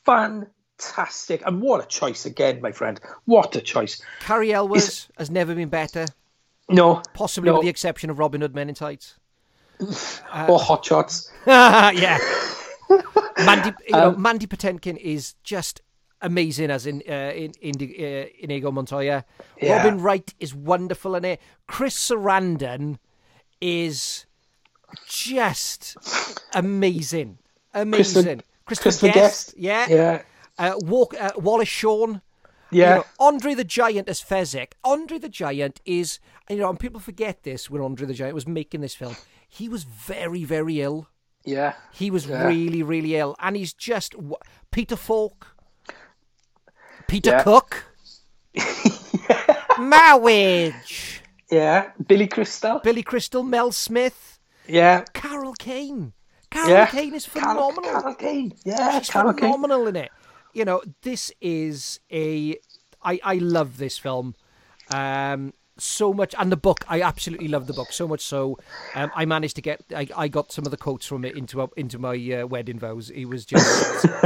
[0.05, 2.99] fantastic, and what a choice again, my friend.
[3.25, 4.01] What a choice.
[4.19, 6.05] Cary Elwes has never been better,
[6.69, 9.15] No, possibly no, with the exception of Robin Hood Men in Tights.
[9.79, 9.87] or
[10.31, 11.31] uh, Hot Shots.
[11.47, 12.17] yeah.
[13.37, 15.81] Mandy, you know, Um, Mandy Patinkin is just
[16.21, 19.25] amazing as in uh, in, in uh, Inigo Montoya.
[19.61, 19.77] Yeah.
[19.77, 21.41] Robin Wright is wonderful in it.
[21.67, 22.97] Chris Sarandon
[23.61, 24.25] is
[25.07, 25.97] just
[26.53, 27.37] amazing,
[27.73, 28.41] amazing.
[28.65, 29.53] Christopher, Guest, Guest.
[29.57, 29.87] yeah.
[29.89, 30.21] Yeah,
[30.57, 32.21] Uh, Walk, uh, Wallace Shawn.
[32.71, 32.89] yeah.
[32.89, 34.73] You know, Andre the Giant as Fezzik.
[34.83, 36.19] Andre the Giant is,
[36.49, 39.15] you know, and people forget this when Andre the Giant was making this film.
[39.47, 41.07] He was very, very ill.
[41.45, 41.73] Yeah.
[41.93, 42.47] He was Yeah.
[42.47, 44.15] really, really ill, and he's just
[44.71, 45.55] Peter Falk,
[47.07, 47.43] Peter Yeah.
[47.43, 47.85] Cook,
[49.79, 52.79] Marriage, Yeah, Billy Crystal.
[52.83, 56.13] Billy Crystal, Mel Smith, Yeah, Carol Kane.
[56.49, 56.85] Carol yeah.
[56.87, 57.71] Kane is phenomenal.
[57.81, 58.53] Carol Kane.
[58.65, 59.49] Yeah, She's Carol Kane.
[59.51, 60.11] phenomenal in it.
[60.53, 62.57] You know, this is a.
[63.03, 64.33] I I love this film.
[64.89, 66.83] Um, so much, and the book.
[66.87, 68.57] I absolutely love the book so much so.
[68.95, 69.81] Um, I managed to get.
[69.95, 73.09] I, I got some of the quotes from it into into my uh, wedding vows.
[73.09, 74.05] It was just.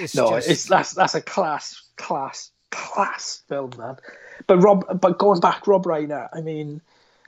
[0.00, 3.96] it's no, just- it's that's that's a class, class, class film, man.
[4.46, 6.28] But Rob, but going back, Rob Reiner.
[6.32, 6.80] I mean,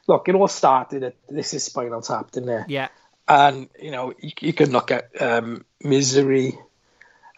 [0.06, 2.64] look, it all started at this is Spinal Tap, didn't it?
[2.68, 2.88] yeah,
[3.26, 6.58] And you know, you, you can look at um, Misery.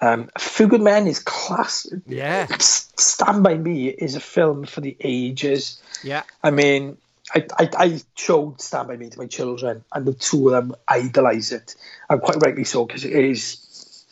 [0.00, 1.86] Um, Men is class.
[2.06, 2.46] Yeah.
[2.58, 5.82] Stand by Me is a film for the ages.
[6.02, 6.96] yeah, I mean,
[7.34, 10.74] I, I, I showed Stand By Me to my children, and the two of them
[10.88, 11.74] idolise it,
[12.08, 14.04] and quite rightly so, because it is,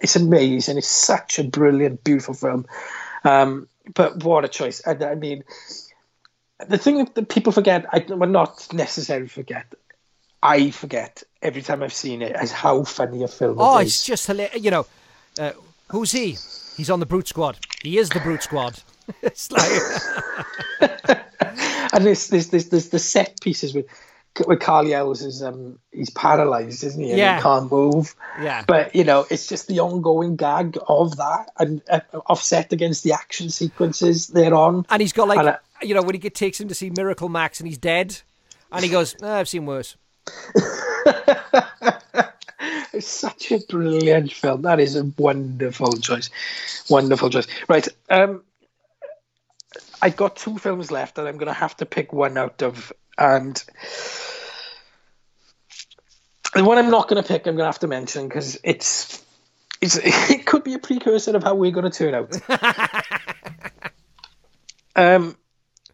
[0.00, 0.78] it's amazing.
[0.78, 2.66] It's such a brilliant, beautiful film.
[3.24, 4.80] Um, but what a choice!
[4.80, 5.44] And I mean,
[6.68, 9.66] the thing that, people forget, I, well, not necessarily forget,
[10.42, 14.04] I forget every time I've seen it, is how funny a film Oh, it it's
[14.04, 14.62] just hilarious.
[14.62, 14.86] You know,
[15.38, 15.52] uh,
[15.90, 16.36] who's he?
[16.76, 17.58] He's on the Brute Squad.
[17.82, 18.80] He is the Brute Squad.
[19.22, 19.70] it's like,
[21.92, 23.86] and this, there's there's, there's the set pieces with
[24.48, 27.10] with Cary Elwes is um he's paralyzed, isn't he?
[27.10, 27.36] And Yeah.
[27.36, 28.16] he can't move.
[28.42, 33.04] yeah, But you know, it's just the ongoing gag of that and uh, offset against
[33.04, 34.86] the action sequences they're on.
[34.90, 36.90] and he's got like, And I- you know, when he get, takes him to see
[36.90, 38.22] Miracle Max and he's dead,
[38.72, 39.96] and he goes, "Ah, "I've seen worse."
[42.94, 44.62] It's such a brilliant film.
[44.62, 46.30] That is a wonderful choice.
[46.88, 47.46] Wonderful choice.
[47.68, 47.86] Right.
[48.08, 48.42] Um
[50.00, 53.62] I got two films left and I'm gonna have to pick one out of and
[56.54, 59.22] the one I'm not going to pick, I'm going to have to mention because it's,
[59.80, 62.32] it's it could be a precursor of how we're going to turn out.
[64.96, 65.36] um,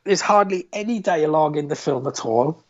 [0.05, 2.63] there's hardly any dialogue in the film at all,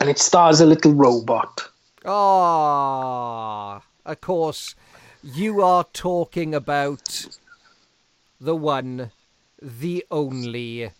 [0.00, 1.68] and it stars a little robot.
[2.08, 4.76] Ah, of course,
[5.24, 7.26] you are talking about
[8.40, 9.10] the one,
[9.60, 10.90] the only.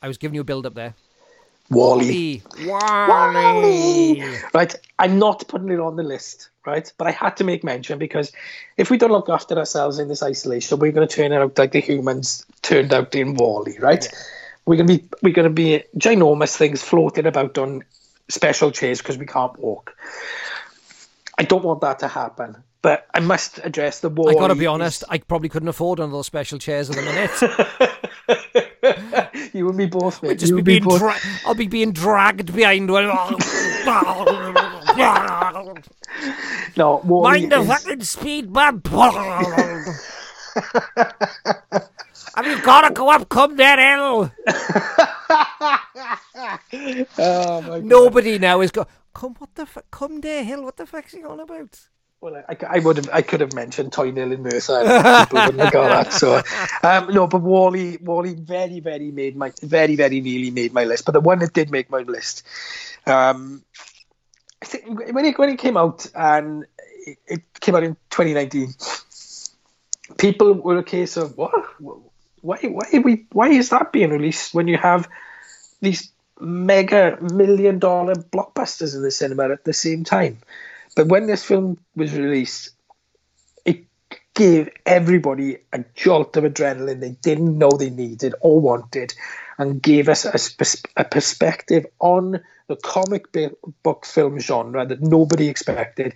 [0.00, 0.94] I was giving you a build up there.
[1.68, 2.42] WALL-E.
[2.64, 4.24] WALL-E.
[4.54, 6.90] Right, I'm not putting it on the list, right?
[6.96, 8.32] But I had to make mention because
[8.78, 11.72] if we don't look after ourselves in this isolation, we're going to turn out like
[11.72, 14.08] the humans turned out in WALL-E, right?
[14.10, 14.18] Yeah.
[14.64, 17.84] We're going to be we're going to be ginormous things floating about on
[18.32, 19.94] special chairs because we can't walk.
[21.38, 24.28] I don't want that to happen, but I must address the wall.
[24.28, 24.44] I WALL-E.
[24.44, 27.30] gotta be honest, I probably couldn't afford one of those special chairs at the minute.
[29.54, 30.38] you and me both, mate.
[30.38, 30.98] Just you be being both.
[30.98, 33.04] dra- I'll be being dragged behind one.
[36.76, 38.82] no, Mind the is- fucking speed, man.
[42.34, 44.32] Have you gotta go up, come that hill?
[47.18, 47.84] Oh my God.
[47.84, 49.90] Nobody now is going, Come, what the fuck?
[49.90, 50.64] Come there, hill.
[50.64, 51.78] What the fuck's he on about?
[52.20, 55.24] Well, I, I would have, I could have mentioned Toy Nil and Merthyr.
[55.24, 56.12] People wouldn't have got that.
[56.12, 56.40] So,
[56.82, 61.04] um, no, but WALL-E, WALL-E, very, very made my, very, very nearly made my list.
[61.04, 62.44] But the one that did make my list,
[63.06, 63.64] um,
[64.62, 66.64] I think when it when it came out and
[67.06, 68.72] it, it came out in 2019,
[70.16, 71.52] people were a case of what,
[72.42, 75.08] why, why, we, why is that being released when you have
[75.80, 76.10] these
[76.40, 80.38] mega million dollar blockbusters in the cinema at the same time?
[80.94, 82.70] But when this film was released,
[83.64, 83.84] it
[84.34, 89.14] gave everybody a jolt of adrenaline they didn't know they needed or wanted,
[89.56, 93.26] and gave us a, a perspective on the comic
[93.82, 96.14] book film genre that nobody expected,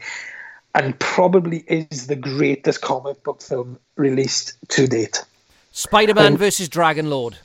[0.75, 5.23] and probably is the greatest comic book film released to date.
[5.77, 7.37] Spider-Man Um, versus Dragon Lord.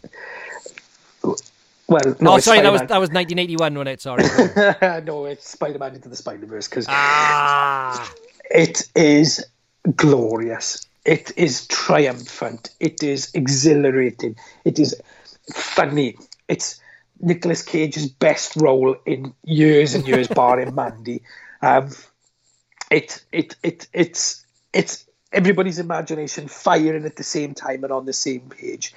[1.22, 4.02] Well, no, it's sorry, that was that was 1981 when it.
[4.02, 4.24] Sorry.
[5.04, 8.10] no, it's Spider-Man into the Spider-Verse because ah,
[8.50, 9.46] It is
[9.98, 10.88] glorious.
[11.04, 12.70] It is triumphant.
[12.80, 14.38] It is exhilarating.
[14.64, 14.96] It is
[15.54, 16.16] funny.
[16.48, 16.80] It's
[17.20, 21.24] Nicolas Cage's best role in years and years, barring Mandy.
[21.62, 21.90] Um,
[22.90, 28.14] it, it, it, it's, it's everybody's imagination firing at the same time and on the
[28.14, 28.94] same page.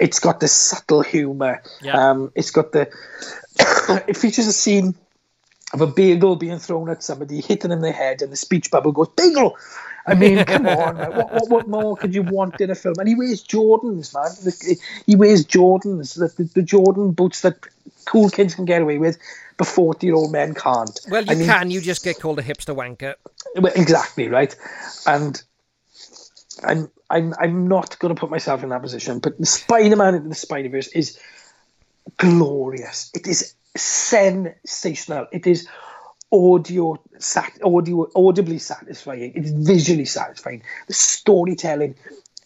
[0.00, 1.62] It's got the subtle humour.
[1.82, 2.10] Yeah.
[2.10, 2.88] Um, it's got the.
[4.08, 4.94] it features a scene
[5.72, 8.92] of a bagel being thrown at somebody, hitting in the head, and the speech bubble
[8.92, 9.56] goes, Bagel!
[10.06, 10.96] I mean, come on.
[10.96, 12.94] What, what, what more could you want in a film?
[12.98, 14.78] And he wears Jordans, man.
[15.04, 17.58] He wears Jordans, the, the, the Jordan boots that
[18.06, 19.18] cool kids can get away with,
[19.58, 20.98] but 40 year old men can't.
[21.10, 21.70] well, you I mean, can.
[21.70, 23.16] You just get called a hipster wanker.
[23.56, 24.54] well, exactly right,
[25.06, 25.42] and
[26.64, 29.18] I'm I'm I'm not going to put myself in that position.
[29.18, 31.18] But the Spider-Man into the Spider-Verse is
[32.16, 33.10] glorious.
[33.14, 35.26] It is sensational.
[35.32, 35.68] It is
[36.30, 39.32] audio sat audio audibly satisfying.
[39.34, 40.62] It is visually satisfying.
[40.86, 41.94] The storytelling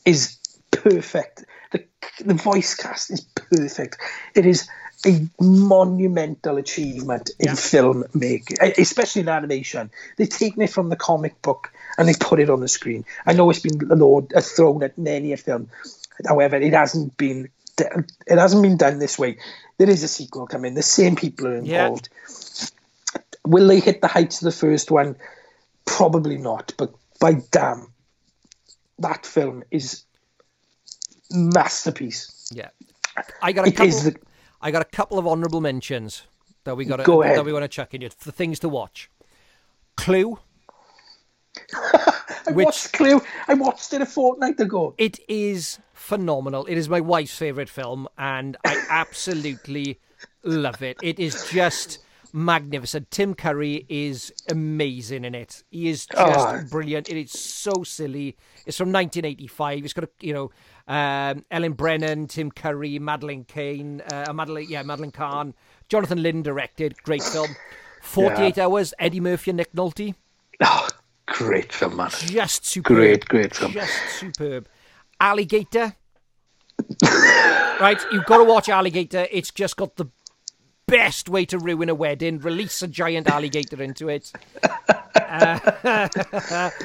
[0.04, 0.38] is
[0.70, 1.44] perfect.
[1.72, 1.84] The
[2.24, 3.98] the voice cast is perfect.
[4.34, 4.68] It is
[5.06, 7.54] a monumental achievement in Yeah.
[7.54, 9.90] film making, especially in animation.
[10.16, 13.04] They've taken it from the comic book and they put it on the screen.
[13.26, 15.70] I know it's been Lord, uh, thrown at many a film,
[16.26, 17.48] however, it hasn't been
[17.78, 19.38] it hasn't been done this way.
[19.78, 20.74] There is a sequel coming.
[20.74, 21.86] The same people are Yeah.
[21.86, 22.10] involved.
[23.44, 25.16] Will they hit the heights of the first one?
[25.84, 26.74] Probably not.
[26.76, 27.92] But by damn,
[28.98, 30.04] that film is
[31.30, 32.50] masterpiece.
[32.54, 32.68] Yeah,
[33.40, 33.88] I got a It couple.
[33.88, 34.16] is the-
[34.62, 36.22] I got a couple of honourable mentions
[36.64, 37.36] that we got to Go ahead.
[37.38, 39.10] that we want to chuck in you for things to watch.
[39.96, 40.38] Clue.
[41.74, 43.20] I Which- watched Clue.
[43.48, 44.94] I watched it a fortnight ago.
[44.98, 46.64] It is phenomenal.
[46.66, 50.00] It is my wife's favorite film, and I absolutely
[50.42, 50.96] love it.
[51.02, 51.98] It is just
[52.32, 53.10] magnificent.
[53.10, 55.62] Tim Curry is amazing in it.
[55.70, 56.60] He is just Oh.
[56.70, 57.08] brilliant.
[57.08, 58.36] It is so silly.
[58.66, 59.84] It's from 1985.
[59.84, 60.50] It's got a, you know
[60.88, 65.54] um, Eileen Brennan, Tim Curry, Madeline Kane, uh, Madeline yeah Madeline Kahn,
[65.88, 67.00] Jonathan Lynn directed.
[67.04, 67.54] Great film.
[68.02, 68.92] 48 Hours.
[68.98, 70.14] Eddie Murphy and Nick Nolte.
[70.60, 70.88] Oh,
[71.26, 72.10] great film, man.
[72.10, 72.96] Just superb.
[72.96, 73.72] Great, great film.
[73.72, 74.68] Just superb.
[75.20, 75.94] Alligator.
[77.80, 79.26] right, you've got to watch Alligator.
[79.30, 80.06] It's just got the
[80.96, 82.38] best way to ruin a wedding.
[82.38, 84.32] Release a giant alligator into it.
[85.14, 86.08] Uh,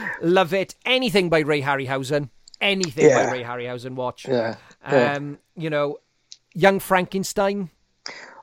[0.22, 0.76] love it.
[0.86, 2.30] Anything by Ray Harryhausen.
[2.62, 3.26] Anything Yeah.
[3.26, 3.96] by Ray Harryhausen.
[3.96, 4.28] Watch.
[4.28, 4.56] Yeah.
[4.90, 5.14] yeah.
[5.14, 5.98] Um, you know,
[6.54, 7.70] Young Frankenstein.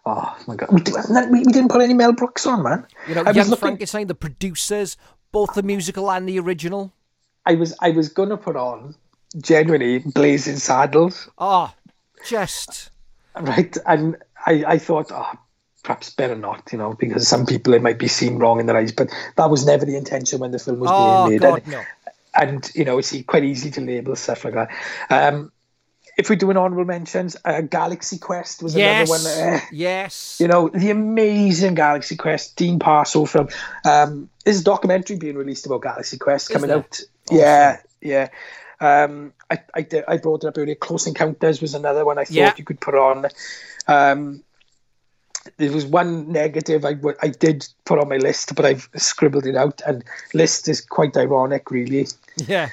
[0.07, 0.93] Oh my god, we, do,
[1.31, 2.86] we, didn't put any Mel Brooks on, man.
[3.09, 4.99] You know, I was Young looking- Frankenstein, the producers,
[5.32, 6.93] both the musical and the original.
[7.47, 8.95] I was I was gonna put on
[9.39, 11.73] genuinely Blazing Saddles, Oh,
[12.27, 12.91] just
[13.41, 13.74] right?
[13.86, 14.16] And
[14.47, 15.32] I I thought, oh,
[15.85, 18.77] perhaps better not, you know, because some people it might be seen wrong in their
[18.77, 21.40] eyes, but that was never the intention when the film was oh being made.
[21.43, 21.82] god and, no.
[22.35, 24.70] and you know, it's quite easy to label stuff like that.
[25.11, 25.52] Um,
[26.16, 29.55] if we do an honourable mentions, uh, Galaxy Quest was Yes, another one.
[29.55, 30.39] Uh, yes.
[30.40, 33.48] you know, the amazing Galaxy Quest, Dean Parisot film.
[33.85, 37.01] Um, there's a documentary being released about Galaxy Quest coming out.
[37.31, 38.28] Yeah, yeah.
[38.81, 40.77] Um, I, I, I brought it up earlier.
[40.77, 42.55] Close Encounters was another one I thought Yeah.
[42.56, 43.27] you could put on.
[43.89, 44.44] Um,
[45.57, 49.57] there was one negative I, I did put on my list, but I've scribbled it
[49.57, 49.83] out.
[49.87, 52.09] And list is quite ironic, really.
[52.37, 52.71] Yeah.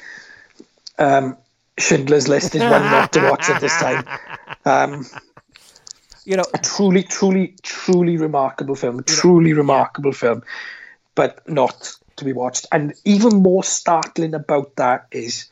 [0.97, 1.37] Um,
[1.77, 4.05] Schindler's List is one not to watch at this time.
[4.65, 5.05] Um,
[6.23, 9.03] You know, a truly, truly, truly remarkable film.
[9.03, 10.43] Truly remarkable film,
[11.15, 12.67] but not to be watched.
[12.71, 15.49] And even more startling about that is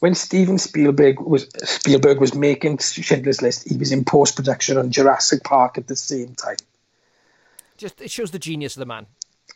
[0.00, 3.68] when Steven Spielberg was Spielberg was making Schindler's List.
[3.68, 6.56] He was in post production on Jurassic Park at the same time.
[7.76, 9.06] just it shows the genius of the man.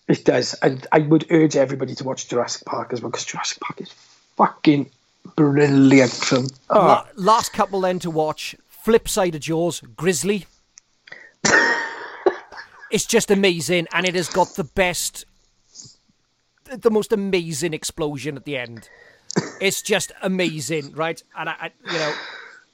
[0.08, 3.60] It does, and I would urge everybody to watch Jurassic Park as well because Jurassic
[3.60, 3.90] Park is
[4.36, 4.90] fucking
[5.36, 6.46] brilliant film.
[6.68, 8.56] Oh, La- last couple then to watch.
[8.68, 10.46] Flip side of Jaws, Grizzly.
[12.90, 15.26] it's just amazing, and it has got the best,
[16.64, 18.88] the most amazing explosion at the end.
[19.60, 21.22] It's just amazing, right?
[21.36, 22.14] And I, I you know,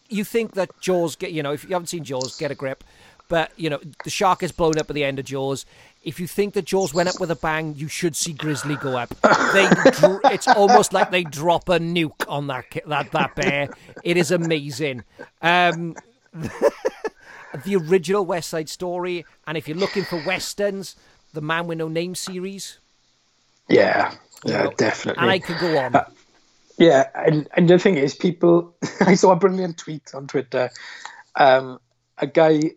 [0.09, 2.85] you think that Jaws get, you know, if you haven't seen Jaws, get a grip.
[3.29, 5.67] But you know, the shark is blown up at the end of Jaws.
[6.05, 8.97] If you think that Jaws went up with a bang, you should see Grizzly go
[8.97, 9.09] up.
[9.53, 9.69] They,
[10.33, 13.69] it's almost like they drop a nuke on that that that bear.
[14.05, 15.03] It is amazing.
[15.43, 15.97] Um,
[16.33, 20.95] the original West Side Story, and if you're looking for westerns,
[21.33, 22.79] the Man with No Name series,
[23.69, 24.13] yeah,
[24.45, 25.23] you yeah, know, definitely.
[25.23, 25.93] and I could go on.
[26.79, 28.77] Yeah, and, and the thing is, people.
[29.01, 30.71] I saw a brilliant tweet on Twitter.
[31.35, 31.81] Um,
[32.19, 32.73] a guy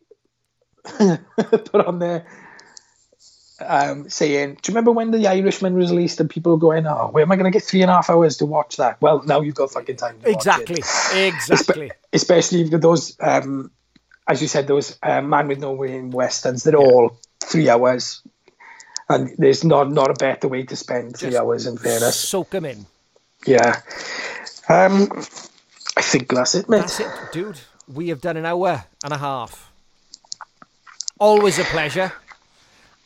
[0.84, 2.26] put on there
[3.66, 7.10] um, saying, "Do you remember when The Irishman was released and people were going, oh,
[7.12, 9.24] where am I going to get three and a half hours to watch that?" Well,
[9.24, 10.20] now you've got fucking time.
[10.22, 11.28] To watch Exactly, it.
[11.28, 11.92] exactly.
[12.14, 13.72] Especially if those, um,
[14.28, 16.64] as you said, those uh, Man with No Name westerns.
[16.64, 18.22] They're all three hours,
[19.10, 21.66] and there's not not a better way to spend three Just hours.
[21.66, 22.86] In fairness, Soak them in.
[23.46, 23.82] Yeah.
[24.68, 25.10] Um,
[25.98, 26.80] I think that's it, mate.
[26.80, 27.60] That's it, dude.
[27.92, 29.72] We have done an hour and a half.
[31.20, 32.14] Always a pleasure.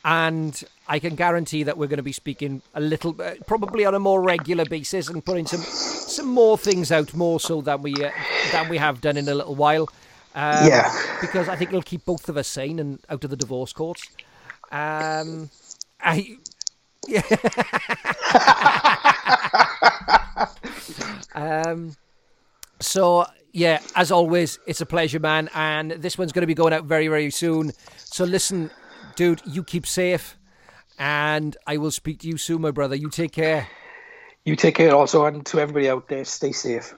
[0.04, 3.94] And I can guarantee that we're going to be speaking a little, uh, probably on
[3.94, 7.94] a more regular basis, and putting some some more things out, more so than we
[7.94, 8.10] uh,
[8.52, 9.88] than we have done in a little while.
[10.34, 10.92] Um, Yeah.
[11.20, 14.06] Because I think it'll keep both of us sane and out of the divorce courts.
[14.70, 15.48] Um,
[16.00, 16.36] I.
[21.34, 21.96] um.
[22.80, 25.48] So yeah, as always, it's a pleasure, man.
[25.54, 27.72] And this one's going to be going out very, very soon.
[27.96, 28.70] So listen,
[29.14, 30.36] dude, you keep safe,
[30.98, 32.96] and I will speak to you soon, my brother.
[32.96, 33.68] You take care.
[34.44, 36.94] You take care also, and to everybody out there, stay safe.